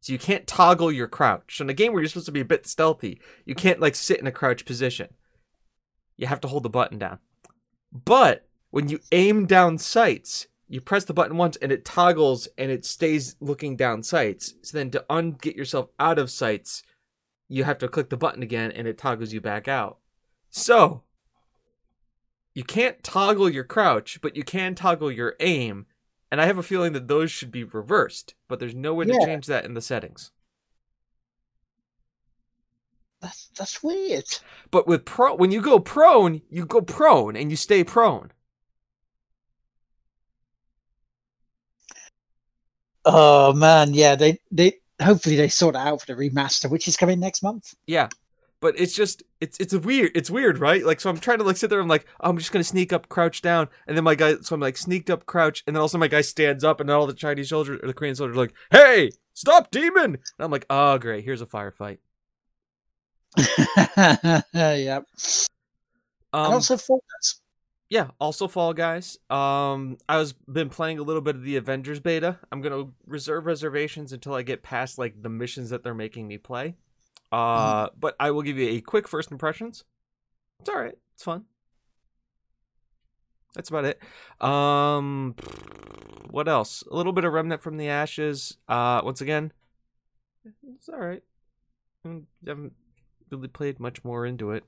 So 0.00 0.12
you 0.12 0.18
can't 0.18 0.46
toggle 0.46 0.90
your 0.90 1.08
crouch. 1.08 1.58
So 1.58 1.64
in 1.64 1.70
a 1.70 1.74
game 1.74 1.92
where 1.92 2.02
you're 2.02 2.08
supposed 2.08 2.26
to 2.26 2.32
be 2.32 2.40
a 2.40 2.44
bit 2.44 2.66
stealthy, 2.66 3.20
you 3.44 3.54
can't 3.54 3.80
like 3.80 3.94
sit 3.94 4.18
in 4.18 4.26
a 4.26 4.32
crouch 4.32 4.64
position. 4.64 5.08
You 6.16 6.26
have 6.26 6.40
to 6.40 6.48
hold 6.48 6.62
the 6.62 6.70
button 6.70 6.98
down. 6.98 7.18
But 7.92 8.48
when 8.70 8.88
you 8.88 9.00
aim 9.12 9.46
down 9.46 9.78
sights, 9.78 10.46
you 10.68 10.80
press 10.80 11.04
the 11.04 11.12
button 11.12 11.36
once 11.36 11.56
and 11.56 11.72
it 11.72 11.84
toggles 11.84 12.48
and 12.56 12.70
it 12.70 12.84
stays 12.84 13.36
looking 13.40 13.76
down 13.76 14.02
sights. 14.02 14.54
So 14.62 14.78
then 14.78 14.90
to 14.92 15.04
unget 15.10 15.56
yourself 15.56 15.88
out 15.98 16.18
of 16.18 16.30
sights, 16.30 16.82
you 17.50 17.64
have 17.64 17.78
to 17.78 17.88
click 17.88 18.08
the 18.08 18.16
button 18.16 18.42
again 18.42 18.70
and 18.70 18.86
it 18.86 18.96
toggles 18.96 19.32
you 19.32 19.40
back 19.40 19.66
out. 19.66 19.98
So 20.50 21.02
you 22.54 22.62
can't 22.64 23.02
toggle 23.02 23.50
your 23.50 23.64
crouch, 23.64 24.20
but 24.22 24.36
you 24.36 24.44
can 24.44 24.74
toggle 24.74 25.10
your 25.10 25.34
aim. 25.40 25.86
And 26.30 26.40
I 26.40 26.46
have 26.46 26.58
a 26.58 26.62
feeling 26.62 26.92
that 26.92 27.08
those 27.08 27.30
should 27.32 27.50
be 27.50 27.64
reversed, 27.64 28.34
but 28.46 28.60
there's 28.60 28.74
no 28.74 28.94
way 28.94 29.04
to 29.04 29.18
change 29.24 29.46
that 29.46 29.64
in 29.64 29.74
the 29.74 29.82
settings. 29.82 30.30
That's 33.20 33.50
that's 33.56 33.82
weird. 33.82 34.24
But 34.70 34.86
with 34.86 35.04
pro, 35.04 35.34
when 35.34 35.50
you 35.50 35.60
go 35.60 35.80
prone, 35.80 36.40
you 36.48 36.64
go 36.64 36.80
prone 36.80 37.36
and 37.36 37.50
you 37.50 37.56
stay 37.56 37.82
prone. 37.84 38.30
Oh 43.04 43.52
man, 43.52 43.92
yeah. 43.92 44.14
They 44.14 44.38
they 44.50 44.79
hopefully 45.00 45.36
they 45.36 45.48
sort 45.48 45.74
it 45.74 45.78
out 45.78 46.00
for 46.00 46.06
the 46.06 46.14
remaster, 46.14 46.70
which 46.70 46.88
is 46.88 46.96
coming 46.96 47.20
next 47.20 47.42
month. 47.42 47.74
Yeah. 47.86 48.08
But 48.60 48.78
it's 48.78 48.94
just 48.94 49.22
it's 49.40 49.58
it's 49.58 49.72
a 49.72 49.78
weird 49.78 50.12
it's 50.14 50.30
weird, 50.30 50.58
right? 50.58 50.84
Like 50.84 51.00
so 51.00 51.08
I'm 51.08 51.18
trying 51.18 51.38
to 51.38 51.44
like 51.44 51.56
sit 51.56 51.70
there, 51.70 51.80
I'm 51.80 51.88
like, 51.88 52.06
I'm 52.20 52.36
just 52.36 52.52
gonna 52.52 52.62
sneak 52.62 52.92
up, 52.92 53.08
crouch 53.08 53.40
down, 53.40 53.68
and 53.86 53.96
then 53.96 54.04
my 54.04 54.14
guy 54.14 54.34
so 54.42 54.54
I'm 54.54 54.60
like 54.60 54.76
sneaked 54.76 55.08
up, 55.08 55.24
crouch, 55.24 55.64
and 55.66 55.74
then 55.74 55.80
also 55.80 55.96
my 55.96 56.08
guy 56.08 56.20
stands 56.20 56.62
up 56.62 56.78
and 56.78 56.88
then 56.88 56.96
all 56.96 57.06
the 57.06 57.14
Chinese 57.14 57.48
soldiers 57.48 57.80
or 57.82 57.86
the 57.86 57.94
Korean 57.94 58.14
soldiers 58.14 58.36
are 58.36 58.40
like, 58.40 58.54
Hey, 58.70 59.12
stop 59.32 59.70
demon! 59.70 60.14
And 60.14 60.20
I'm 60.38 60.50
like, 60.50 60.66
oh 60.68 60.98
great, 60.98 61.24
here's 61.24 61.40
a 61.40 61.46
firefight. 61.46 61.98
yeah. 64.52 65.00
Um 66.32 66.44
and 66.44 66.54
also 66.54 66.76
Fall 66.76 67.02
Guys. 67.18 67.40
Yeah, 67.90 68.10
also 68.20 68.46
Fall 68.46 68.72
Guys. 68.72 69.18
Um 69.28 69.98
I 70.08 70.16
was 70.16 70.32
been 70.32 70.70
playing 70.70 71.00
a 71.00 71.02
little 71.02 71.20
bit 71.20 71.34
of 71.34 71.42
the 71.42 71.56
Avengers 71.56 71.98
beta. 71.98 72.38
I'm 72.50 72.62
gonna 72.62 72.86
reserve 73.04 73.46
reservations 73.46 74.12
until 74.12 74.32
I 74.32 74.42
get 74.42 74.62
past 74.62 74.96
like 74.96 75.20
the 75.20 75.28
missions 75.28 75.70
that 75.70 75.82
they're 75.82 75.92
making 75.92 76.28
me 76.28 76.38
play. 76.38 76.76
Uh 77.32 77.88
but 77.98 78.14
I 78.20 78.30
will 78.30 78.42
give 78.42 78.56
you 78.56 78.70
a 78.70 78.80
quick 78.80 79.08
first 79.08 79.32
impressions. 79.32 79.84
It's 80.60 80.70
alright, 80.70 80.96
it's 81.14 81.24
fun. 81.24 81.46
That's 83.56 83.68
about 83.68 83.84
it. 83.84 84.00
Um 84.40 85.34
what 86.30 86.46
else? 86.46 86.84
A 86.88 86.94
little 86.94 87.12
bit 87.12 87.24
of 87.24 87.32
Remnant 87.32 87.60
from 87.60 87.76
the 87.76 87.88
Ashes. 87.88 88.56
Uh 88.68 89.00
once 89.04 89.20
again, 89.20 89.52
it's 90.74 90.88
alright. 90.88 91.24
I 92.06 92.20
haven't 92.46 92.72
really 93.30 93.48
played 93.48 93.80
much 93.80 94.04
more 94.04 94.24
into 94.24 94.52
it 94.52 94.62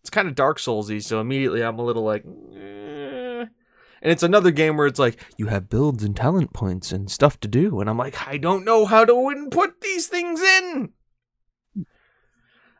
it's 0.00 0.10
kind 0.10 0.28
of 0.28 0.34
Dark 0.34 0.58
Soulsy, 0.58 1.02
so 1.02 1.20
immediately 1.20 1.62
I'm 1.62 1.78
a 1.78 1.84
little 1.84 2.02
like, 2.02 2.24
eh. 2.24 3.40
and 3.40 3.48
it's 4.02 4.22
another 4.22 4.50
game 4.50 4.76
where 4.76 4.86
it's 4.86 4.98
like 4.98 5.22
you 5.36 5.46
have 5.46 5.68
builds 5.68 6.02
and 6.02 6.16
talent 6.16 6.52
points 6.52 6.90
and 6.92 7.10
stuff 7.10 7.38
to 7.40 7.48
do, 7.48 7.80
and 7.80 7.90
I'm 7.90 7.98
like, 7.98 8.26
I 8.26 8.38
don't 8.38 8.64
know 8.64 8.86
how 8.86 9.04
to 9.04 9.30
input 9.30 9.80
these 9.80 10.06
things 10.06 10.40
in. 10.40 10.90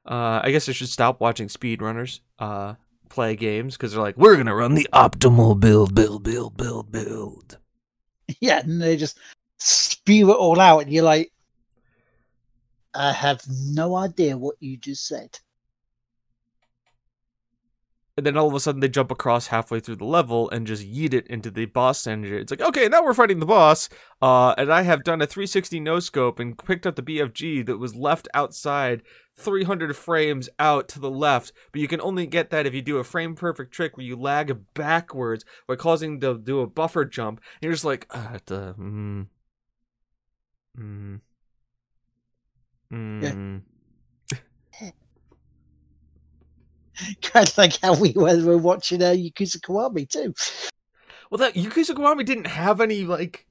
Uh, 0.07 0.41
I 0.43 0.51
guess 0.51 0.69
I 0.69 0.73
should 0.73 0.89
stop 0.89 1.21
watching 1.21 1.49
speedrunners 1.49 2.21
uh, 2.39 2.75
play 3.11 3.37
games 3.37 3.77
because 3.77 3.93
they're 3.93 4.03
like, 4.03 4.17
we're 4.17 4.37
gonna 4.37 4.55
run 4.55 4.75
the 4.75 4.89
optimal 4.93 5.61
build, 5.61 5.95
build, 5.95 6.23
build, 6.23 6.57
build, 6.57 6.91
build. 6.91 7.59
Yeah, 8.41 8.61
and 8.61 8.81
they 8.81 8.97
just 8.97 9.19
spew 9.59 10.31
it 10.31 10.37
all 10.37 10.59
out, 10.59 10.81
and 10.85 10.93
you're 10.93 11.05
like, 11.05 11.33
I 12.95 13.13
have 13.13 13.43
no 13.49 13.97
idea 13.97 14.39
what 14.39 14.57
you 14.61 14.77
just 14.77 15.07
said. 15.07 15.39
And 18.17 18.27
then 18.27 18.37
all 18.37 18.49
of 18.49 18.55
a 18.55 18.61
sudden 18.61 18.81
they 18.81 18.89
jump 18.89 19.11
across 19.11 19.47
halfway 19.47 19.81
through 19.81 19.97
the 19.97 20.05
level 20.05 20.51
and 20.51 20.67
just 20.67 20.87
yeet 20.87 21.15
it 21.15 21.27
into 21.29 21.51
the 21.51 21.67
boss 21.67 22.07
energy. 22.07 22.37
It's 22.37 22.51
like, 22.51 22.61
okay, 22.61 22.89
now 22.89 23.03
we're 23.03 23.15
fighting 23.15 23.39
the 23.39 23.47
boss. 23.47 23.89
Uh, 24.21 24.55
and 24.59 24.73
I 24.73 24.83
have 24.83 25.05
done 25.05 25.23
a 25.23 25.27
360 25.27 25.81
no 25.81 26.01
scope 26.01 26.39
and 26.39 26.59
picked 26.59 26.87
up 26.87 26.97
the 26.97 27.03
BFG 27.03 27.65
that 27.67 27.79
was 27.79 27.95
left 27.95 28.29
outside 28.35 29.03
300 29.37 29.97
frames 29.97 30.49
out 30.59 30.89
to 30.89 31.01
the 31.01 31.11
left. 31.11 31.53
But 31.73 31.81
you 31.81 31.89
can 31.89 32.01
only 32.01 32.27
get 32.27 32.51
that 32.51 32.67
if 32.67 32.75
you 32.75 32.83
do 32.83 32.99
a 32.99 33.05
frame 33.05 33.35
perfect 33.35 33.73
trick 33.73 33.97
where 33.97 34.07
you 34.07 34.17
lag 34.17 34.59
backwards 34.75 35.45
by 35.67 35.77
causing 35.77 36.21
to 36.21 36.37
do 36.37 36.61
a 36.61 36.67
buffer 36.67 37.05
jump. 37.05 37.41
And 37.55 37.63
you're 37.63 37.73
just 37.73 37.85
like, 37.85 38.07
uh, 38.11 38.39
the, 38.47 38.75
mm, 38.79 39.27
mm, 40.79 41.21
mm. 42.93 43.63
kind 47.23 47.49
of 47.49 47.57
like 47.59 47.79
how 47.81 47.95
we 47.95 48.13
were, 48.13 48.43
were 48.45 48.59
watching 48.59 49.03
uh, 49.03 49.07
Yakuza 49.11 49.59
Kiwami 49.61 50.09
2. 50.09 50.35
Well, 51.31 51.39
that 51.39 51.55
Yakuza 51.55 51.95
Kiwami 51.95 52.25
didn't 52.25 52.47
have 52.47 52.81
any 52.81 53.05
like, 53.05 53.47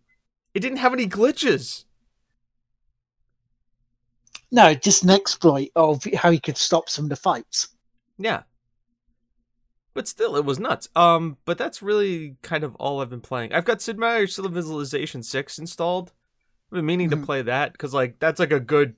it 0.54 0.60
didn't 0.60 0.78
have 0.80 0.93
any 0.93 1.08
glitches. 1.08 1.86
No, 4.52 4.74
just 4.74 5.04
an 5.04 5.12
exploit 5.12 5.70
of 5.76 6.04
how 6.16 6.32
he 6.32 6.39
could 6.39 6.58
stop 6.58 6.89
some 6.89 7.06
of 7.06 7.10
the 7.10 7.16
fights. 7.16 7.70
Yeah. 8.18 8.43
But 9.93 10.08
still, 10.08 10.36
it 10.36 10.45
was 10.45 10.60
nuts. 10.60 10.89
Um, 10.95 11.38
but 11.45 11.58
that's 11.58 11.82
really 11.82 12.36
kind 12.41 12.64
of 12.64 12.76
all 12.76 13.02
I've 13.02 13.10
been 13.10 13.22
playing. 13.22 13.54
I've 13.54 13.66
got 13.66 13.82
Sid 13.82 13.97
Meier's 14.00 14.36
Civilization 14.36 15.24
6 15.24 15.60
installed. 15.60 16.12
I've 16.72 16.78
been 16.78 16.86
meaning 16.86 17.10
Mhm. 17.10 17.20
to 17.22 17.26
play 17.26 17.41
that 17.43 17.74
because, 17.74 17.93
like, 17.93 18.20
that's 18.20 18.39
like 18.39 18.52
a 18.52 18.60
good. 18.60 18.95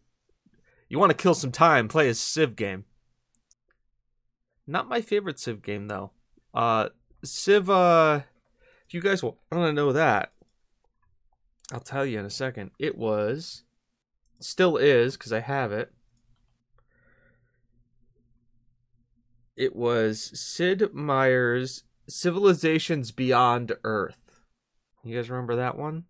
You 0.89 0.99
want 0.99 1.09
to 1.11 1.17
kill 1.17 1.33
some 1.33 1.51
time, 1.51 1.87
play 1.87 2.09
a 2.09 2.13
Civ 2.13 2.55
game. 2.55 2.85
Not 4.71 4.87
my 4.87 5.01
favorite 5.01 5.37
Civ 5.37 5.61
game, 5.61 5.89
though. 5.89 6.11
Uh, 6.53 6.89
Civ, 7.25 7.69
uh, 7.69 8.21
if 8.87 8.93
you 8.93 9.01
guys 9.01 9.21
want 9.21 9.35
to 9.51 9.73
know 9.73 9.91
that, 9.91 10.31
I'll 11.73 11.81
tell 11.81 12.05
you 12.05 12.17
in 12.17 12.25
a 12.25 12.29
second. 12.29 12.71
It 12.79 12.97
was. 12.97 13.63
Still 14.39 14.77
is, 14.77 15.17
because 15.17 15.33
I 15.33 15.41
have 15.41 15.73
it. 15.73 15.91
It 19.57 19.75
was 19.75 20.31
Sid 20.39 20.93
Meier's 20.93 21.83
Civilizations 22.07 23.11
Beyond 23.11 23.73
Earth. 23.83 24.41
You 25.03 25.17
guys 25.17 25.29
remember 25.29 25.57
that 25.57 25.77
one? 25.77 26.05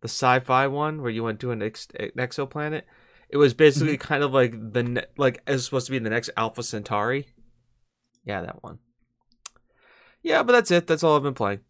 The 0.00 0.08
sci-fi 0.08 0.66
one 0.66 1.00
where 1.00 1.12
you 1.12 1.22
went 1.22 1.38
to 1.40 1.52
an, 1.52 1.62
ex- 1.62 1.86
an 1.94 2.10
exoplanet. 2.18 2.82
It 3.28 3.36
was 3.36 3.54
basically 3.54 3.96
kind 3.98 4.24
of 4.24 4.32
like 4.32 4.72
the 4.72 4.82
ne- 4.82 5.06
like 5.16 5.42
it 5.46 5.52
was 5.52 5.64
supposed 5.64 5.86
to 5.86 5.92
be 5.92 6.00
the 6.00 6.10
next 6.10 6.30
Alpha 6.36 6.64
Centauri. 6.64 7.28
Yeah, 8.24 8.42
that 8.42 8.62
one. 8.62 8.78
Yeah, 10.22 10.42
but 10.42 10.52
that's 10.52 10.70
it. 10.70 10.86
That's 10.86 11.02
all 11.04 11.16
I've 11.16 11.22
been 11.22 11.34
playing. 11.34 11.60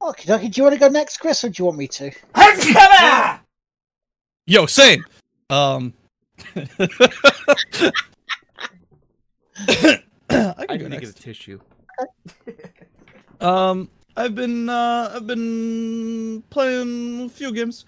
Okay, 0.00 0.32
okay. 0.32 0.48
Do 0.48 0.60
you 0.60 0.64
want 0.64 0.74
to 0.74 0.80
go 0.80 0.88
next, 0.88 1.16
Chris, 1.18 1.42
or 1.42 1.48
do 1.48 1.60
you 1.60 1.64
want 1.64 1.78
me 1.78 1.88
to? 1.88 2.10
Yo, 4.46 4.66
same. 4.66 5.04
Um, 5.50 5.92
I 6.56 6.62
I 10.30 10.66
can 10.66 10.78
go 10.78 10.88
need 10.88 10.90
to 10.90 11.00
get 11.00 11.08
a 11.08 11.12
tissue. 11.14 11.58
Um, 13.40 13.90
I've 14.16 14.34
been 14.34 14.68
uh, 14.68 15.12
I've 15.14 15.26
been 15.26 16.42
playing 16.50 17.26
a 17.26 17.28
few 17.28 17.52
games. 17.52 17.84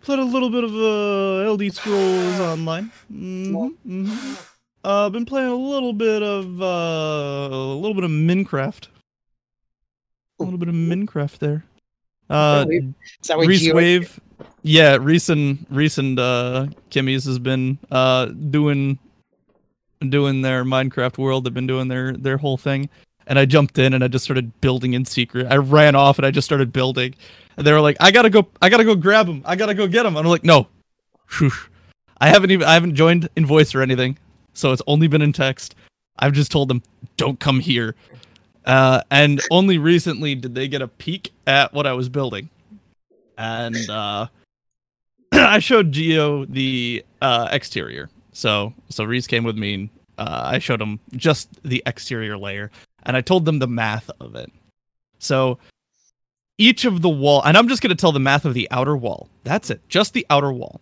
Played 0.00 0.20
a 0.20 0.24
little 0.24 0.50
bit 0.50 0.64
of 0.64 0.74
uh, 0.74 1.48
Elder 1.48 1.70
Scrolls 1.70 2.40
Online. 2.40 2.90
hmm 3.08 3.68
hmm 3.84 4.34
Uh, 4.84 5.06
I've 5.06 5.12
been 5.12 5.26
playing 5.26 5.48
a 5.48 5.54
little 5.56 5.92
bit 5.92 6.22
of 6.22 6.62
uh, 6.62 7.48
a 7.54 7.74
little 7.74 7.94
bit 7.94 8.04
of 8.04 8.10
Minecraft. 8.10 8.86
A 10.40 10.44
little 10.44 10.58
bit 10.58 10.68
of 10.68 10.74
Minecraft 10.74 11.38
there. 11.38 11.64
Uh, 12.30 12.64
Is 12.70 12.84
that 13.28 13.38
what 13.38 13.46
Reese 13.46 13.60
Geo- 13.62 13.74
Wave. 13.74 14.20
Yeah, 14.62 14.98
recent 15.00 15.66
recent 15.70 16.18
uh, 16.18 16.66
Kimmy's 16.90 17.24
has 17.24 17.38
been 17.38 17.78
uh 17.90 18.26
doing 18.26 18.98
doing 20.08 20.42
their 20.42 20.64
Minecraft 20.64 21.18
world. 21.18 21.44
They've 21.44 21.52
been 21.54 21.66
doing 21.66 21.88
their 21.88 22.12
their 22.12 22.36
whole 22.36 22.56
thing, 22.56 22.88
and 23.26 23.36
I 23.38 23.46
jumped 23.46 23.78
in 23.78 23.94
and 23.94 24.04
I 24.04 24.08
just 24.08 24.24
started 24.24 24.60
building 24.60 24.92
in 24.92 25.04
secret. 25.04 25.48
I 25.50 25.56
ran 25.56 25.96
off 25.96 26.18
and 26.18 26.26
I 26.26 26.30
just 26.30 26.44
started 26.44 26.72
building, 26.72 27.14
and 27.56 27.66
they 27.66 27.72
were 27.72 27.80
like, 27.80 27.96
"I 27.98 28.12
gotta 28.12 28.30
go, 28.30 28.46
I 28.62 28.68
gotta 28.68 28.84
go 28.84 28.94
grab 28.94 29.26
him, 29.26 29.42
I 29.44 29.56
gotta 29.56 29.74
go 29.74 29.88
get 29.88 30.06
him." 30.06 30.16
And 30.16 30.24
I'm 30.24 30.30
like, 30.30 30.44
"No, 30.44 30.68
Shoosh. 31.28 31.68
I 32.20 32.28
haven't 32.28 32.52
even 32.52 32.66
I 32.68 32.74
haven't 32.74 32.94
joined 32.94 33.28
in 33.34 33.44
voice 33.46 33.74
or 33.74 33.82
anything, 33.82 34.18
so 34.58 34.72
it's 34.72 34.82
only 34.86 35.06
been 35.06 35.22
in 35.22 35.32
text. 35.32 35.74
I've 36.18 36.32
just 36.32 36.50
told 36.50 36.68
them, 36.68 36.82
don't 37.16 37.38
come 37.38 37.60
here." 37.60 37.94
Uh, 38.64 39.02
and 39.10 39.40
only 39.50 39.78
recently 39.78 40.34
did 40.34 40.54
they 40.54 40.68
get 40.68 40.82
a 40.82 40.88
peek 40.88 41.32
at 41.46 41.72
what 41.72 41.86
I 41.86 41.92
was 41.92 42.08
building, 42.08 42.50
and 43.38 43.88
uh, 43.88 44.26
I 45.32 45.60
showed 45.60 45.92
Geo 45.92 46.44
the 46.44 47.04
uh, 47.22 47.48
exterior. 47.52 48.10
So 48.32 48.74
so 48.88 49.04
Reese 49.04 49.26
came 49.26 49.44
with 49.44 49.56
me. 49.56 49.74
And, 49.74 49.90
uh, 50.18 50.42
I 50.46 50.58
showed 50.58 50.80
him 50.82 50.98
just 51.12 51.62
the 51.62 51.80
exterior 51.86 52.36
layer, 52.36 52.72
and 53.04 53.16
I 53.16 53.20
told 53.20 53.44
them 53.44 53.60
the 53.60 53.68
math 53.68 54.10
of 54.20 54.34
it. 54.34 54.50
So 55.20 55.58
each 56.58 56.84
of 56.84 57.02
the 57.02 57.08
wall, 57.08 57.40
and 57.44 57.56
I'm 57.56 57.68
just 57.68 57.82
gonna 57.82 57.94
tell 57.94 58.10
the 58.10 58.18
math 58.18 58.44
of 58.44 58.52
the 58.52 58.68
outer 58.72 58.96
wall. 58.96 59.28
That's 59.44 59.70
it, 59.70 59.80
just 59.88 60.12
the 60.12 60.26
outer 60.28 60.52
wall. 60.52 60.80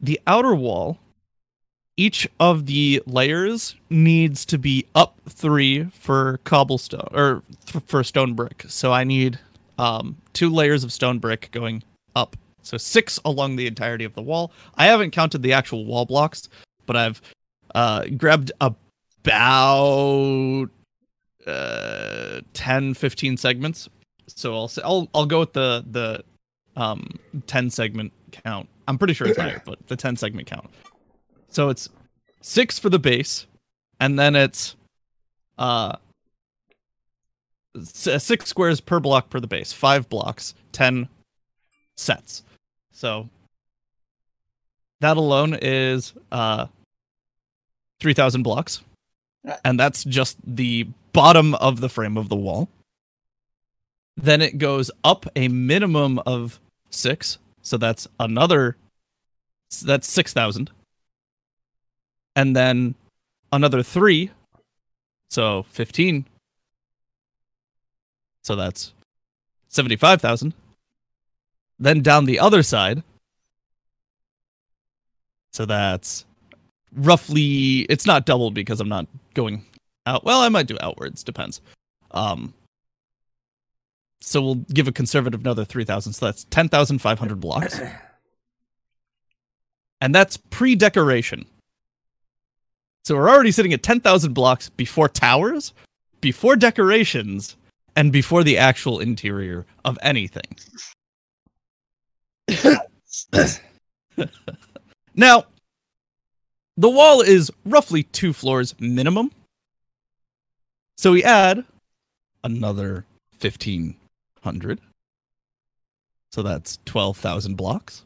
The 0.00 0.18
outer 0.26 0.54
wall, 0.54 0.98
each 2.00 2.26
of 2.40 2.64
the 2.64 3.02
layers 3.06 3.74
needs 3.90 4.46
to 4.46 4.56
be 4.56 4.86
up 4.94 5.20
three 5.28 5.84
for 5.84 6.40
cobblestone 6.44 7.06
or 7.12 7.42
th- 7.66 7.84
for 7.84 8.02
stone 8.02 8.32
brick. 8.32 8.64
So 8.68 8.90
I 8.90 9.04
need 9.04 9.38
um, 9.78 10.16
two 10.32 10.48
layers 10.48 10.82
of 10.82 10.94
stone 10.94 11.18
brick 11.18 11.50
going 11.52 11.82
up. 12.16 12.36
So 12.62 12.78
six 12.78 13.20
along 13.26 13.56
the 13.56 13.66
entirety 13.66 14.04
of 14.04 14.14
the 14.14 14.22
wall. 14.22 14.50
I 14.76 14.86
haven't 14.86 15.10
counted 15.10 15.42
the 15.42 15.52
actual 15.52 15.84
wall 15.84 16.06
blocks, 16.06 16.48
but 16.86 16.96
I've 16.96 17.20
uh, 17.74 18.06
grabbed 18.16 18.50
about 18.62 20.70
uh, 21.46 22.40
10, 22.54 22.94
15 22.94 23.36
segments. 23.36 23.90
So 24.26 24.54
I'll 24.54 24.68
say 24.68 24.80
I'll 24.82 25.06
I'll 25.14 25.26
go 25.26 25.40
with 25.40 25.52
the 25.52 25.84
the 25.90 26.24
um 26.80 27.10
10 27.46 27.68
segment 27.68 28.10
count. 28.30 28.70
I'm 28.88 28.96
pretty 28.96 29.12
sure 29.12 29.26
it's 29.26 29.36
higher, 29.36 29.60
but 29.66 29.86
the 29.88 29.96
10 29.96 30.16
segment 30.16 30.46
count. 30.46 30.70
So 31.50 31.68
it's 31.68 31.88
six 32.40 32.78
for 32.78 32.88
the 32.88 32.98
base, 32.98 33.46
and 33.98 34.18
then 34.18 34.36
it's 34.36 34.76
uh 35.58 35.96
uh, 37.74 38.18
six 38.18 38.46
squares 38.46 38.80
per 38.80 39.00
block 39.00 39.30
per 39.30 39.40
the 39.40 39.46
base, 39.46 39.72
five 39.72 40.08
blocks, 40.08 40.54
ten 40.72 41.08
sets. 41.96 42.44
So 42.92 43.28
that 45.00 45.16
alone 45.16 45.58
is 45.60 46.14
uh 46.30 46.66
three 47.98 48.14
thousand 48.14 48.44
blocks, 48.44 48.80
and 49.64 49.78
that's 49.78 50.04
just 50.04 50.38
the 50.46 50.86
bottom 51.12 51.54
of 51.56 51.80
the 51.80 51.88
frame 51.88 52.16
of 52.16 52.28
the 52.28 52.36
wall. 52.36 52.68
Then 54.16 54.40
it 54.40 54.58
goes 54.58 54.90
up 55.02 55.26
a 55.34 55.48
minimum 55.48 56.20
of 56.26 56.60
six, 56.90 57.38
so 57.60 57.76
that's 57.76 58.06
another. 58.20 58.76
That's 59.84 60.08
six 60.08 60.32
thousand 60.32 60.70
and 62.40 62.56
then 62.56 62.94
another 63.52 63.82
three, 63.82 64.30
so 65.28 65.62
fifteen. 65.64 66.24
So 68.42 68.56
that's 68.56 68.94
seventy-five 69.68 70.22
thousand. 70.22 70.54
Then 71.78 72.00
down 72.00 72.24
the 72.24 72.38
other 72.38 72.62
side, 72.62 73.02
so 75.52 75.66
that's 75.66 76.24
roughly. 76.94 77.80
It's 77.90 78.06
not 78.06 78.24
doubled 78.24 78.54
because 78.54 78.80
I'm 78.80 78.88
not 78.88 79.06
going 79.34 79.66
out. 80.06 80.24
Well, 80.24 80.40
I 80.40 80.48
might 80.48 80.66
do 80.66 80.78
outwards. 80.80 81.22
Depends. 81.22 81.60
Um. 82.12 82.54
So 84.22 84.40
we'll 84.40 84.54
give 84.54 84.88
a 84.88 84.92
conservative 84.92 85.40
another 85.40 85.66
three 85.66 85.84
thousand. 85.84 86.14
So 86.14 86.24
that's 86.24 86.44
ten 86.44 86.70
thousand 86.70 87.00
five 87.00 87.18
hundred 87.18 87.40
blocks, 87.40 87.78
and 90.00 90.14
that's 90.14 90.38
pre-decoration. 90.38 91.44
So 93.04 93.16
we're 93.16 93.30
already 93.30 93.50
sitting 93.50 93.72
at 93.72 93.82
10,000 93.82 94.34
blocks 94.34 94.68
before 94.70 95.08
towers, 95.08 95.72
before 96.20 96.56
decorations, 96.56 97.56
and 97.96 98.12
before 98.12 98.44
the 98.44 98.58
actual 98.58 99.00
interior 99.00 99.66
of 99.84 99.98
anything. 100.02 100.42
now, 105.14 105.44
the 106.76 106.88
wall 106.88 107.20
is 107.20 107.50
roughly 107.64 108.04
two 108.04 108.32
floors 108.32 108.74
minimum. 108.78 109.32
So 110.96 111.12
we 111.12 111.24
add 111.24 111.64
another 112.44 113.04
1,500. 113.40 114.80
So 116.32 116.42
that's 116.42 116.78
12,000 116.84 117.56
blocks. 117.56 118.04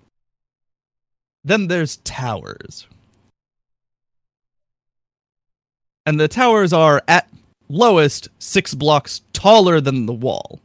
Then 1.45 1.67
there's 1.69 1.99
towers. 1.99 2.87
And 6.07 6.21
the 6.21 6.29
towers 6.29 6.73
are 6.73 7.03
at 7.09 7.29
lowest 7.69 8.29
six 8.39 8.75
blocks 8.75 9.23
taller 9.33 9.81
than 9.81 10.07
the 10.07 10.13
wall. 10.13 10.61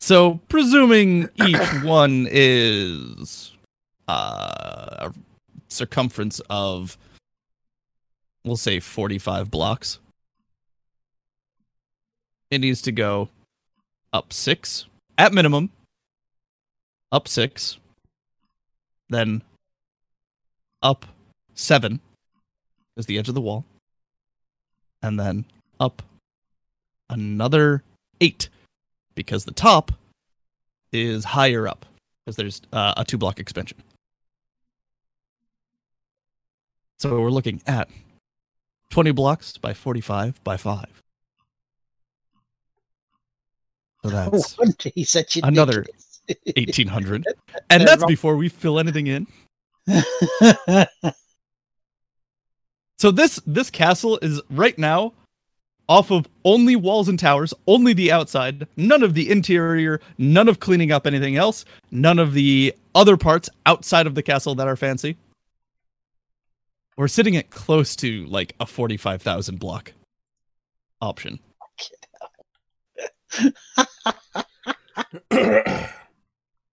So, 0.00 0.40
presuming 0.48 1.30
each 1.46 1.68
one 1.82 2.28
is 2.30 3.52
uh, 4.06 5.10
a 5.10 5.14
circumference 5.68 6.40
of, 6.50 6.98
we'll 8.44 8.56
say, 8.56 8.80
45 8.80 9.50
blocks, 9.50 9.98
it 12.50 12.60
needs 12.60 12.82
to 12.82 12.92
go 12.92 13.30
up 14.12 14.32
six 14.32 14.84
at 15.16 15.32
minimum, 15.32 15.70
up 17.10 17.26
six, 17.26 17.78
then 19.08 19.42
up 20.82 21.06
seven 21.54 22.00
is 22.96 23.06
the 23.06 23.18
edge 23.18 23.28
of 23.28 23.34
the 23.34 23.40
wall, 23.40 23.64
and 25.02 25.18
then 25.18 25.44
up 25.80 26.02
another 27.10 27.82
eight 28.20 28.48
because 29.14 29.44
the 29.44 29.52
top 29.52 29.92
is 30.92 31.24
higher 31.24 31.66
up 31.66 31.86
because 32.24 32.36
there's 32.36 32.62
uh, 32.72 32.94
a 32.96 33.04
two 33.04 33.18
block 33.18 33.40
expansion. 33.40 33.78
So 36.98 37.20
we're 37.20 37.30
looking 37.30 37.60
at 37.66 37.90
20 38.90 39.10
blocks 39.10 39.58
by 39.58 39.74
45 39.74 40.42
by 40.44 40.56
5. 40.56 41.02
So 44.02 44.10
that's 44.10 44.58
wonder 44.58 44.90
he's 44.94 45.10
such 45.10 45.36
Another 45.42 45.84
1800. 46.28 47.26
And 47.70 47.86
that's 47.86 48.04
before 48.04 48.36
we 48.36 48.48
fill 48.48 48.78
anything 48.78 49.06
in. 49.06 49.26
So 52.98 53.10
this 53.10 53.40
this 53.46 53.70
castle 53.70 54.18
is 54.22 54.40
right 54.50 54.78
now 54.78 55.12
off 55.88 56.10
of 56.10 56.26
only 56.44 56.76
walls 56.76 57.08
and 57.08 57.18
towers, 57.18 57.52
only 57.66 57.92
the 57.92 58.10
outside, 58.10 58.66
none 58.76 59.02
of 59.02 59.14
the 59.14 59.30
interior, 59.30 60.00
none 60.16 60.48
of 60.48 60.58
cleaning 60.58 60.90
up 60.90 61.06
anything 61.06 61.36
else, 61.36 61.64
none 61.90 62.18
of 62.18 62.32
the 62.32 62.74
other 62.94 63.18
parts 63.18 63.50
outside 63.66 64.06
of 64.06 64.14
the 64.14 64.22
castle 64.22 64.54
that 64.54 64.66
are 64.66 64.76
fancy. 64.76 65.16
We're 66.96 67.08
sitting 67.08 67.36
at 67.36 67.50
close 67.50 67.96
to 67.96 68.24
like 68.26 68.54
a 68.60 68.66
45,000 68.66 69.58
block 69.58 69.92
option. 71.02 71.40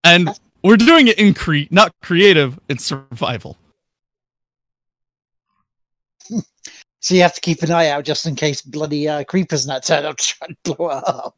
And 0.03 0.29
we're 0.63 0.77
doing 0.77 1.07
it 1.07 1.19
in 1.19 1.33
cre 1.33 1.61
not 1.69 1.93
creative, 2.01 2.59
it's 2.67 2.83
survival. 2.83 3.57
So 7.01 7.15
you 7.15 7.21
have 7.21 7.33
to 7.33 7.41
keep 7.41 7.61
an 7.63 7.71
eye 7.71 7.89
out 7.89 8.05
just 8.05 8.25
in 8.25 8.35
case 8.35 8.61
bloody 8.61 9.07
uh, 9.07 9.23
creepers 9.23 9.67
not 9.67 9.83
turn 9.83 10.05
up 10.05 10.17
to 10.17 10.35
and 10.47 10.55
blow 10.63 10.89
it 10.89 11.03
up. 11.07 11.35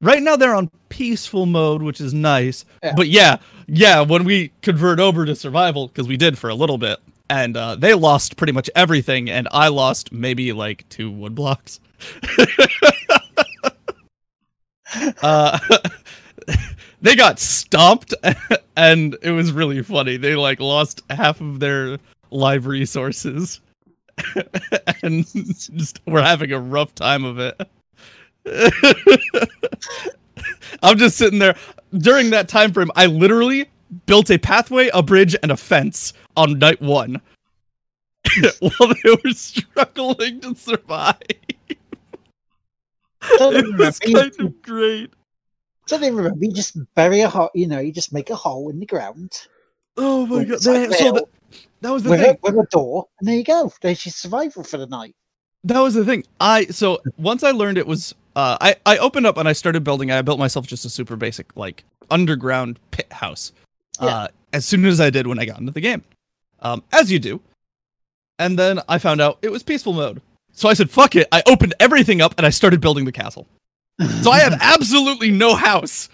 Right 0.00 0.22
now 0.22 0.36
they're 0.36 0.54
on 0.54 0.70
peaceful 0.88 1.46
mode, 1.46 1.82
which 1.82 2.00
is 2.00 2.14
nice. 2.14 2.64
Yeah. 2.82 2.94
But 2.94 3.08
yeah, 3.08 3.38
yeah, 3.66 4.02
when 4.02 4.24
we 4.24 4.52
convert 4.62 5.00
over 5.00 5.26
to 5.26 5.34
survival, 5.34 5.88
because 5.88 6.06
we 6.06 6.16
did 6.16 6.38
for 6.38 6.48
a 6.48 6.54
little 6.54 6.78
bit, 6.78 6.98
and 7.28 7.56
uh, 7.56 7.74
they 7.74 7.94
lost 7.94 8.36
pretty 8.36 8.52
much 8.52 8.70
everything, 8.76 9.28
and 9.28 9.48
I 9.50 9.68
lost 9.68 10.12
maybe 10.12 10.52
like 10.52 10.88
two 10.88 11.10
wood 11.10 11.34
blocks. 11.34 11.80
uh, 15.22 15.58
they 17.02 17.16
got 17.16 17.40
stomped, 17.40 18.14
and 18.76 19.16
it 19.22 19.32
was 19.32 19.52
really 19.52 19.82
funny. 19.82 20.16
They 20.16 20.36
like 20.36 20.60
lost 20.60 21.02
half 21.10 21.40
of 21.40 21.60
their 21.60 21.98
live 22.30 22.66
resources, 22.66 23.60
and 25.02 25.26
just 25.26 26.00
we're 26.06 26.22
having 26.22 26.52
a 26.52 26.58
rough 26.58 26.94
time 26.94 27.24
of 27.24 27.38
it. 27.38 27.60
I'm 30.82 30.98
just 30.98 31.16
sitting 31.16 31.38
there. 31.38 31.56
During 31.96 32.30
that 32.30 32.48
time 32.48 32.72
frame, 32.72 32.90
I 32.96 33.06
literally 33.06 33.68
built 34.06 34.30
a 34.30 34.38
pathway, 34.38 34.90
a 34.92 35.02
bridge, 35.02 35.36
and 35.42 35.50
a 35.50 35.56
fence 35.56 36.12
on 36.36 36.58
night 36.58 36.80
one 36.80 37.20
while 38.60 38.94
they 39.02 39.16
were 39.24 39.30
struggling 39.32 40.40
to 40.40 40.54
survive. 40.54 41.16
It 43.22 43.78
was 43.78 43.98
kind 43.98 44.32
of 44.38 44.62
great. 44.62 45.12
even 45.92 46.14
remember. 46.16 46.44
You 46.44 46.52
just 46.52 46.78
bury 46.94 47.20
a 47.20 47.28
hole. 47.28 47.50
You 47.54 47.66
know, 47.66 47.80
you 47.80 47.92
just 47.92 48.12
make 48.12 48.30
a 48.30 48.36
hole 48.36 48.68
in 48.70 48.78
the 48.78 48.86
ground 48.86 49.46
Oh 49.96 50.26
my 50.26 50.44
god! 50.44 50.60
They- 50.60 50.90
so 50.92 51.12
rail 51.12 51.28
that, 51.80 51.90
was 51.90 52.02
the 52.02 52.10
with, 52.10 52.20
thing. 52.20 52.36
a, 52.36 52.38
with 52.42 52.54
a 52.54 52.66
door, 52.70 53.06
and 53.18 53.28
there 53.28 53.36
you 53.36 53.44
go. 53.44 53.72
There's 53.82 54.04
your 54.04 54.12
survival 54.12 54.64
for 54.64 54.78
the 54.78 54.86
night. 54.86 55.14
That 55.66 55.80
was 55.80 55.94
the 55.94 56.04
thing. 56.04 56.24
I 56.40 56.66
so 56.66 57.00
once 57.18 57.42
I 57.42 57.50
learned 57.50 57.76
it 57.76 57.88
was 57.88 58.14
uh 58.36 58.56
I 58.60 58.76
I 58.86 58.98
opened 58.98 59.26
up 59.26 59.36
and 59.36 59.48
I 59.48 59.52
started 59.52 59.82
building. 59.82 60.12
I 60.12 60.22
built 60.22 60.38
myself 60.38 60.64
just 60.64 60.84
a 60.84 60.88
super 60.88 61.16
basic 61.16 61.56
like 61.56 61.82
underground 62.08 62.78
pit 62.92 63.12
house. 63.12 63.52
Yeah. 64.00 64.06
Uh 64.06 64.28
as 64.52 64.64
soon 64.64 64.84
as 64.84 65.00
I 65.00 65.10
did 65.10 65.26
when 65.26 65.40
I 65.40 65.44
got 65.44 65.58
into 65.58 65.72
the 65.72 65.80
game. 65.80 66.04
Um 66.60 66.84
as 66.92 67.10
you 67.10 67.18
do. 67.18 67.40
And 68.38 68.56
then 68.56 68.80
I 68.88 68.98
found 68.98 69.20
out 69.20 69.38
it 69.42 69.50
was 69.50 69.64
peaceful 69.64 69.92
mode. 69.92 70.22
So 70.52 70.68
I 70.68 70.74
said 70.74 70.88
fuck 70.88 71.16
it. 71.16 71.26
I 71.32 71.42
opened 71.48 71.74
everything 71.80 72.20
up 72.20 72.34
and 72.36 72.46
I 72.46 72.50
started 72.50 72.80
building 72.80 73.04
the 73.04 73.12
castle. 73.12 73.48
So 74.22 74.30
I 74.30 74.38
have 74.38 74.56
absolutely 74.60 75.32
no 75.32 75.56
house. 75.56 76.08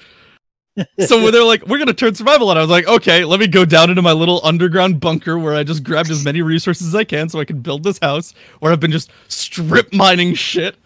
So 1.07 1.31
they're 1.31 1.45
like, 1.45 1.67
we're 1.67 1.79
gonna 1.79 1.93
turn 1.93 2.15
survival 2.15 2.49
on, 2.49 2.57
I 2.57 2.61
was 2.61 2.71
like, 2.71 2.87
okay, 2.87 3.25
let 3.25 3.41
me 3.41 3.47
go 3.47 3.65
down 3.65 3.91
into 3.91 4.03
my 4.03 4.13
little 4.13 4.41
underground 4.43 5.01
bunker 5.01 5.39
where 5.39 5.55
I 5.55 5.65
just 5.65 5.85
grabbed 5.85 6.11
as 6.11 6.25
many 6.25 6.41
resources 6.41 6.89
as 6.89 6.95
I 6.95 7.05
can 7.05 7.29
so 7.29 7.41
I 7.41 7.45
can 7.45 7.61
build 7.61 7.83
this 7.83 7.99
house 8.01 8.35
where 8.61 8.73
I've 8.73 8.81
been 8.81 8.93
just 8.93 9.11
strip 9.29 9.93
mining 9.93 10.35
shit. 10.35 10.77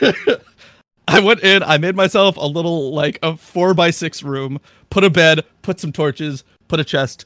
I 1.08 1.20
went 1.20 1.40
in, 1.40 1.62
I 1.62 1.78
made 1.78 1.96
myself 1.96 2.36
a 2.36 2.46
little 2.46 2.92
like 2.92 3.18
a 3.22 3.36
four 3.36 3.74
by 3.74 3.90
six 3.90 4.22
room, 4.22 4.60
put 4.90 5.02
a 5.02 5.10
bed, 5.10 5.44
put 5.62 5.80
some 5.80 5.92
torches, 5.92 6.44
put 6.68 6.78
a 6.78 6.84
chest, 6.84 7.24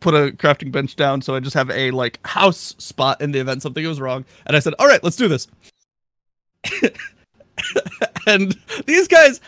put 0.00 0.14
a 0.14 0.32
crafting 0.32 0.70
bench 0.70 0.96
down, 0.96 1.22
so 1.22 1.34
I 1.34 1.40
just 1.40 1.54
have 1.54 1.70
a 1.70 1.90
like 1.90 2.18
house 2.26 2.74
spot 2.78 3.20
in 3.20 3.32
the 3.32 3.38
event 3.38 3.62
something 3.62 3.82
goes 3.82 4.00
wrong. 4.00 4.24
And 4.46 4.56
I 4.56 4.58
said, 4.58 4.74
All 4.78 4.86
right, 4.86 5.02
let's 5.02 5.16
do 5.16 5.28
this. 5.28 5.46
and 8.26 8.56
these 8.86 9.08
guys, 9.08 9.40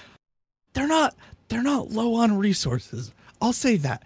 they're 0.72 0.88
not 0.88 1.14
they're 1.48 1.62
not 1.62 1.90
low 1.90 2.14
on 2.14 2.36
resources. 2.36 3.12
I'll 3.40 3.52
say 3.52 3.76
that. 3.78 4.02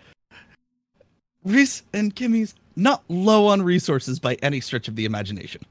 Reese 1.44 1.82
and 1.92 2.14
Kimmy's 2.14 2.54
not 2.76 3.02
low 3.08 3.46
on 3.46 3.62
resources 3.62 4.18
by 4.18 4.34
any 4.42 4.60
stretch 4.60 4.88
of 4.88 4.96
the 4.96 5.04
imagination. 5.04 5.62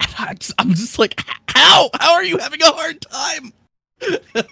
I 0.00 0.34
I'm 0.58 0.74
just 0.74 0.98
like, 0.98 1.22
how? 1.48 1.90
How 1.98 2.12
are 2.12 2.24
you 2.24 2.38
having 2.38 2.62
a 2.62 2.72
hard 2.72 3.00
time? 3.00 3.52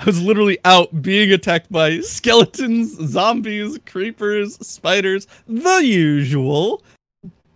I 0.00 0.04
was 0.04 0.22
literally 0.22 0.58
out 0.64 1.02
being 1.02 1.32
attacked 1.32 1.72
by 1.72 2.00
skeletons, 2.00 2.94
zombies, 3.10 3.78
creepers, 3.84 4.54
spiders, 4.66 5.26
the 5.48 5.84
usual, 5.84 6.82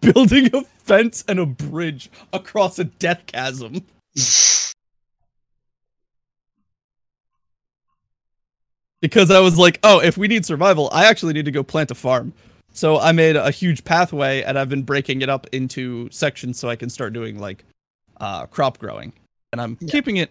building 0.01 0.53
a 0.55 0.63
fence 0.63 1.25
and 1.29 1.39
a 1.39 1.47
bridge 1.47 2.11
across 2.33 2.79
a 2.79 2.85
death 2.85 3.27
chasm. 3.27 3.85
Because 9.01 9.31
I 9.31 9.41
was 9.41 9.59
like, 9.59 9.79
oh, 9.83 10.01
if 10.01 10.17
we 10.17 10.29
need 10.29 10.47
survival, 10.47 10.89
I 10.93 11.07
actually 11.07 11.33
need 11.33 11.45
to 11.47 11.51
go 11.51 11.63
plant 11.63 11.91
a 11.91 11.95
farm. 11.95 12.33
So 12.73 12.99
I 12.99 13.13
made 13.13 13.37
a 13.37 13.51
huge 13.51 13.85
pathway 13.85 14.43
and 14.43 14.59
I've 14.59 14.69
been 14.69 14.83
breaking 14.83 15.21
it 15.23 15.29
up 15.29 15.47
into 15.53 16.09
sections 16.11 16.59
so 16.59 16.69
I 16.71 16.77
can 16.77 16.89
start 16.89 17.13
doing 17.13 17.39
like 17.39 17.65
uh 18.21 18.47
crop 18.47 18.79
growing. 18.79 19.13
And 19.53 19.61
I'm 19.61 19.77
Yeah. 19.81 19.91
keeping 19.91 20.17
it, 20.17 20.31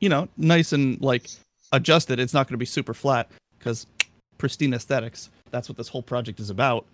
you 0.00 0.08
know, 0.08 0.28
nice 0.36 0.72
and 0.72 1.00
like 1.00 1.28
adjusted. 1.72 2.18
It's 2.18 2.34
not 2.34 2.46
going 2.48 2.54
to 2.54 2.58
be 2.58 2.66
super 2.66 2.94
flat 2.94 3.30
cuz 3.60 3.86
pristine 4.38 4.74
aesthetics. 4.74 5.30
That's 5.50 5.68
what 5.68 5.76
this 5.78 5.88
whole 5.88 6.02
project 6.02 6.40
is 6.40 6.50
about. 6.50 6.86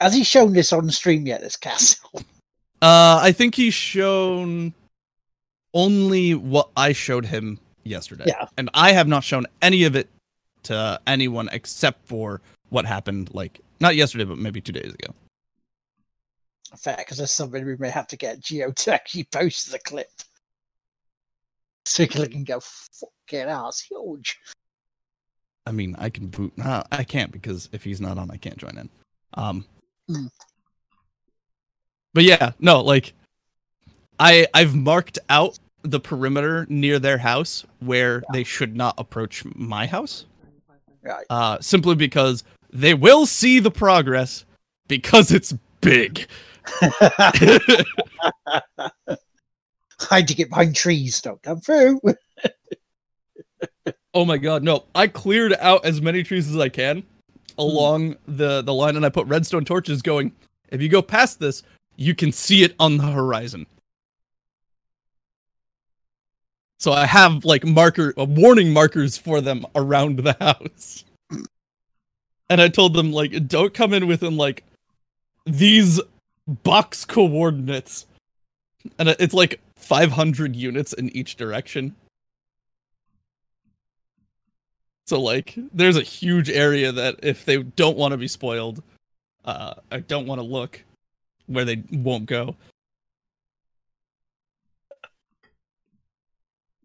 Has 0.00 0.14
he 0.14 0.24
shown 0.24 0.52
this 0.52 0.72
on 0.72 0.90
stream 0.90 1.26
yet? 1.26 1.40
This 1.40 1.56
castle. 1.56 2.22
Uh 2.82 3.20
I 3.20 3.32
think 3.32 3.54
he's 3.54 3.74
shown 3.74 4.72
only 5.74 6.34
what 6.34 6.70
I 6.78 6.94
showed 6.94 7.26
him 7.26 7.58
yesterday. 7.84 8.24
Yeah. 8.26 8.48
And 8.56 8.70
I 8.72 8.92
have 8.92 9.06
not 9.06 9.22
shown 9.22 9.44
any 9.60 9.84
of 9.84 9.96
it 9.96 10.08
to 10.62 10.98
anyone 11.06 11.50
except 11.52 12.06
for 12.08 12.40
what 12.70 12.86
happened 12.86 13.34
like 13.34 13.60
not 13.80 13.96
yesterday 13.96 14.24
but 14.24 14.38
maybe 14.38 14.62
2 14.62 14.72
days 14.72 14.94
ago. 14.94 15.12
Fair, 16.78 16.96
because 16.96 17.18
there's 17.18 17.32
something 17.32 17.66
we 17.66 17.76
may 17.76 17.90
have 17.90 18.06
to 18.06 18.16
get 18.16 18.40
Geo 18.40 18.70
to 18.72 18.94
actually 18.94 19.24
post 19.24 19.70
the 19.70 19.78
clip. 19.78 20.08
So 21.84 22.04
you 22.04 22.08
can 22.08 22.44
go, 22.44 22.60
fucking 22.60 23.48
ass, 23.48 23.80
huge. 23.80 24.38
I 25.66 25.72
mean, 25.72 25.96
I 25.98 26.08
can 26.08 26.28
boot. 26.28 26.52
No, 26.56 26.82
I 26.92 27.04
can't 27.04 27.32
because 27.32 27.68
if 27.72 27.84
he's 27.84 28.00
not 28.00 28.16
on, 28.16 28.30
I 28.30 28.36
can't 28.36 28.56
join 28.56 28.78
in. 28.78 28.88
Um, 29.34 29.64
Mm. 30.10 30.30
but 32.14 32.24
yeah, 32.24 32.52
no, 32.58 32.80
like, 32.80 33.12
I 34.18 34.46
I've 34.52 34.74
marked 34.74 35.18
out 35.28 35.58
the 35.82 36.00
perimeter 36.00 36.66
near 36.68 36.98
their 36.98 37.18
house 37.18 37.64
where 37.78 38.22
they 38.32 38.44
should 38.44 38.76
not 38.76 38.94
approach 38.98 39.44
my 39.54 39.86
house. 39.86 40.26
Right. 41.02 41.24
Uh, 41.30 41.58
simply 41.60 41.94
because 41.94 42.44
they 42.72 42.92
will 42.94 43.24
see 43.24 43.58
the 43.60 43.70
progress 43.70 44.44
because 44.88 45.30
it's 45.32 45.54
big. 45.80 46.26
Hide 50.00 50.28
to 50.28 50.34
get 50.34 50.50
behind 50.50 50.76
trees, 50.76 51.20
don't 51.20 51.42
come 51.42 51.60
through. 51.60 52.00
Oh 54.12 54.24
my 54.24 54.38
god, 54.38 54.64
no. 54.64 54.86
I 54.92 55.06
cleared 55.06 55.52
out 55.60 55.84
as 55.84 56.02
many 56.02 56.24
trees 56.24 56.48
as 56.48 56.56
I 56.56 56.68
can 56.68 57.04
along 57.60 58.16
the 58.26 58.62
the 58.62 58.74
line 58.74 58.96
and 58.96 59.04
I 59.06 59.10
put 59.10 59.26
redstone 59.26 59.64
torches 59.64 60.02
going. 60.02 60.32
If 60.70 60.80
you 60.80 60.88
go 60.88 61.02
past 61.02 61.38
this, 61.38 61.62
you 61.96 62.14
can 62.14 62.32
see 62.32 62.64
it 62.64 62.74
on 62.80 62.96
the 62.96 63.06
horizon. 63.06 63.66
So 66.78 66.92
I 66.92 67.04
have 67.04 67.44
like 67.44 67.64
marker 67.64 68.14
uh, 68.18 68.24
warning 68.24 68.72
markers 68.72 69.18
for 69.18 69.40
them 69.40 69.66
around 69.74 70.20
the 70.20 70.36
house. 70.40 71.04
And 72.48 72.60
I 72.60 72.68
told 72.68 72.94
them 72.94 73.12
like 73.12 73.46
don't 73.46 73.74
come 73.74 73.92
in 73.92 74.06
within 74.06 74.36
like 74.36 74.64
these 75.44 76.00
box 76.46 77.04
coordinates. 77.04 78.06
And 78.98 79.10
it's 79.10 79.34
like 79.34 79.60
500 79.76 80.56
units 80.56 80.94
in 80.94 81.14
each 81.14 81.36
direction. 81.36 81.94
So 85.10 85.20
like 85.20 85.58
there's 85.74 85.96
a 85.96 86.02
huge 86.02 86.48
area 86.48 86.92
that 86.92 87.16
if 87.24 87.44
they 87.44 87.64
don't 87.64 87.96
want 87.96 88.12
to 88.12 88.16
be 88.16 88.28
spoiled, 88.28 88.80
uh 89.44 89.74
I 89.90 89.98
don't 89.98 90.24
want 90.24 90.40
to 90.40 90.46
look 90.46 90.84
where 91.46 91.64
they 91.64 91.82
won't 91.90 92.26
go. 92.26 92.54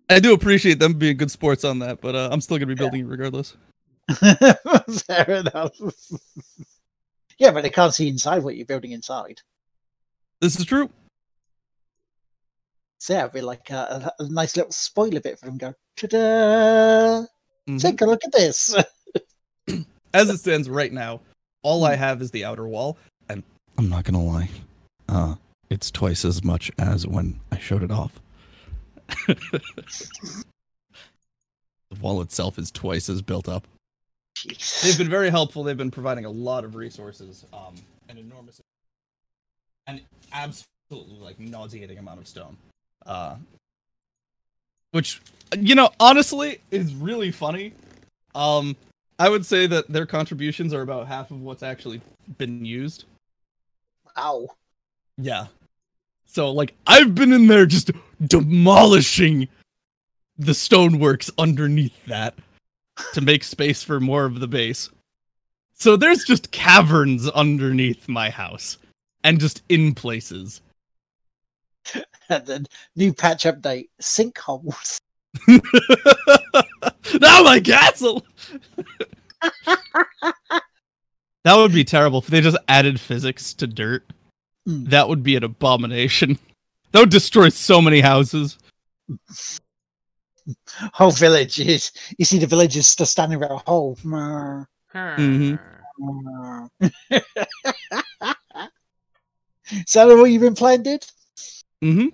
I 0.09 0.19
do 0.19 0.34
appreciate 0.34 0.80
them 0.80 0.93
being 0.93 1.17
good 1.17 1.30
sports 1.30 1.63
on 1.63 1.78
that, 1.80 2.01
but 2.01 2.15
uh, 2.15 2.30
I'm 2.32 2.41
still 2.41 2.57
gonna 2.57 2.65
be 2.65 2.73
building 2.73 3.01
it 3.01 3.07
regardless. 3.07 3.57
Fair 4.15 5.30
enough. 5.30 5.73
yeah, 7.38 7.51
but 7.51 7.61
they 7.61 7.69
can't 7.69 7.93
see 7.93 8.07
inside 8.07 8.41
what 8.41 8.55
you're 8.55 8.65
building 8.65 8.93
inside. 8.93 9.39
This 10.41 10.59
is 10.59 10.65
true. 10.65 10.89
So 12.97 13.13
yeah, 13.13 13.19
it'd 13.19 13.34
be 13.34 13.41
like 13.41 13.69
a, 13.69 14.11
a, 14.19 14.23
a 14.23 14.30
nice 14.30 14.57
little 14.57 14.71
spoiler 14.71 15.21
bit 15.21 15.38
for 15.38 15.45
them. 15.45 15.59
Go, 15.59 15.76
ta-da! 15.95 17.28
Mhm. 17.68 17.82
Take 17.82 18.01
a 18.01 18.05
look 18.05 18.24
at 18.24 18.32
this. 18.32 18.76
As 20.13 20.30
it 20.30 20.38
stands 20.38 20.70
right 20.70 20.93
now, 20.93 21.22
all 21.63 21.84
I 21.84 21.95
have 21.95 22.22
is 22.22 22.32
the 22.32 22.45
outer 22.45 22.68
wall, 22.68 22.97
and 23.28 23.43
I'm 23.78 23.89
not 23.89 24.05
gonna 24.05 24.24
lie, 24.24 24.49
uh, 25.09 25.36
it's 25.70 25.91
twice 25.91 26.24
as 26.24 26.43
much 26.43 26.72
as 26.78 27.07
when 27.07 27.39
I 27.51 27.57
showed 27.57 27.84
it 27.84 27.91
off. 27.91 28.22
the 29.28 30.43
wall 31.99 32.22
itself 32.22 32.57
is 32.57 32.72
twice 32.72 33.09
as 33.09 33.22
built 33.22 33.49
up. 33.49 33.68
They've 34.84 34.97
been 34.97 35.09
very 35.09 35.30
helpful. 35.30 35.63
They've 35.63 35.76
been 35.76 35.91
providing 35.91 36.26
a 36.26 36.30
lot 36.30 36.63
of 36.63 36.76
resources, 36.76 37.45
um, 37.51 37.76
an 38.09 38.18
enormous, 38.18 38.61
an 39.88 40.01
absolutely 40.32 41.20
like 41.20 41.39
nauseating 41.39 41.97
amount 41.97 42.20
of 42.20 42.28
stone. 42.28 42.57
Uh, 43.05 43.38
which, 44.96 45.22
you 45.60 45.76
know, 45.76 45.89
honestly, 46.00 46.62
is 46.72 46.96
really 46.96 47.30
funny. 47.30 47.74
Um, 48.34 48.78
I 49.20 49.28
would 49.28 49.46
say 49.46 49.68
that 49.68 49.89
their 49.89 50.06
contributions 50.06 50.74
are 50.74 50.84
about 50.84 51.06
half 51.06 51.32
of 51.32 51.41
what's 51.41 51.64
actually 51.64 52.00
been 52.38 52.64
used. 52.64 53.04
Wow. 54.16 54.48
Yeah. 55.18 55.48
So 56.26 56.50
like 56.50 56.76
I've 56.88 57.14
been 57.14 57.34
in 57.34 57.48
there 57.48 57.66
just 57.66 57.91
demolishing 58.26 59.50
the 60.38 60.54
stoneworks 60.54 61.30
underneath 61.38 62.06
that 62.06 62.36
to 63.12 63.20
make 63.20 63.43
space 63.43 63.84
for 63.84 64.00
more 64.00 64.24
of 64.24 64.39
the 64.39 64.48
base. 64.48 64.89
So 65.74 65.98
there's 65.98 66.24
just 66.24 66.52
caverns 66.52 67.28
underneath 67.32 68.08
my 68.08 68.30
house 68.30 68.78
and 69.26 69.41
just 69.41 69.62
in 69.68 69.93
places. 69.93 70.62
And 72.29 72.45
then 72.47 72.65
new 72.95 73.13
patch 73.13 73.43
update: 73.43 73.89
sinkholes. 74.01 74.97
now 75.47 77.43
my 77.43 77.59
castle. 77.63 78.25
that 81.43 81.55
would 81.55 81.71
be 81.73 81.83
terrible 81.83 82.19
if 82.19 82.27
they 82.27 82.41
just 82.41 82.57
added 82.67 82.99
physics 82.99 83.53
to 83.55 83.67
dirt. 83.67 84.03
Mm. 84.67 84.89
That 84.89 85.07
would 85.07 85.21
be 85.21 85.36
an 85.36 85.43
abomination. 85.43 86.39
That 86.91 87.01
would 87.01 87.09
destroy 87.11 87.49
so 87.49 87.81
many 87.81 87.99
houses. 88.01 88.57
Whole 90.93 91.11
villages. 91.11 91.91
You 92.17 92.25
see 92.25 92.39
the 92.39 92.47
villagers 92.47 92.88
still 92.88 93.05
standing 93.05 93.39
around 93.39 93.51
a 93.51 93.57
hole. 93.69 93.97
Mer, 94.03 94.67
Mhm. 94.93 95.59
mer. 95.99 96.69
so, 99.86 100.07
that 100.07 100.17
what 100.17 100.25
you've 100.31 100.41
been 100.41 100.55
playing, 100.55 100.83
dude? 100.83 101.05
Hmm 101.86 102.07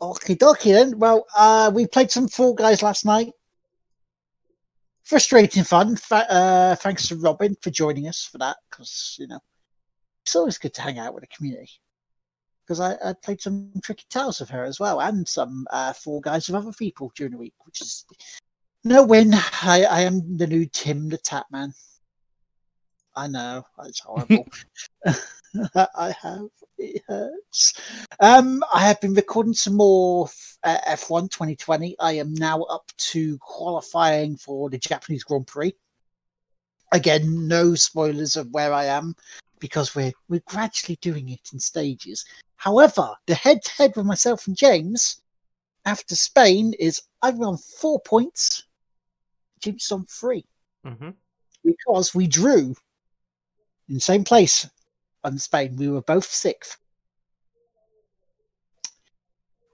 Okie 0.00 0.36
dokie 0.36 0.72
then. 0.72 0.98
Well, 0.98 1.26
uh, 1.36 1.70
we 1.72 1.86
played 1.86 2.10
some 2.10 2.28
Fall 2.28 2.54
Guys 2.54 2.82
last 2.82 3.04
night. 3.04 3.32
Frustrating 5.04 5.64
fun. 5.64 5.96
Fa- 5.96 6.30
uh, 6.30 6.74
thanks 6.76 7.08
to 7.08 7.16
Robin 7.16 7.56
for 7.60 7.70
joining 7.70 8.08
us 8.08 8.24
for 8.24 8.38
that, 8.38 8.56
because 8.68 9.16
you 9.18 9.26
know 9.26 9.38
it's 10.24 10.34
always 10.34 10.58
good 10.58 10.74
to 10.74 10.82
hang 10.82 10.98
out 10.98 11.14
with 11.14 11.22
the 11.22 11.36
community. 11.36 11.70
Because 12.66 12.80
I, 12.80 12.96
I 13.04 13.12
played 13.12 13.40
some 13.42 13.70
Tricky 13.82 14.04
Tales 14.08 14.40
with 14.40 14.48
her 14.48 14.64
as 14.64 14.80
well, 14.80 15.00
and 15.00 15.28
some 15.28 15.66
uh, 15.70 15.92
Fall 15.92 16.20
Guys 16.20 16.48
with 16.48 16.56
other 16.56 16.72
people 16.72 17.12
during 17.14 17.32
the 17.32 17.38
week, 17.38 17.54
which 17.64 17.82
is 17.82 18.06
no 18.82 19.04
win. 19.04 19.32
I, 19.62 19.84
I 19.84 20.00
am 20.00 20.36
the 20.38 20.46
new 20.46 20.66
Tim 20.66 21.10
the 21.10 21.18
Tatman. 21.18 21.74
I 23.14 23.28
know 23.28 23.62
it's 23.84 24.00
horrible. 24.00 24.48
I 25.06 26.14
have 26.22 26.48
it 26.78 27.02
hurts. 27.08 27.74
Um, 28.20 28.62
I 28.72 28.80
have 28.80 29.00
been 29.00 29.14
recording 29.14 29.54
some 29.54 29.74
more 29.74 30.28
uh, 30.62 30.78
F1 30.88 31.30
2020. 31.30 31.96
I 31.98 32.12
am 32.12 32.34
now 32.34 32.62
up 32.62 32.90
to 32.96 33.38
qualifying 33.38 34.36
for 34.36 34.70
the 34.70 34.78
Japanese 34.78 35.24
Grand 35.24 35.46
Prix. 35.46 35.74
Again, 36.92 37.48
no 37.48 37.74
spoilers 37.74 38.36
of 38.36 38.50
where 38.50 38.72
I 38.72 38.84
am 38.84 39.14
because 39.58 39.94
we're 39.94 40.12
we're 40.28 40.42
gradually 40.46 40.96
doing 41.00 41.30
it 41.30 41.50
in 41.52 41.58
stages. 41.58 42.24
However, 42.56 43.10
the 43.26 43.34
head-to-head 43.34 43.92
with 43.96 44.06
myself 44.06 44.46
and 44.46 44.56
James 44.56 45.22
after 45.84 46.14
Spain 46.14 46.74
is 46.78 47.02
I've 47.22 47.40
on 47.40 47.58
four 47.58 48.00
points. 48.00 48.64
James 49.60 49.90
on 49.90 50.06
three 50.06 50.44
hmm 50.84 51.10
because 51.64 52.14
we 52.14 52.26
drew 52.26 52.74
in 53.88 53.94
the 53.94 54.00
same 54.00 54.22
place 54.22 54.68
on 55.24 55.38
Spain. 55.38 55.76
We 55.76 55.88
were 55.88 56.02
both 56.02 56.26
sixth. 56.26 56.76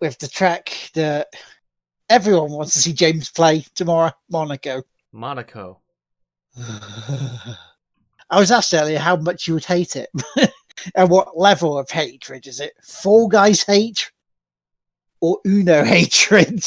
With 0.00 0.18
the 0.18 0.28
track 0.28 0.90
that 0.94 1.28
everyone 2.08 2.52
wants 2.52 2.72
to 2.72 2.78
see 2.78 2.92
James 2.92 3.30
play 3.30 3.64
tomorrow, 3.74 4.12
Monaco. 4.30 4.82
Monaco. 5.12 5.80
I 6.58 8.38
was 8.38 8.50
asked 8.50 8.72
earlier 8.72 8.98
how 8.98 9.16
much 9.16 9.46
you 9.46 9.54
would 9.54 9.64
hate 9.64 9.96
it. 9.96 10.08
and 10.94 11.10
what 11.10 11.36
level 11.36 11.76
of 11.78 11.90
hatred 11.90 12.46
is 12.46 12.60
it? 12.60 12.72
Fall 12.82 13.28
Guys 13.28 13.62
hate 13.62 14.10
or 15.20 15.38
Uno 15.46 15.84
hatred? 15.84 16.64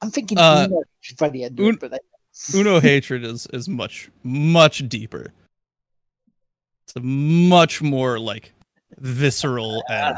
I'm 0.00 0.10
thinking 0.10 0.38
Uh, 0.38 0.66
Uno 0.70 0.82
by 1.18 1.28
the 1.30 1.44
end 1.44 1.58
of 1.58 1.66
Un- 1.66 1.74
it, 1.74 1.80
but 1.80 1.90
they- 1.90 1.98
Uno 2.58 2.80
hatred 2.80 3.24
is 3.24 3.46
is 3.52 3.68
much 3.68 4.10
much 4.22 4.88
deeper. 4.88 5.32
It's 6.86 6.96
a 6.96 7.00
much 7.00 7.82
more 7.82 8.18
like 8.18 8.52
visceral 8.98 9.82
and 9.90 10.16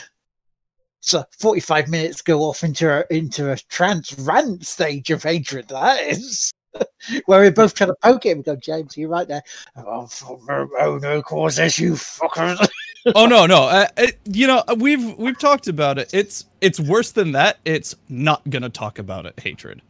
so 1.00 1.24
45 1.38 1.88
minutes 1.88 2.22
go 2.22 2.40
off 2.40 2.64
into 2.64 2.90
a 2.90 3.04
into 3.14 3.52
a 3.52 3.56
trans 3.68 4.18
rant 4.20 4.66
stage 4.66 5.10
of 5.10 5.22
hatred 5.22 5.68
that 5.68 6.00
is. 6.02 6.52
Where 7.26 7.40
we 7.40 7.50
both 7.50 7.74
try 7.74 7.86
to 7.86 7.94
poke 8.02 8.26
him 8.26 8.38
and 8.38 8.44
go 8.44 8.56
james 8.56 8.96
you're 8.96 9.08
right 9.08 9.26
there. 9.26 9.42
Oh, 9.76 10.08
oh 10.28 10.98
no 11.00 11.22
cause 11.22 11.56
this 11.56 11.78
you 11.78 11.92
fuckers. 11.92 12.68
Oh 13.14 13.26
no 13.26 13.46
no. 13.46 13.62
Uh, 13.62 13.86
it, 13.96 14.18
you 14.26 14.46
know 14.46 14.62
we've 14.76 15.16
we've 15.16 15.38
talked 15.38 15.68
about 15.68 15.98
it. 15.98 16.10
It's 16.12 16.44
it's 16.60 16.78
worse 16.78 17.12
than 17.12 17.32
that. 17.32 17.58
It's 17.64 17.94
not 18.08 18.48
gonna 18.50 18.68
talk 18.68 18.98
about 18.98 19.24
it 19.24 19.38
hatred 19.40 19.80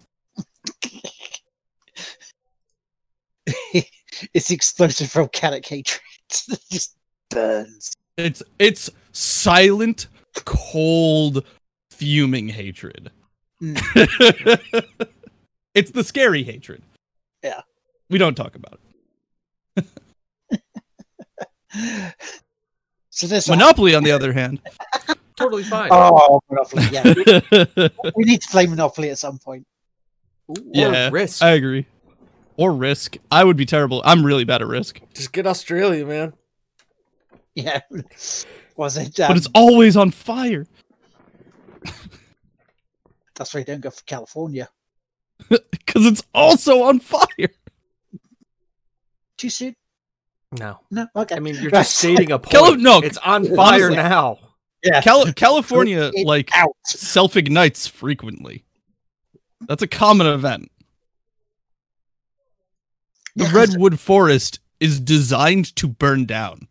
it's 4.35 4.51
explosive 4.51 5.13
volcanic 5.13 5.67
hatred 5.67 6.01
it 6.49 6.61
just 6.71 6.97
burns. 7.31 7.93
It's 8.17 8.43
it's 8.59 8.91
silent 9.13 10.09
cold 10.45 11.45
fuming 11.91 12.49
hatred. 12.49 13.11
Mm. 13.63 14.85
It's 15.75 15.93
the 15.93 16.03
scary 16.03 16.43
hatred. 16.43 16.83
Yeah. 17.45 17.61
we 18.11 18.19
don't 18.19 18.35
talk 18.35 18.57
about 18.57 18.81
it. 19.77 19.85
So 23.11 23.27
there's 23.27 23.49
monopoly 23.49 23.95
on 23.97 24.05
the 24.05 24.13
other 24.19 24.33
hand. 24.33 24.61
Totally 25.37 25.65
fine. 25.65 25.89
oh 25.93 26.41
monopoly 26.49 26.85
yeah. 26.91 27.03
We 28.17 28.25
need 28.25 28.43
to 28.43 28.49
play 28.49 28.67
monopoly 28.67 29.11
at 29.11 29.19
some 29.19 29.39
point. 29.39 29.67
Or 30.49 30.55
yeah 30.73 31.11
risk. 31.13 31.43
i 31.43 31.51
agree 31.51 31.85
or 32.59 32.73
risk. 32.75 33.17
I 33.31 33.45
would 33.45 33.57
be 33.57 33.65
terrible. 33.65 34.03
I'm 34.05 34.23
really 34.27 34.45
bad 34.45 34.61
at 34.61 34.69
risk. 34.69 35.01
Just 35.15 35.33
get 35.33 35.47
Australia, 35.47 36.05
man. 36.05 36.35
yeah. 37.55 37.81
Was 38.77 38.97
it 38.99 39.19
um, 39.19 39.29
but 39.29 39.37
it's 39.37 39.49
always 39.55 39.97
on 39.97 40.11
fire. 40.13 40.67
That's 43.35 43.55
why 43.55 43.61
you 43.61 43.65
don't 43.67 43.81
go 43.81 43.91
for 43.91 44.03
california. 44.05 44.69
Because 45.49 46.05
it's 46.07 46.23
also 46.35 46.83
on 46.83 47.01
fire. 47.01 47.49
Too 49.39 49.49
soon? 49.51 49.75
No. 50.53 50.81
no? 50.91 51.07
Okay. 51.17 51.35
I 51.37 51.39
mean, 51.41 51.55
you're 51.57 51.71
just 51.73 51.97
stating 51.97 52.31
a 52.31 52.39
point. 52.39 52.53
Cali- 52.53 52.77
no, 52.77 52.99
it's 52.99 53.17
on 53.19 53.45
fire 53.57 53.87
honestly- 53.87 53.97
now. 53.97 54.39
yeah. 54.85 55.01
Cal- 55.01 55.33
california 55.33 56.11
like 56.25 56.51
out. 56.55 56.77
self 56.87 57.37
ignites 57.37 57.87
frequently. 57.87 58.65
That's 59.67 59.83
a 59.83 59.89
common 59.89 60.27
event. 60.27 60.71
The 63.39 63.45
Yeah, 63.45 63.53
redwood 63.53 64.01
forest 64.01 64.59
is 64.81 64.99
designed 65.01 65.75
to 65.77 65.87
burn 65.89 66.25
down. 66.27 66.67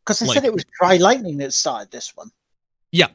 Because 0.00 0.20
they 0.20 0.26
Like- 0.26 0.34
said 0.36 0.44
it 0.44 0.52
was 0.54 0.64
dry 0.78 0.96
lightning 0.96 1.36
that 1.38 1.52
started 1.52 1.90
this 1.90 2.16
one. 2.16 2.30
Yeah. 2.90 3.08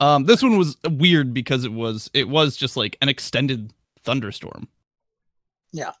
Um, 0.00 0.24
this 0.24 0.42
one 0.42 0.56
was 0.56 0.76
weird 0.88 1.34
because 1.34 1.64
it 1.64 1.72
was 1.72 2.08
it 2.14 2.28
was 2.28 2.56
just 2.56 2.76
like 2.76 2.96
an 3.02 3.08
extended 3.08 3.72
thunderstorm. 4.02 4.68
Yeah. 5.72 5.92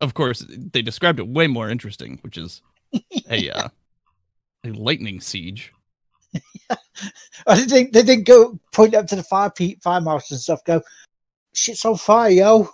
Of 0.00 0.14
course, 0.14 0.44
they 0.48 0.82
described 0.82 1.18
it 1.20 1.28
way 1.28 1.46
more 1.46 1.68
interesting, 1.68 2.18
which 2.22 2.38
is 2.38 2.62
a 3.30 3.50
uh, 3.50 3.68
a 4.64 4.70
lightning 4.70 5.20
siege. 5.20 5.72
I 7.46 7.54
didn't 7.54 7.68
think 7.70 7.92
they 7.92 8.02
didn't 8.02 8.26
go 8.26 8.58
point 8.72 8.94
up 8.94 9.06
to 9.08 9.16
the 9.16 9.22
fire 9.22 9.50
pe- 9.50 9.76
fire 9.76 10.00
marshal 10.00 10.34
and 10.34 10.40
stuff. 10.40 10.64
Go, 10.64 10.80
shit's 11.52 11.84
on 11.84 11.96
fire, 11.96 12.30
yo. 12.30 12.68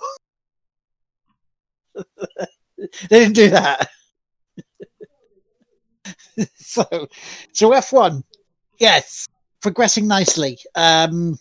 they 2.77 2.89
didn't 3.09 3.35
do 3.35 3.51
that. 3.51 3.89
so, 6.57 7.09
so 7.53 7.73
F 7.73 7.93
one, 7.93 8.23
yes, 8.79 9.27
progressing 9.63 10.07
nicely. 10.07 10.59
Um, 10.75 11.39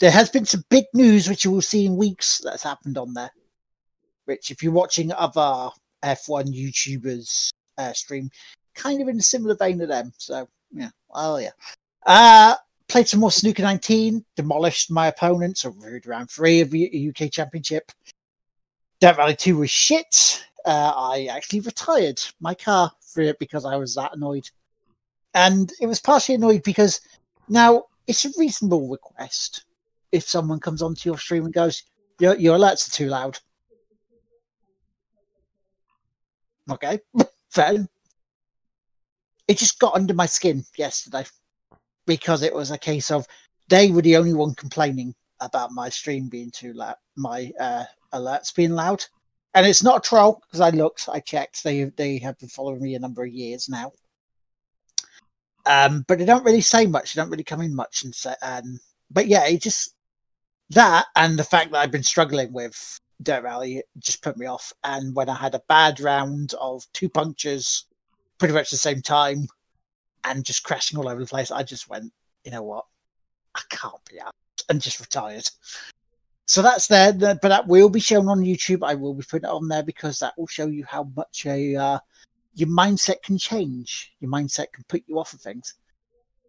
there 0.00 0.10
has 0.10 0.30
been 0.30 0.44
some 0.44 0.64
big 0.68 0.84
news, 0.94 1.28
which 1.28 1.44
you 1.44 1.50
will 1.52 1.62
see 1.62 1.86
in 1.86 1.96
weeks, 1.96 2.40
that's 2.44 2.64
happened 2.64 2.98
on 2.98 3.14
there. 3.14 3.30
Which, 4.24 4.50
if 4.50 4.62
you're 4.62 4.72
watching 4.72 5.12
other 5.12 5.70
F1 6.02 6.52
YouTubers 6.52 7.50
uh, 7.78 7.92
stream, 7.92 8.30
kind 8.74 9.00
of 9.00 9.08
in 9.08 9.18
a 9.18 9.22
similar 9.22 9.54
vein 9.54 9.78
to 9.78 9.86
them. 9.86 10.12
So, 10.16 10.48
yeah, 10.72 10.90
oh 11.12 11.36
yeah. 11.36 11.50
Uh, 12.04 12.56
played 12.92 13.08
some 13.08 13.20
more 13.20 13.30
Snooker 13.30 13.62
19, 13.62 14.22
demolished 14.36 14.90
my 14.90 15.06
opponents 15.06 15.64
over 15.64 15.98
round 16.04 16.30
three 16.30 16.60
of 16.60 16.70
the 16.70 17.08
UK 17.08 17.30
Championship. 17.30 17.90
Dirt 19.00 19.16
Rally 19.16 19.34
2 19.34 19.56
was 19.56 19.70
shit. 19.70 20.44
Uh, 20.66 20.92
I 20.94 21.26
actually 21.30 21.60
retired 21.60 22.20
my 22.38 22.52
car 22.52 22.92
for 23.00 23.22
it 23.22 23.38
because 23.38 23.64
I 23.64 23.76
was 23.76 23.94
that 23.94 24.14
annoyed. 24.14 24.46
And 25.32 25.72
it 25.80 25.86
was 25.86 26.00
partially 26.00 26.34
annoyed 26.34 26.64
because 26.64 27.00
now 27.48 27.84
it's 28.06 28.26
a 28.26 28.30
reasonable 28.36 28.86
request 28.86 29.64
if 30.12 30.28
someone 30.28 30.60
comes 30.60 30.82
onto 30.82 31.08
your 31.08 31.16
stream 31.16 31.46
and 31.46 31.54
goes, 31.54 31.84
Your, 32.20 32.36
your 32.36 32.58
alerts 32.58 32.86
are 32.86 32.92
too 32.92 33.06
loud. 33.06 33.38
Okay, 36.70 37.00
fair. 37.50 37.88
It 39.48 39.56
just 39.56 39.78
got 39.78 39.94
under 39.94 40.12
my 40.12 40.26
skin 40.26 40.62
yesterday 40.76 41.24
because 42.06 42.42
it 42.42 42.54
was 42.54 42.70
a 42.70 42.78
case 42.78 43.10
of 43.10 43.26
they 43.68 43.90
were 43.90 44.02
the 44.02 44.16
only 44.16 44.34
one 44.34 44.54
complaining 44.54 45.14
about 45.40 45.72
my 45.72 45.88
stream 45.88 46.28
being 46.28 46.50
too 46.50 46.72
loud, 46.72 46.96
my 47.16 47.52
uh, 47.58 47.84
alerts 48.12 48.54
being 48.54 48.72
loud. 48.72 49.04
And 49.54 49.66
it's 49.66 49.82
not 49.82 49.98
a 49.98 50.08
troll 50.08 50.40
because 50.46 50.60
I 50.60 50.70
looked, 50.70 51.08
I 51.10 51.20
checked. 51.20 51.62
They 51.62 51.84
they 51.84 52.18
have 52.18 52.38
been 52.38 52.48
following 52.48 52.82
me 52.82 52.94
a 52.94 52.98
number 52.98 53.22
of 53.22 53.32
years 53.32 53.68
now. 53.68 53.92
Um, 55.66 56.04
but 56.08 56.18
they 56.18 56.24
don't 56.24 56.44
really 56.44 56.60
say 56.60 56.86
much. 56.86 57.12
They 57.12 57.20
don't 57.20 57.30
really 57.30 57.44
come 57.44 57.60
in 57.60 57.74
much 57.74 58.02
and 58.02 58.14
say. 58.14 58.34
But 59.10 59.26
yeah, 59.26 59.46
it 59.46 59.60
just 59.62 59.94
that 60.70 61.06
and 61.16 61.38
the 61.38 61.44
fact 61.44 61.70
that 61.70 61.78
I've 61.78 61.90
been 61.90 62.02
struggling 62.02 62.52
with 62.52 62.98
Dirt 63.22 63.42
Rally 63.42 63.82
just 63.98 64.22
put 64.22 64.36
me 64.36 64.46
off. 64.46 64.72
And 64.84 65.14
when 65.14 65.28
I 65.28 65.34
had 65.34 65.54
a 65.54 65.62
bad 65.68 66.00
round 66.00 66.54
of 66.60 66.84
two 66.92 67.08
punctures, 67.08 67.84
pretty 68.38 68.54
much 68.54 68.70
the 68.70 68.76
same 68.76 69.02
time, 69.02 69.46
and 70.24 70.44
just 70.44 70.62
crashing 70.62 70.98
all 70.98 71.08
over 71.08 71.20
the 71.20 71.26
place, 71.26 71.50
I 71.50 71.62
just 71.62 71.88
went, 71.88 72.12
you 72.44 72.50
know 72.50 72.62
what, 72.62 72.86
I 73.54 73.60
can't 73.70 74.04
be 74.10 74.20
out, 74.20 74.34
and 74.68 74.80
just 74.80 75.00
retired. 75.00 75.48
So 76.46 76.60
that's 76.60 76.86
there, 76.86 77.12
but 77.12 77.42
that 77.42 77.66
will 77.66 77.88
be 77.88 78.00
shown 78.00 78.28
on 78.28 78.40
YouTube. 78.40 78.86
I 78.86 78.94
will 78.94 79.14
be 79.14 79.22
putting 79.22 79.48
it 79.48 79.52
on 79.52 79.68
there 79.68 79.82
because 79.82 80.18
that 80.18 80.36
will 80.36 80.46
show 80.46 80.66
you 80.66 80.84
how 80.84 81.04
much 81.16 81.46
a 81.46 81.76
uh, 81.76 81.98
your 82.54 82.68
mindset 82.68 83.22
can 83.22 83.38
change. 83.38 84.12
Your 84.20 84.30
mindset 84.30 84.72
can 84.72 84.84
put 84.88 85.02
you 85.06 85.18
off 85.18 85.32
of 85.32 85.40
things. 85.40 85.74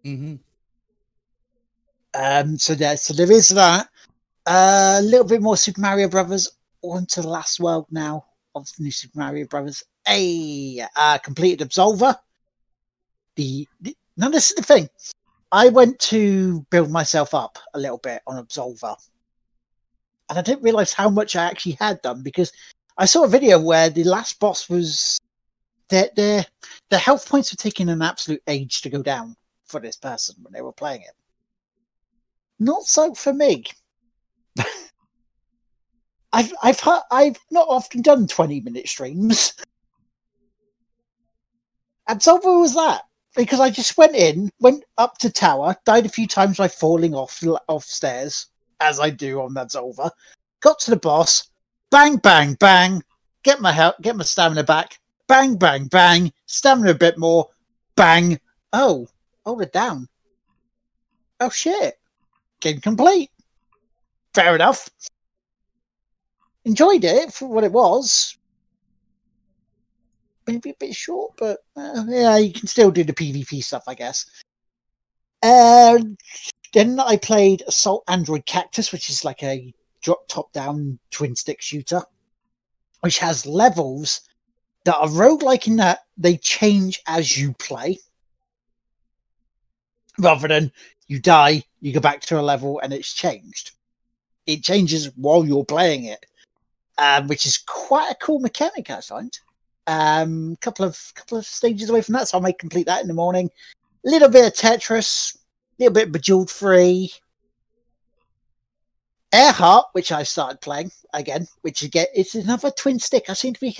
Mm-hmm. 0.03 0.35
Um, 2.15 2.57
so 2.57 2.75
there, 2.75 2.97
so 2.97 3.13
there 3.13 3.31
is 3.31 3.49
that. 3.49 3.87
Uh, 4.45 4.97
a 4.99 5.01
little 5.01 5.25
bit 5.25 5.41
more 5.41 5.55
Super 5.55 5.81
Mario 5.81 6.07
Brothers. 6.07 6.51
On 6.81 7.05
to 7.05 7.21
the 7.21 7.29
last 7.29 7.61
world 7.61 7.87
now 7.91 8.25
of 8.55 8.67
the 8.75 8.83
new 8.83 8.91
Super 8.91 9.19
Mario 9.19 9.45
Brothers. 9.45 9.83
A 10.09 10.85
uh, 10.97 11.17
completed 11.19 11.69
Absolver. 11.69 12.17
The, 13.35 13.67
the 13.81 13.95
now 14.17 14.29
this 14.29 14.51
is 14.51 14.55
the 14.55 14.63
thing. 14.63 14.89
I 15.51 15.69
went 15.69 15.99
to 15.99 16.65
build 16.69 16.89
myself 16.91 17.33
up 17.33 17.59
a 17.73 17.79
little 17.79 17.97
bit 17.97 18.21
on 18.27 18.43
Absolver, 18.43 18.95
and 20.29 20.39
I 20.39 20.41
didn't 20.41 20.63
realize 20.63 20.93
how 20.93 21.09
much 21.09 21.35
I 21.35 21.45
actually 21.45 21.77
had 21.79 22.01
done 22.01 22.21
because 22.23 22.51
I 22.97 23.05
saw 23.05 23.23
a 23.23 23.29
video 23.29 23.59
where 23.59 23.89
the 23.89 24.03
last 24.03 24.39
boss 24.39 24.69
was 24.69 25.19
their 25.89 26.09
their 26.15 26.45
the 26.89 26.97
health 26.97 27.27
points 27.27 27.51
were 27.51 27.57
taking 27.57 27.89
an 27.89 28.01
absolute 28.01 28.41
age 28.47 28.81
to 28.81 28.89
go 28.89 29.01
down 29.01 29.35
for 29.65 29.79
this 29.79 29.95
person 29.95 30.35
when 30.41 30.53
they 30.53 30.61
were 30.61 30.73
playing 30.73 31.01
it. 31.01 31.15
Not 32.59 32.83
so 32.83 33.13
for 33.13 33.33
me. 33.33 33.63
I've 36.33 36.53
I've 36.61 36.81
I've 37.11 37.37
not 37.51 37.67
often 37.69 38.01
done 38.01 38.27
twenty 38.27 38.61
minute 38.61 38.87
streams. 38.87 39.53
Absolver 42.09 42.59
was 42.59 42.75
that 42.75 43.03
because 43.35 43.59
I 43.59 43.69
just 43.69 43.97
went 43.97 44.15
in, 44.15 44.49
went 44.59 44.83
up 44.97 45.17
to 45.19 45.31
tower, 45.31 45.75
died 45.85 46.05
a 46.05 46.09
few 46.09 46.27
times 46.27 46.57
by 46.57 46.67
falling 46.67 47.13
off 47.13 47.41
off 47.67 47.83
stairs, 47.83 48.47
as 48.79 48.99
I 48.99 49.09
do 49.09 49.41
on 49.41 49.53
that's 49.53 49.75
over. 49.75 50.09
Got 50.61 50.79
to 50.81 50.91
the 50.91 50.97
boss, 50.97 51.49
bang, 51.91 52.17
bang, 52.17 52.55
bang, 52.55 53.03
get 53.43 53.61
my 53.61 53.71
health, 53.71 53.95
get 54.01 54.15
my 54.15 54.23
stamina 54.23 54.63
back, 54.63 54.99
bang, 55.27 55.55
bang, 55.55 55.87
bang, 55.87 56.31
stamina 56.45 56.91
a 56.91 56.95
bit 56.95 57.17
more, 57.17 57.47
bang. 57.95 58.39
Oh, 58.71 59.07
hold 59.45 59.61
it 59.61 59.73
down. 59.73 60.07
Oh 61.39 61.49
shit, 61.49 61.99
game 62.59 62.79
complete. 62.79 63.29
Fair 64.33 64.55
enough 64.55 64.89
enjoyed 66.65 67.03
it 67.03 67.33
for 67.33 67.47
what 67.47 67.63
it 67.63 67.71
was. 67.71 68.37
Maybe 70.47 70.71
a 70.71 70.75
bit 70.79 70.95
short, 70.95 71.33
but 71.37 71.59
uh, 71.75 72.03
yeah, 72.07 72.37
you 72.37 72.51
can 72.51 72.67
still 72.67 72.91
do 72.91 73.03
the 73.03 73.13
PvP 73.13 73.63
stuff, 73.63 73.83
I 73.87 73.93
guess. 73.93 74.25
And 75.41 76.17
then 76.73 76.99
I 76.99 77.17
played 77.17 77.63
Assault 77.67 78.03
Android 78.07 78.45
Cactus, 78.45 78.91
which 78.91 79.09
is 79.09 79.23
like 79.23 79.43
a 79.43 79.73
drop 80.01 80.27
top 80.27 80.51
down 80.51 80.99
twin 81.11 81.35
stick 81.35 81.61
shooter, 81.61 82.01
which 83.01 83.19
has 83.19 83.45
levels 83.45 84.21
that 84.83 84.97
are 84.97 85.07
roguelike 85.07 85.67
in 85.67 85.77
that 85.77 85.99
they 86.17 86.37
change 86.37 87.01
as 87.07 87.37
you 87.37 87.53
play. 87.53 87.99
Rather 90.19 90.47
than 90.47 90.71
you 91.07 91.19
die, 91.19 91.63
you 91.79 91.93
go 91.93 91.99
back 91.99 92.21
to 92.21 92.39
a 92.39 92.41
level 92.41 92.79
and 92.79 92.93
it's 92.93 93.13
changed. 93.13 93.71
It 94.45 94.63
changes 94.63 95.09
while 95.15 95.45
you're 95.45 95.65
playing 95.65 96.05
it 96.05 96.25
um, 96.97 97.27
which 97.27 97.45
is 97.45 97.57
quite 97.57 98.11
a 98.11 98.15
cool 98.15 98.39
mechanic, 98.39 98.89
I 98.89 99.01
find. 99.01 99.37
Um, 99.85 100.55
couple 100.61 100.85
of 100.85 100.97
couple 101.13 101.37
of 101.37 101.45
stages 101.45 101.89
away 101.89 102.01
from 102.01 102.13
that, 102.13 102.27
so 102.29 102.37
I 102.37 102.41
may 102.41 102.53
complete 102.53 102.85
that 102.87 103.01
in 103.01 103.07
the 103.07 103.13
morning. 103.13 103.49
A 104.05 104.09
little 104.09 104.29
bit 104.29 104.45
of 104.45 104.53
Tetris, 104.53 105.35
a 105.35 105.39
little 105.79 105.93
bit 105.93 106.07
of 106.07 106.13
Bejeweled 106.13 106.49
Free, 106.49 107.11
Airheart, 109.33 109.85
which 109.93 110.11
I 110.11 110.23
started 110.23 110.61
playing 110.61 110.91
again, 111.13 111.47
which 111.61 111.81
again 111.81 112.05
it's 112.13 112.35
another 112.35 112.71
twin 112.71 112.99
stick. 112.99 113.29
I 113.29 113.33
seem 113.33 113.53
to 113.53 113.59
be 113.59 113.75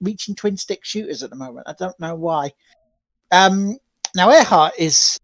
reaching 0.00 0.34
twin 0.34 0.56
stick 0.56 0.84
shooters 0.84 1.22
at 1.22 1.30
the 1.30 1.36
moment. 1.36 1.68
I 1.68 1.74
don't 1.78 1.98
know 1.98 2.14
why. 2.14 2.52
Um, 3.30 3.78
now 4.14 4.30
Airheart 4.30 4.72
is 4.78 5.18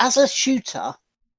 as 0.00 0.16
a 0.16 0.26
shooter 0.26 0.94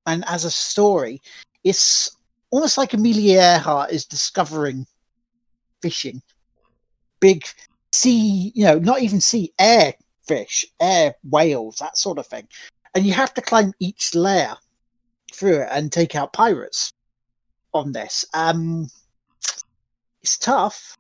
and 0.06 0.24
as 0.28 0.46
a 0.46 0.52
story, 0.52 1.22
it's 1.64 2.18
almost 2.52 2.78
like 2.78 2.94
Amelia 2.94 3.40
Earhart 3.40 3.92
is 3.92 4.06
discovering 4.06 4.86
fishing, 5.82 6.22
big 7.20 7.46
sea, 7.92 8.52
you 8.56 8.66
know, 8.66 8.80
not 8.80 9.02
even 9.02 9.22
sea, 9.22 9.54
air 9.60 9.94
fish, 10.28 10.66
air 10.80 11.16
whales, 11.24 11.78
that 11.78 11.98
sort 11.98 12.18
of 12.18 12.28
thing. 12.28 12.48
And 12.96 13.06
you 13.06 13.14
have 13.14 13.34
to 13.36 13.42
climb 13.42 13.74
each 13.80 14.16
layer 14.16 14.56
through 15.34 15.62
it 15.62 15.70
and 15.72 15.92
take 15.92 16.16
out 16.16 16.34
pirates 16.34 16.94
on 17.74 17.92
this. 17.92 18.26
Um, 18.34 18.90
it's 20.22 20.38
tough, 20.38 20.98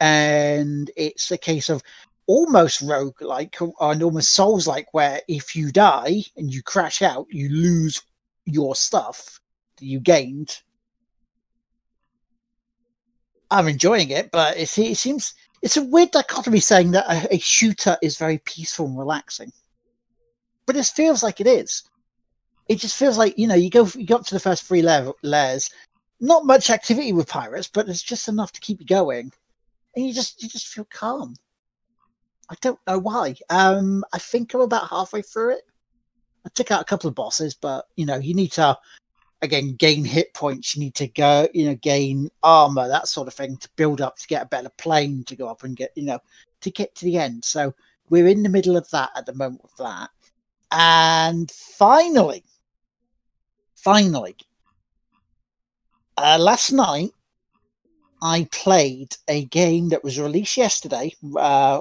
and 0.00 0.90
it's 0.96 1.30
a 1.30 1.38
case 1.38 1.68
of 1.68 1.82
almost 2.26 2.80
rogue 2.80 3.20
like 3.20 3.56
and 3.60 4.02
almost 4.02 4.32
souls 4.32 4.66
like 4.66 4.92
where 4.92 5.20
if 5.28 5.54
you 5.54 5.70
die 5.70 6.22
and 6.38 6.52
you 6.52 6.62
crash 6.62 7.02
out 7.02 7.26
you 7.30 7.50
lose 7.50 8.00
your 8.46 8.74
stuff 8.74 9.40
that 9.76 9.84
you 9.84 10.00
gained. 10.00 10.60
I'm 13.54 13.68
enjoying 13.68 14.10
it, 14.10 14.32
but 14.32 14.56
it, 14.56 14.68
seems 14.68 15.32
it's 15.62 15.76
a 15.76 15.84
weird 15.84 16.10
dichotomy 16.10 16.58
saying 16.58 16.90
that 16.90 17.06
a, 17.08 17.36
a, 17.36 17.38
shooter 17.38 17.96
is 18.02 18.18
very 18.18 18.38
peaceful 18.38 18.86
and 18.86 18.98
relaxing, 18.98 19.52
but 20.66 20.76
it 20.76 20.84
feels 20.86 21.22
like 21.22 21.40
it 21.40 21.46
is. 21.46 21.84
It 22.68 22.80
just 22.80 22.96
feels 22.96 23.16
like 23.16 23.38
you 23.38 23.46
know 23.46 23.54
you 23.54 23.70
go 23.70 23.86
you 23.94 24.06
go 24.06 24.16
up 24.16 24.26
to 24.26 24.34
the 24.34 24.40
first 24.40 24.64
three 24.64 24.82
layers, 24.82 25.70
not 26.20 26.46
much 26.46 26.68
activity 26.68 27.12
with 27.12 27.28
pirates, 27.28 27.70
but 27.72 27.88
it's 27.88 28.02
just 28.02 28.26
enough 28.26 28.50
to 28.52 28.60
keep 28.60 28.80
you 28.80 28.86
going, 28.86 29.30
and 29.94 30.04
you 30.04 30.12
just 30.12 30.42
you 30.42 30.48
just 30.48 30.66
feel 30.66 30.86
calm. 30.90 31.36
I 32.50 32.56
don't 32.60 32.80
know 32.88 32.98
why. 32.98 33.36
Um, 33.50 34.04
I 34.12 34.18
think 34.18 34.52
I'm 34.52 34.62
about 34.62 34.90
halfway 34.90 35.22
through 35.22 35.52
it. 35.52 35.62
I 36.44 36.50
took 36.54 36.72
out 36.72 36.82
a 36.82 36.86
couple 36.86 37.08
of 37.08 37.14
bosses, 37.14 37.54
but 37.54 37.86
you 37.94 38.04
know 38.04 38.16
you 38.16 38.34
need 38.34 38.50
to 38.52 38.76
again 39.42 39.74
gain 39.74 40.04
hit 40.04 40.32
points 40.32 40.74
you 40.74 40.80
need 40.80 40.94
to 40.94 41.06
go 41.08 41.46
you 41.52 41.66
know 41.66 41.74
gain 41.76 42.30
armor 42.42 42.88
that 42.88 43.08
sort 43.08 43.28
of 43.28 43.34
thing 43.34 43.56
to 43.56 43.68
build 43.76 44.00
up 44.00 44.16
to 44.16 44.26
get 44.26 44.42
a 44.42 44.46
better 44.46 44.70
plane 44.78 45.22
to 45.24 45.36
go 45.36 45.48
up 45.48 45.64
and 45.64 45.76
get 45.76 45.90
you 45.94 46.04
know 46.04 46.18
to 46.64 46.70
get 46.70 46.94
to 46.96 47.04
the 47.04 47.18
end. 47.18 47.44
So 47.44 47.74
we're 48.08 48.26
in 48.26 48.42
the 48.42 48.48
middle 48.48 48.76
of 48.76 48.90
that 48.90 49.10
at 49.16 49.26
the 49.26 49.34
moment 49.34 49.62
with 49.62 49.76
that. 49.76 50.10
And 50.72 51.50
finally 51.50 52.42
finally 53.76 54.34
uh, 56.16 56.38
last 56.40 56.72
night 56.72 57.10
i 58.22 58.48
played 58.50 59.14
a 59.28 59.44
game 59.46 59.90
that 59.90 60.02
was 60.02 60.18
released 60.18 60.56
yesterday 60.56 61.14
uh, 61.38 61.80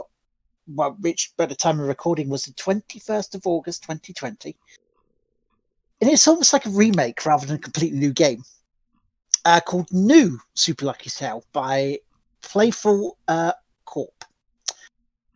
which 1.00 1.32
by 1.38 1.46
the 1.46 1.56
time 1.56 1.80
of 1.80 1.88
recording 1.88 2.28
was 2.28 2.44
the 2.44 2.52
21st 2.54 3.36
of 3.36 3.48
august 3.48 3.84
2020 3.84 4.54
and 6.04 6.12
it's 6.12 6.28
almost 6.28 6.52
like 6.52 6.66
a 6.66 6.70
remake 6.70 7.26
rather 7.26 7.48
than 7.48 7.56
a 7.56 7.60
completely 7.60 7.98
new 7.98 8.12
game 8.12 8.44
uh, 9.46 9.62
called 9.62 9.88
New 9.94 10.38
Super 10.54 10.86
Lucky 10.86 11.10
Tale 11.10 11.46
by 11.54 11.98
Playful 12.42 13.18
uh, 13.30 13.54
Corp, 13.86 14.26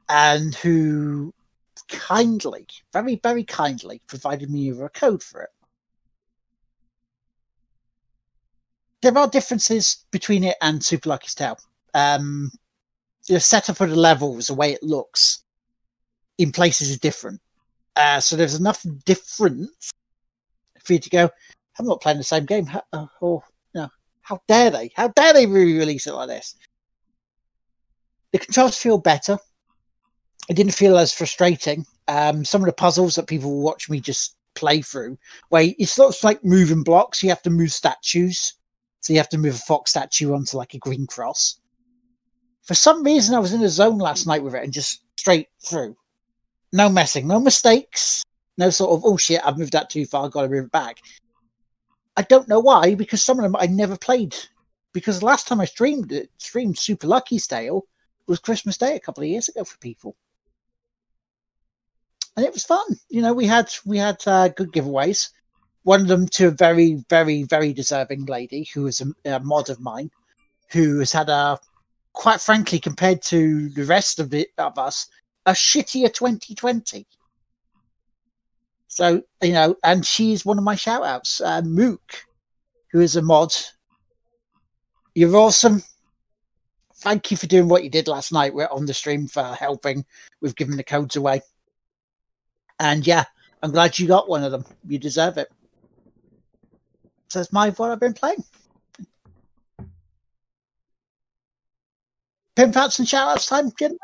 and 0.09 0.53
who 0.55 1.33
kindly, 1.87 2.67
very, 2.91 3.15
very 3.23 3.45
kindly 3.45 4.01
provided 4.07 4.51
me 4.51 4.69
with 4.73 4.81
a 4.81 4.89
code 4.89 5.23
for 5.23 5.43
it. 5.43 5.51
There 9.01 9.17
are 9.17 9.29
differences 9.29 10.03
between 10.11 10.43
it 10.43 10.57
and 10.61 10.83
Super 10.83 11.07
Lucky's 11.07 11.33
Tale. 11.33 11.59
Um, 11.93 12.51
the 13.29 13.39
setup 13.39 13.79
of 13.79 13.89
the 13.89 13.95
levels, 13.95 14.47
the 14.47 14.53
way 14.53 14.73
it 14.73 14.83
looks 14.83 15.43
in 16.37 16.51
places 16.51 16.89
is 16.89 16.99
different. 16.99 17.39
Uh, 17.95 18.19
so 18.19 18.35
there's 18.35 18.55
enough 18.55 18.85
difference 19.05 19.93
for 20.87 20.93
you 20.93 20.99
to 20.99 21.09
go, 21.09 21.29
I'm 21.77 21.85
not 21.85 22.01
playing 22.01 22.17
the 22.17 22.23
same 22.23 22.45
game. 22.45 22.65
How, 22.65 22.81
uh, 22.93 23.05
or, 23.21 23.43
you 23.75 23.81
know, 23.81 23.89
how 24.21 24.41
dare 24.47 24.71
they? 24.71 24.91
How 24.95 25.09
dare 25.09 25.33
they 25.33 25.45
re-release 25.45 26.07
it 26.07 26.13
like 26.13 26.29
this? 26.29 26.55
The 28.31 28.39
controls 28.39 28.77
feel 28.77 28.97
better. 28.97 29.37
It 30.49 30.55
didn't 30.55 30.73
feel 30.73 30.97
as 30.97 31.13
frustrating. 31.13 31.85
Um, 32.07 32.43
some 32.43 32.61
of 32.61 32.67
the 32.67 32.73
puzzles 32.73 33.15
that 33.15 33.27
people 33.27 33.61
watch 33.61 33.89
me 33.89 33.99
just 33.99 34.37
play 34.55 34.81
through, 34.81 35.17
where 35.49 35.69
it's 35.77 35.97
not 35.97 36.15
like 36.23 36.43
moving 36.43 36.83
blocks. 36.83 37.21
You 37.21 37.29
have 37.29 37.43
to 37.43 37.49
move 37.49 37.71
statues, 37.71 38.53
so 39.01 39.13
you 39.13 39.19
have 39.19 39.29
to 39.29 39.37
move 39.37 39.55
a 39.55 39.59
fox 39.59 39.91
statue 39.91 40.33
onto 40.33 40.57
like 40.57 40.73
a 40.73 40.79
green 40.79 41.05
cross. 41.05 41.59
For 42.63 42.73
some 42.73 43.03
reason, 43.03 43.35
I 43.35 43.39
was 43.39 43.53
in 43.53 43.61
a 43.61 43.69
zone 43.69 43.97
last 43.97 44.25
night 44.25 44.43
with 44.43 44.55
it 44.55 44.63
and 44.63 44.73
just 44.73 45.03
straight 45.17 45.47
through, 45.63 45.95
no 46.73 46.89
messing, 46.89 47.27
no 47.27 47.39
mistakes, 47.39 48.23
no 48.57 48.69
sort 48.69 48.91
of 48.91 49.05
oh 49.05 49.17
shit, 49.17 49.41
I've 49.43 49.57
moved 49.57 49.73
that 49.73 49.89
too 49.89 50.05
far, 50.05 50.29
got 50.29 50.43
to 50.43 50.49
move 50.49 50.65
it 50.65 50.71
back. 50.71 50.97
I 52.15 52.23
don't 52.23 52.47
know 52.47 52.59
why, 52.59 52.95
because 52.95 53.23
some 53.23 53.37
of 53.37 53.43
them 53.43 53.55
I 53.55 53.67
never 53.67 53.95
played. 53.95 54.35
Because 54.93 55.19
the 55.19 55.25
last 55.25 55.47
time 55.47 55.61
I 55.61 55.65
streamed 55.65 56.11
it, 56.11 56.31
streamed 56.39 56.77
Super 56.77 57.05
Lucky's 57.05 57.45
Tale 57.45 57.83
was 58.27 58.39
Christmas 58.39 58.77
Day 58.77 58.95
a 58.95 58.99
couple 58.99 59.23
of 59.23 59.29
years 59.29 59.47
ago 59.47 59.63
for 59.63 59.77
people, 59.77 60.15
and 62.35 62.45
it 62.45 62.53
was 62.53 62.63
fun. 62.63 62.85
You 63.09 63.21
know, 63.21 63.33
we 63.33 63.45
had 63.45 63.71
we 63.85 63.97
had 63.97 64.21
uh, 64.25 64.47
good 64.49 64.71
giveaways. 64.71 65.29
One 65.83 66.01
of 66.01 66.07
them 66.07 66.27
to 66.29 66.47
a 66.47 66.51
very, 66.51 67.03
very, 67.09 67.43
very 67.43 67.73
deserving 67.73 68.25
lady 68.25 68.67
who 68.73 68.87
is 68.87 69.01
a, 69.01 69.35
a 69.35 69.39
mod 69.39 69.69
of 69.69 69.79
mine, 69.79 70.11
who 70.71 70.99
has 70.99 71.11
had 71.11 71.29
a, 71.29 71.57
quite 72.13 72.41
frankly, 72.41 72.79
compared 72.79 73.21
to 73.23 73.69
the 73.69 73.85
rest 73.85 74.19
of 74.19 74.33
it 74.33 74.49
of 74.57 74.77
us, 74.77 75.07
a 75.45 75.51
shittier 75.51 76.13
2020. 76.13 77.07
So, 78.97 79.21
you 79.43 79.53
know, 79.53 79.75
and 79.83 80.03
she's 80.03 80.43
one 80.43 80.57
of 80.57 80.63
my 80.63 80.73
shout 80.73 81.03
outs. 81.03 81.39
Uh, 81.39 81.61
Mook, 81.61 82.25
who 82.91 82.99
is 82.99 83.15
a 83.15 83.21
mod. 83.21 83.53
You're 85.13 85.35
awesome. 85.35 85.83
Thank 86.95 87.29
you 87.29 87.37
for 87.37 87.45
doing 87.45 87.67
what 87.67 87.83
you 87.83 87.91
did 87.91 88.07
last 88.07 88.33
night. 88.33 88.55
We're 88.55 88.65
on 88.71 88.87
the 88.87 88.95
stream 88.95 89.27
for 89.27 89.43
helping 89.53 90.03
We've 90.41 90.55
given 90.55 90.77
the 90.77 90.83
codes 90.83 91.15
away. 91.15 91.41
And 92.79 93.05
yeah, 93.05 93.25
I'm 93.61 93.69
glad 93.69 93.99
you 93.99 94.07
got 94.07 94.29
one 94.29 94.43
of 94.43 94.51
them. 94.51 94.65
You 94.87 94.97
deserve 94.97 95.37
it. 95.37 95.49
So 97.27 97.37
that's 97.37 97.53
my 97.53 97.69
what 97.69 97.91
I've 97.91 97.99
been 97.99 98.13
playing. 98.13 98.43
Pimp 102.55 102.75
outs 102.75 102.97
and 102.97 103.07
shout 103.07 103.29
outs 103.29 103.45
time, 103.45 103.71
gentlemen. 103.77 103.99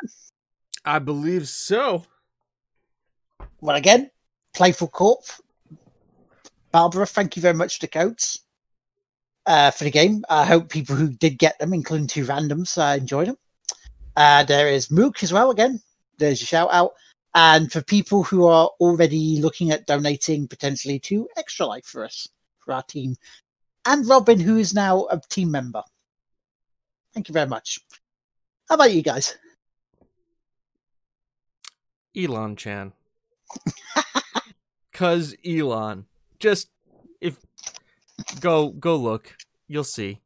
I 0.85 0.99
believe 0.99 1.47
so. 1.47 2.03
Well, 3.59 3.75
again, 3.75 4.11
Playful 4.53 4.87
Corp. 4.87 5.23
Barbara, 6.71 7.05
thank 7.05 7.35
you 7.35 7.41
very 7.41 7.53
much 7.53 7.79
to 7.79 7.87
codes 7.87 8.41
uh, 9.45 9.71
for 9.71 9.83
the 9.83 9.91
game. 9.91 10.23
I 10.29 10.45
hope 10.45 10.69
people 10.69 10.95
who 10.95 11.09
did 11.09 11.37
get 11.37 11.57
them, 11.59 11.73
including 11.73 12.07
two 12.07 12.25
randoms, 12.25 12.77
uh, 12.77 12.97
enjoyed 12.97 13.27
them. 13.27 13.37
Uh, 14.15 14.43
there 14.43 14.67
is 14.67 14.91
Mook 14.91 15.23
as 15.23 15.33
well. 15.33 15.51
Again, 15.51 15.81
there's 16.17 16.41
a 16.41 16.45
shout 16.45 16.69
out. 16.71 16.91
And 17.35 17.71
for 17.71 17.81
people 17.81 18.23
who 18.23 18.45
are 18.45 18.69
already 18.79 19.41
looking 19.41 19.71
at 19.71 19.87
donating 19.87 20.47
potentially 20.47 20.99
to 20.99 21.27
Extra 21.35 21.65
Life 21.65 21.85
for 21.85 22.05
us, 22.05 22.27
for 22.59 22.73
our 22.73 22.83
team, 22.83 23.15
and 23.85 24.07
Robin, 24.07 24.39
who 24.39 24.57
is 24.57 24.73
now 24.73 25.07
a 25.09 25.19
team 25.29 25.51
member. 25.51 25.83
Thank 27.13 27.27
you 27.27 27.33
very 27.33 27.49
much. 27.49 27.79
How 28.69 28.75
about 28.75 28.93
you 28.93 29.01
guys? 29.01 29.35
Elon 32.15 32.55
Chan. 32.55 32.93
Cause 35.03 35.35
Elon. 35.45 36.05
Just 36.39 36.69
if 37.19 37.35
go 38.39 38.69
go 38.69 38.95
look, 38.95 39.35
you'll 39.67 39.83
see. 39.83 40.21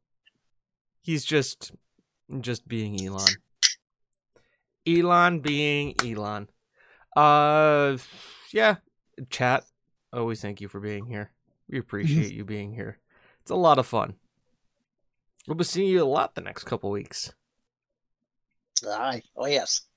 He's 1.00 1.24
just 1.24 1.72
just 2.40 2.68
being 2.68 3.04
Elon. 3.04 3.26
Elon 4.86 5.40
being 5.40 5.96
Elon. 6.04 6.48
Uh 7.16 7.96
yeah, 8.52 8.76
chat. 9.30 9.64
Always 10.12 10.40
thank 10.40 10.60
you 10.60 10.68
for 10.68 10.78
being 10.78 11.06
here. 11.06 11.32
We 11.68 11.80
appreciate 11.80 12.32
you 12.32 12.44
being 12.44 12.72
here. 12.72 12.98
It's 13.42 13.50
a 13.50 13.56
lot 13.56 13.80
of 13.80 13.86
fun. 13.86 14.14
We'll 15.48 15.56
be 15.56 15.64
seeing 15.64 15.88
you 15.88 16.04
a 16.04 16.04
lot 16.04 16.36
the 16.36 16.40
next 16.40 16.62
couple 16.64 16.92
weeks. 16.92 17.34
Aye. 18.86 19.22
Oh, 19.36 19.46
yes. 19.46 19.87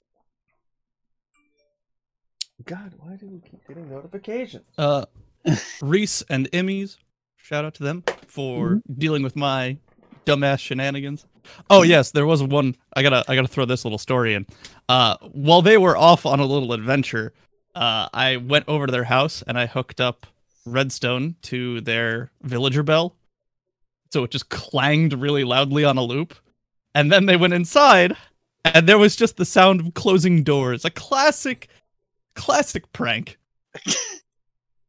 God, 2.66 2.94
why 3.00 3.16
do 3.16 3.28
we 3.28 3.40
keep 3.40 3.68
getting 3.68 3.90
notifications? 3.90 4.66
Uh, 4.78 5.06
Reese 5.82 6.24
and 6.30 6.50
Emmys, 6.52 6.98
shout 7.38 7.66
out 7.66 7.74
to 7.76 7.84
them 7.84 8.04
for 8.28 8.82
dealing 8.98 9.24
with 9.24 9.36
my 9.36 9.78
dumbass 10.26 10.60
shenanigans. 10.60 11.26
Oh 11.70 11.82
yes, 11.82 12.12
there 12.12 12.26
was 12.26 12.44
one. 12.44 12.76
I 12.96 13.02
gotta, 13.02 13.24
I 13.28 13.36
gotta 13.36 13.48
throw 13.48 13.66
this 13.66 13.84
little 13.84 13.98
story 13.98 14.34
in. 14.36 14.46
Uh, 14.88 15.18
while 15.32 15.62
they 15.62 15.78
were 15.78 15.98
off 15.98 16.26
on 16.26 16.40
a 16.40 16.46
little 16.46 16.74
adventure, 16.74 17.34
uh, 17.76 18.08
I 18.14 18.38
went 18.38 18.66
over 18.68 18.86
to 18.86 18.92
their 18.92 19.06
house 19.06 19.44
and 19.48 19.58
I 19.58 19.66
hooked 19.66 20.00
up 20.00 20.28
redstone 20.66 21.36
to 21.44 21.82
their 21.82 22.32
villager 22.44 22.84
bell, 22.84 23.16
so 24.12 24.24
it 24.24 24.32
just 24.32 24.50
clanged 24.50 25.14
really 25.14 25.44
loudly 25.44 25.84
on 25.84 25.98
a 25.98 26.04
loop. 26.04 26.36
And 26.94 27.12
then 27.12 27.26
they 27.26 27.38
went 27.38 27.54
inside, 27.54 28.18
and 28.66 28.88
there 28.88 28.98
was 28.98 29.16
just 29.16 29.38
the 29.38 29.46
sound 29.46 29.80
of 29.80 29.94
closing 29.94 30.44
doors. 30.44 30.84
A 30.84 30.90
classic, 30.90 31.70
classic 32.42 32.92
prank. 32.92 33.38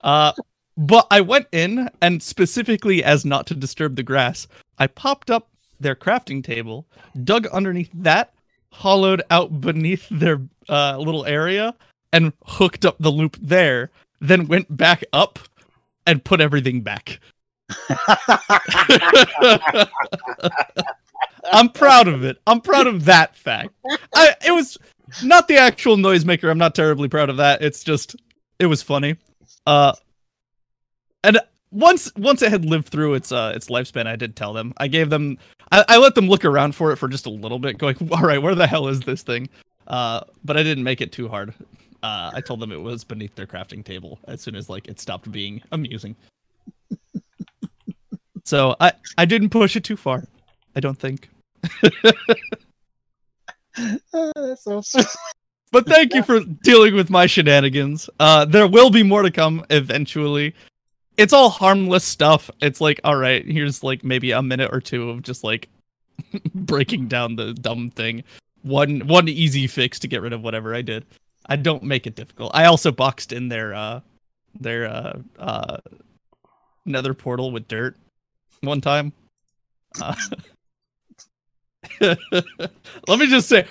uh, 0.00 0.32
but 0.74 1.07
I 1.11 1.20
went 1.20 1.48
in, 1.53 1.90
and 2.00 2.22
specifically 2.22 3.05
as 3.05 3.26
not 3.26 3.46
to 3.48 3.55
disturb 3.55 3.94
the 3.94 4.03
grass, 4.03 4.48
I 4.78 4.86
popped 4.86 5.30
up 5.30 5.50
their 5.78 5.94
crafting 5.94 6.42
table, 6.42 6.86
dug 7.24 7.46
underneath 7.48 7.90
that, 7.92 8.32
hollowed 8.70 9.20
out 9.30 9.61
beneath 9.61 10.09
their 10.09 10.40
uh, 10.70 10.96
little 10.96 11.26
area, 11.26 11.74
and 12.11 12.32
hooked 12.46 12.86
up 12.86 12.96
the 12.98 13.12
loop 13.12 13.36
there. 13.38 13.90
Then 14.20 14.48
went 14.48 14.74
back 14.74 15.05
up 15.12 15.38
and 16.07 16.24
put 16.24 16.40
everything 16.40 16.80
back. 16.80 17.20
I'm 21.53 21.68
proud 21.68 22.09
of 22.09 22.24
it. 22.24 22.38
I'm 22.46 22.61
proud 22.61 22.86
of 22.86 23.05
that 23.05 23.36
fact. 23.36 23.70
I, 24.14 24.34
it 24.46 24.53
was 24.53 24.78
not 25.23 25.49
the 25.49 25.57
actual 25.57 25.97
noisemaker. 25.97 26.51
I'm 26.51 26.59
not 26.59 26.75
terribly 26.75 27.09
proud 27.09 27.31
of 27.31 27.37
that. 27.39 27.63
It's 27.63 27.85
just 27.85 28.17
it 28.59 28.67
was 28.67 28.83
funny. 28.83 29.17
Uh, 29.67 29.93
and 31.25 31.41
once 31.71 32.13
once 32.17 32.43
it 32.43 32.51
had 32.51 32.65
lived 32.65 32.89
through 32.89 33.15
its 33.15 33.33
uh 33.33 33.53
its 33.55 33.69
lifespan, 33.69 34.07
I 34.07 34.17
did 34.17 34.37
tell 34.37 34.53
them. 34.53 34.73
I 34.77 34.89
gave 34.89 35.11
them. 35.11 35.39
I, 35.71 35.85
I 35.89 35.97
let 35.99 36.15
them 36.15 36.29
look 36.29 36.45
around 36.45 36.75
for 36.75 36.93
it 36.93 36.97
for 36.97 37.09
just 37.09 37.27
a 37.27 37.31
little 37.31 37.59
bit, 37.59 37.79
going, 37.79 37.97
"All 38.13 38.23
right, 38.23 38.41
where 38.41 38.55
the 38.55 38.67
hell 38.67 38.89
is 38.89 39.01
this 39.01 39.23
thing?" 39.23 39.49
Uh, 39.87 40.21
but 40.45 40.57
I 40.57 40.63
didn't 40.63 40.85
make 40.85 41.01
it 41.01 41.13
too 41.13 41.29
hard. 41.29 41.55
Uh, 42.03 42.31
I 42.35 42.41
told 42.41 42.61
them 42.61 42.73
it 42.73 42.81
was 42.81 43.05
beneath 43.05 43.35
their 43.35 43.47
crafting 43.47 43.85
table 43.85 44.19
as 44.27 44.41
soon 44.41 44.57
as 44.57 44.69
like 44.69 44.89
it 44.89 44.99
stopped 45.01 45.31
being 45.31 45.63
amusing. 45.71 46.17
so 48.45 48.77
I 48.81 48.93
I 49.17 49.25
didn't 49.25 49.51
push 49.51 49.77
it 49.77 49.84
too 49.84 49.97
far. 49.97 50.25
I 50.75 50.80
don't 50.80 50.99
think. 50.99 51.29
That's. 54.64 54.95
But 55.72 55.87
thank 55.87 56.12
you 56.12 56.22
for 56.22 56.41
dealing 56.41 56.95
with 56.95 57.08
my 57.08 57.24
shenanigans. 57.24 58.11
Uh, 58.20 58.45
there 58.45 58.68
will 58.68 58.91
be 58.91 59.03
more 59.03 59.22
to 59.22 59.30
come 59.30 59.64
eventually. 59.70 60.54
It's 61.16 61.33
all 61.33 61.49
harmless 61.49 62.04
stuff. 62.04 62.50
It's 62.61 62.79
like, 62.79 63.00
all 63.04 63.16
right, 63.16 63.42
here's 63.42 63.83
like 63.83 64.04
maybe 64.04 64.33
a 64.33 64.42
minute 64.42 64.68
or 64.70 64.83
two 64.83 65.08
of 65.08 65.22
just 65.22 65.42
like 65.42 65.70
breaking 66.54 67.08
down 67.08 67.37
the 67.37 67.54
dumb 67.54 67.88
thing. 67.88 68.22
One 68.61 69.00
one 69.08 69.29
easy 69.29 69.66
fix 69.66 69.99
to 70.00 70.08
get 70.08 70.20
rid 70.20 70.34
of 70.34 70.42
whatever 70.42 70.74
I 70.74 70.83
did. 70.83 71.07
I 71.46 71.57
don't 71.57 71.83
make 71.84 72.07
it 72.07 72.16
difficult. 72.16 72.50
I 72.54 72.66
also 72.66 72.92
boxed 72.92 73.33
in 73.33 73.49
their 73.49 73.74
uh 73.74 74.00
their 74.61 74.87
uh 74.87 75.18
uh 75.38 75.79
nether 76.84 77.14
portal 77.14 77.50
with 77.50 77.66
dirt 77.66 77.96
one 78.61 78.83
time. 78.83 79.14
Uh, 80.00 80.14
let 82.00 83.18
me 83.18 83.26
just 83.26 83.49
say 83.49 83.66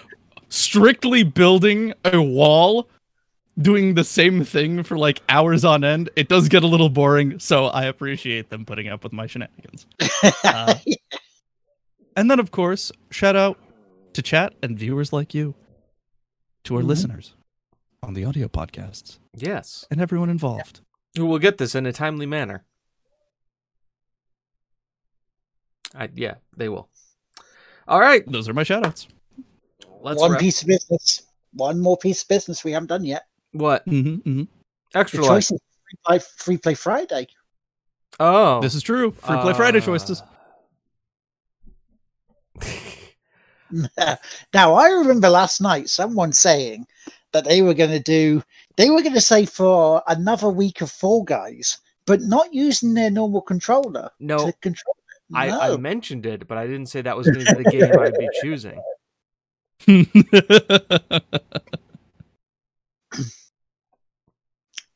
strictly 0.52 1.24
building 1.24 1.94
a 2.04 2.22
wall 2.22 2.88
doing 3.60 3.94
the 3.96 4.04
same 4.04 4.44
thing 4.44 4.84
for 4.84 4.98
like 4.98 5.22
hours 5.30 5.64
on 5.66 5.84
end 5.84 6.10
it 6.16 6.28
does 6.28 6.50
get 6.50 6.62
a 6.64 6.68
little 6.68 6.90
boring 6.90 7.40
so 7.40 7.66
i 7.68 7.86
appreciate 7.86 8.50
them 8.50 8.66
putting 8.66 8.88
up 8.90 9.04
with 9.04 9.14
my 9.14 9.26
shenanigans 9.28 9.86
Uh, 10.44 10.76
and 12.18 12.30
then 12.30 12.40
of 12.40 12.52
course 12.52 12.92
shout 13.12 13.36
out 13.36 13.58
to 14.14 14.22
chat 14.22 14.54
and 14.62 14.78
viewers 14.78 15.14
like 15.14 15.34
you 15.34 15.56
to 16.66 16.76
our 16.76 16.82
Mhm. 16.82 16.88
listeners 16.88 17.34
on 18.04 18.14
the 18.14 18.26
audio 18.26 18.48
podcasts 18.48 19.20
Yes. 19.36 19.86
and 19.90 20.02
everyone 20.02 20.30
involved 20.30 20.82
Who 21.18 21.26
will 21.26 21.40
get 21.40 21.58
this 21.60 21.76
in 21.76 21.86
a 21.86 21.94
timely 21.94 22.26
manner. 22.26 22.66
I 25.94 26.10
yeah, 26.16 26.36
they 26.56 26.70
will. 26.70 26.90
All 27.88 28.00
right, 28.00 28.24
those 28.32 28.48
are 28.48 28.54
my 28.54 28.64
shout 28.64 28.86
outs 28.86 29.08
let's 30.02 30.20
One 30.20 30.32
wrap- 30.32 30.42
piece 30.42 30.62
of 30.62 30.68
business. 30.68 31.24
One 31.54 31.80
more 31.80 31.98
piece 31.98 32.22
of 32.24 32.28
business 32.30 32.64
we 32.64 32.72
haven't 32.72 32.88
done 32.88 33.04
yet. 33.04 33.24
What 33.52 33.84
hmm 33.84 34.16
hmm 34.16 34.44
extra 34.96 35.24
The 35.24 35.32
life? 35.32 35.48
free 35.48 35.58
play, 36.06 36.20
free 36.38 36.58
play 36.58 36.74
Friday. 36.76 37.28
Oh, 38.20 38.62
this 38.62 38.76
is 38.76 38.84
true 38.84 39.12
free 39.12 39.38
play 39.38 39.54
friday 39.54 39.82
choices 39.82 40.22
uh, 43.98 44.16
now 44.54 44.74
I 44.76 44.90
remember 44.90 45.30
last 45.30 45.62
night 45.62 45.90
someone 45.90 46.34
saying 46.34 46.86
that 47.32 47.46
they 47.46 47.62
were 47.62 47.74
going 47.74 47.92
to 47.92 48.00
do. 48.00 48.44
They 48.76 48.90
were 48.90 49.02
going 49.02 49.14
to 49.16 49.22
say 49.22 49.46
for 49.46 50.04
another 50.08 50.50
week 50.50 50.82
of 50.82 50.92
Fall 50.92 51.24
Guys, 51.24 51.78
but 52.06 52.22
not 52.22 52.54
using 52.54 52.94
their 52.94 53.10
normal 53.10 53.42
controller 53.42 54.10
No, 54.20 54.46
to 54.46 54.54
control 54.62 54.96
it. 55.34 55.38
I, 55.38 55.74
I 55.74 55.78
mentioned 55.78 56.26
it, 56.26 56.48
but 56.48 56.58
I 56.58 56.68
didn't 56.68 56.88
say 56.88 57.02
that 57.02 57.16
was 57.16 57.30
going 57.30 57.46
to 57.46 57.56
be 57.56 57.64
the 57.64 57.70
game 57.70 57.98
I'd 57.98 58.18
be 58.18 58.28
choosing. 58.42 58.84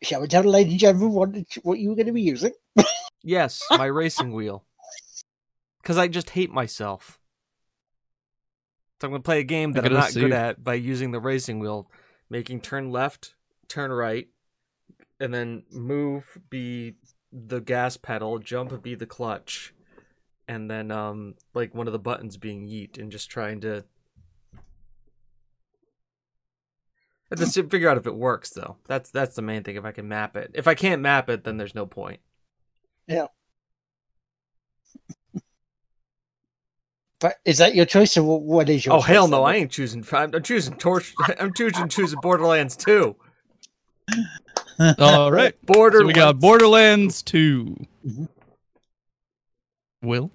Shall 0.03 0.21
we 0.21 0.27
tell 0.27 0.43
the 0.43 0.49
ladies 0.49 0.73
and 0.73 0.79
gentlemen 0.79 1.11
what, 1.13 1.29
what 1.63 1.79
you 1.79 1.89
were 1.89 1.95
going 1.95 2.05
to 2.07 2.11
be 2.13 2.21
using? 2.21 2.51
Yes, 3.27 3.63
my 3.71 3.85
racing 3.85 4.33
wheel. 4.33 4.65
Because 5.81 5.97
I 5.97 6.07
just 6.07 6.29
hate 6.29 6.51
myself. 6.51 7.19
So 9.01 9.07
I'm 9.07 9.11
going 9.11 9.23
to 9.23 9.25
play 9.25 9.39
a 9.39 9.43
game 9.43 9.73
that 9.73 9.83
I 9.83 9.87
I'm 9.87 9.93
gotta 9.93 10.13
not 10.13 10.13
good 10.13 10.31
at 10.31 10.63
by 10.63 10.75
using 10.75 11.09
the 11.09 11.19
racing 11.19 11.57
wheel, 11.57 11.89
making 12.29 12.61
turn 12.61 12.91
left, 12.91 13.33
turn 13.67 13.91
right, 13.91 14.27
and 15.19 15.33
then 15.33 15.63
move 15.71 16.37
be 16.51 16.97
the 17.31 17.59
gas 17.59 17.97
pedal, 17.97 18.37
jump 18.37 18.79
be 18.83 18.93
the 18.93 19.07
clutch, 19.07 19.73
and 20.47 20.69
then 20.69 20.91
um 20.91 21.33
like 21.55 21.73
one 21.73 21.87
of 21.87 21.93
the 21.93 21.99
buttons 21.99 22.37
being 22.37 22.67
yeet 22.67 22.99
and 22.99 23.11
just 23.11 23.29
trying 23.29 23.61
to. 23.61 23.85
I 27.31 27.39
have 27.39 27.51
to 27.53 27.63
figure 27.69 27.89
out 27.89 27.97
if 27.97 28.05
it 28.07 28.15
works 28.15 28.51
though. 28.51 28.77
That's 28.87 29.09
that's 29.11 29.35
the 29.35 29.41
main 29.41 29.63
thing. 29.63 29.75
If 29.75 29.85
I 29.85 29.91
can 29.91 30.07
map 30.07 30.35
it. 30.37 30.51
If 30.53 30.67
I 30.67 30.75
can't 30.75 31.01
map 31.01 31.29
it, 31.29 31.43
then 31.43 31.57
there's 31.57 31.75
no 31.75 31.85
point. 31.85 32.19
Yeah. 33.07 33.27
But 37.19 37.37
is 37.45 37.57
that 37.59 37.75
your 37.75 37.85
choice, 37.85 38.17
or 38.17 38.23
what- 38.23 38.41
what 38.41 38.69
is 38.69 38.85
your? 38.85 38.95
Oh 38.95 39.01
hell 39.01 39.27
no! 39.27 39.43
I 39.43 39.55
ain't 39.55 39.71
choosing. 39.71 40.05
I'm, 40.11 40.35
I'm 40.35 40.43
choosing 40.43 40.75
torch. 40.75 41.13
I'm 41.39 41.53
choosing 41.53 41.87
choosing 41.87 42.19
Borderlands 42.21 42.75
2. 42.75 43.15
All 44.99 45.31
right. 45.31 45.55
Border. 45.65 45.99
So 46.01 46.05
we 46.05 46.13
got 46.13 46.39
Borderlands 46.39 47.23
2. 47.23 47.75
Mhm. 48.05 48.29
Will? 50.03 50.29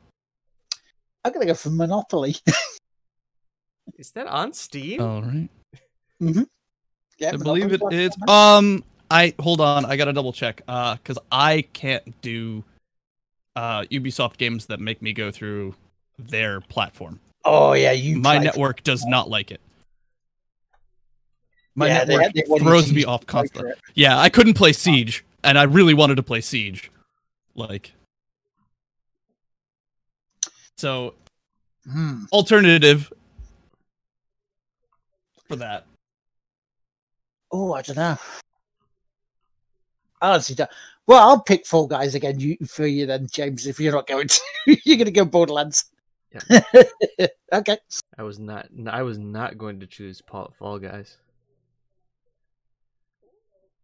I'm 1.25 1.33
going 1.33 1.47
to 1.47 1.53
go 1.53 1.55
for 1.55 1.69
Monopoly. 1.71 2.35
Is 3.99 4.11
that 4.12 4.27
on 4.27 4.55
Steam? 4.55 5.01
All 5.03 5.23
right. 5.23 5.49
Yeah, 7.20 7.30
I 7.32 7.36
believe 7.36 7.72
it 7.72 7.82
is. 7.92 8.10
Um, 8.26 8.82
I 9.10 9.34
hold 9.38 9.60
on. 9.60 9.84
I 9.84 9.97
gotta 9.97 10.12
double 10.12 10.32
check. 10.32 10.62
Uh, 10.66 10.97
because 10.97 11.18
I 11.30 11.62
can't 11.72 12.20
do 12.22 12.64
uh 13.56 13.82
Ubisoft 13.84 14.36
games 14.36 14.66
that 14.66 14.80
make 14.80 15.02
me 15.02 15.12
go 15.12 15.30
through 15.30 15.74
their 16.18 16.60
platform. 16.60 17.20
Oh 17.44 17.72
yeah, 17.74 17.92
you. 17.92 18.18
My 18.18 18.38
network 18.38 18.82
does 18.82 19.05
not 19.05 19.28
like 19.30 19.51
it. 19.51 19.60
My 21.74 21.86
Yeah, 21.86 22.05
they 22.05 22.16
network 22.16 22.36
had- 22.36 22.47
they 22.47 22.59
throws 22.64 22.92
me 22.92 23.05
off 23.05 23.26
constantly. 23.26 23.72
Yeah, 23.94 24.18
I 24.18 24.28
couldn't 24.28 24.55
play 24.55 24.72
Siege, 24.72 25.24
and 25.44 25.59
I 25.59 25.62
really 25.64 25.94
wanted 25.94 26.16
to 26.16 26.22
play 26.22 26.40
Siege. 26.40 26.90
Like, 27.55 27.92
so 30.76 31.14
Hmm. 31.84 32.24
alternative 32.32 33.12
for 35.48 35.56
that. 35.56 35.86
Oh, 37.52 37.72
I 37.72 37.82
don't 37.82 37.97
know. 37.97 38.16
I 40.20 40.31
honestly 40.31 40.55
don't. 40.55 40.70
Well, 41.06 41.18
I'll 41.27 41.40
pick 41.40 41.66
Fall 41.66 41.86
Guys 41.86 42.14
again 42.14 42.39
you, 42.39 42.56
for 42.68 42.86
you 42.86 43.06
then, 43.06 43.27
James. 43.32 43.66
If 43.66 43.81
you're 43.81 43.93
not 43.93 44.06
going 44.06 44.28
to, 44.28 44.40
you're 44.85 44.97
going 44.97 45.06
to 45.06 45.10
go 45.10 45.24
Borderlands. 45.24 45.86
Yeah. 46.48 46.60
okay. 47.52 47.78
I 48.16 48.22
was 48.22 48.39
not. 48.39 48.68
I 48.89 49.02
was 49.02 49.18
not 49.18 49.59
going 49.59 49.81
to 49.81 49.86
choose 49.86 50.20
Paul, 50.20 50.55
Fall 50.59 50.78
Guys. 50.78 51.16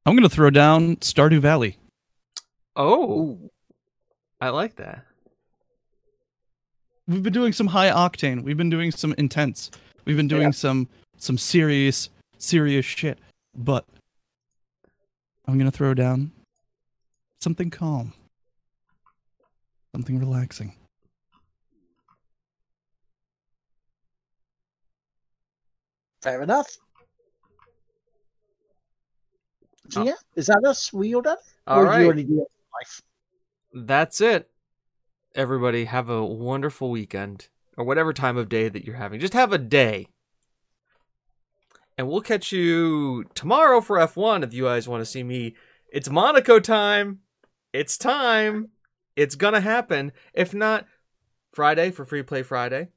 I'm 0.04 0.14
gonna 0.14 0.28
throw 0.28 0.50
down 0.50 0.96
Stardew 0.96 1.40
Valley. 1.40 1.78
Oh, 2.76 3.20
Ooh. 3.20 3.50
I 4.40 4.50
like 4.50 4.76
that. 4.76 5.04
We've 7.08 7.22
been 7.24 7.32
doing 7.32 7.52
some 7.52 7.66
high 7.66 7.90
octane. 7.90 8.44
We've 8.44 8.56
been 8.56 8.70
doing 8.70 8.92
some 8.92 9.14
intense. 9.18 9.72
We've 10.04 10.16
been 10.16 10.28
doing 10.28 10.42
Yeah. 10.42 10.50
some 10.52 10.88
some 11.16 11.36
serious 11.36 12.10
serious 12.38 12.84
shit. 12.84 13.18
But 13.56 13.86
I'm 15.46 15.56
gonna 15.58 15.70
throw 15.70 15.94
down 15.94 16.32
something 17.40 17.70
calm, 17.70 18.12
something 19.94 20.18
relaxing. 20.18 20.74
Fair 26.22 26.42
enough. 26.42 26.76
So 29.90 30.02
Oh. 30.02 30.04
yeah, 30.04 30.14
is 30.34 30.46
that 30.46 30.64
us? 30.66 30.92
We 30.92 31.14
all 31.14 31.22
done? 31.22 31.36
All 31.66 31.78
or 31.78 31.82
you 31.84 31.88
right, 31.88 32.04
already 32.04 32.24
do 32.24 32.42
it 32.42 32.48
life? 32.74 33.00
that's 33.72 34.20
it. 34.20 34.50
Everybody, 35.34 35.84
have 35.84 36.08
a 36.08 36.24
wonderful 36.24 36.90
weekend 36.90 37.48
or 37.76 37.84
whatever 37.84 38.12
time 38.12 38.36
of 38.36 38.48
day 38.48 38.68
that 38.68 38.84
you're 38.84 38.96
having. 38.96 39.20
Just 39.20 39.34
have 39.34 39.52
a 39.52 39.58
day. 39.58 40.08
And 41.98 42.08
we'll 42.08 42.20
catch 42.20 42.52
you 42.52 43.24
tomorrow 43.34 43.80
for 43.80 43.96
F1 43.96 44.44
if 44.44 44.52
you 44.52 44.64
guys 44.64 44.88
want 44.88 45.00
to 45.00 45.06
see 45.06 45.22
me. 45.22 45.54
It's 45.90 46.10
Monaco 46.10 46.60
time. 46.60 47.20
It's 47.72 47.96
time. 47.96 48.68
It's 49.16 49.34
gonna 49.34 49.60
happen. 49.60 50.12
If 50.34 50.52
not, 50.52 50.86
Friday 51.52 51.90
for 51.90 52.04
Free 52.04 52.22
Play 52.22 52.42
Friday. 52.42 52.88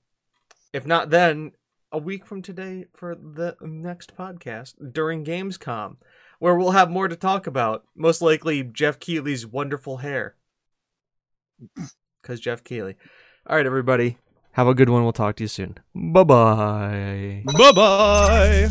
If 0.74 0.86
not, 0.86 1.10
then 1.10 1.54
a 1.92 1.98
week 1.98 2.26
from 2.26 2.42
today 2.42 2.86
for 2.94 3.16
the 3.16 3.56
next 3.62 4.16
podcast 4.16 4.94
during 4.94 5.24
Gamescom, 5.24 5.96
where 6.40 6.56
we'll 6.56 6.72
have 6.72 6.92
more 6.92 7.08
to 7.08 7.16
talk 7.16 7.48
about. 7.48 7.86
Most 7.96 8.22
likely, 8.22 8.64
Geoff 8.64 9.00
Keighley's 9.00 9.48
wonderful 9.48 9.98
hair. 9.98 10.36
Because 12.22 12.40
Jeff 12.40 12.64
Keighley. 12.64 12.96
All 13.48 13.56
right, 13.56 13.66
everybody. 13.66 14.18
Have 14.54 14.68
a 14.68 14.74
good 14.74 14.90
one. 14.90 15.04
We'll 15.04 15.14
talk 15.14 15.38
to 15.38 15.44
you 15.44 15.48
soon. 15.48 15.78
Bye 15.96 16.24
bye. 16.24 17.44
Bye 17.46 17.72
bye. 17.72 18.70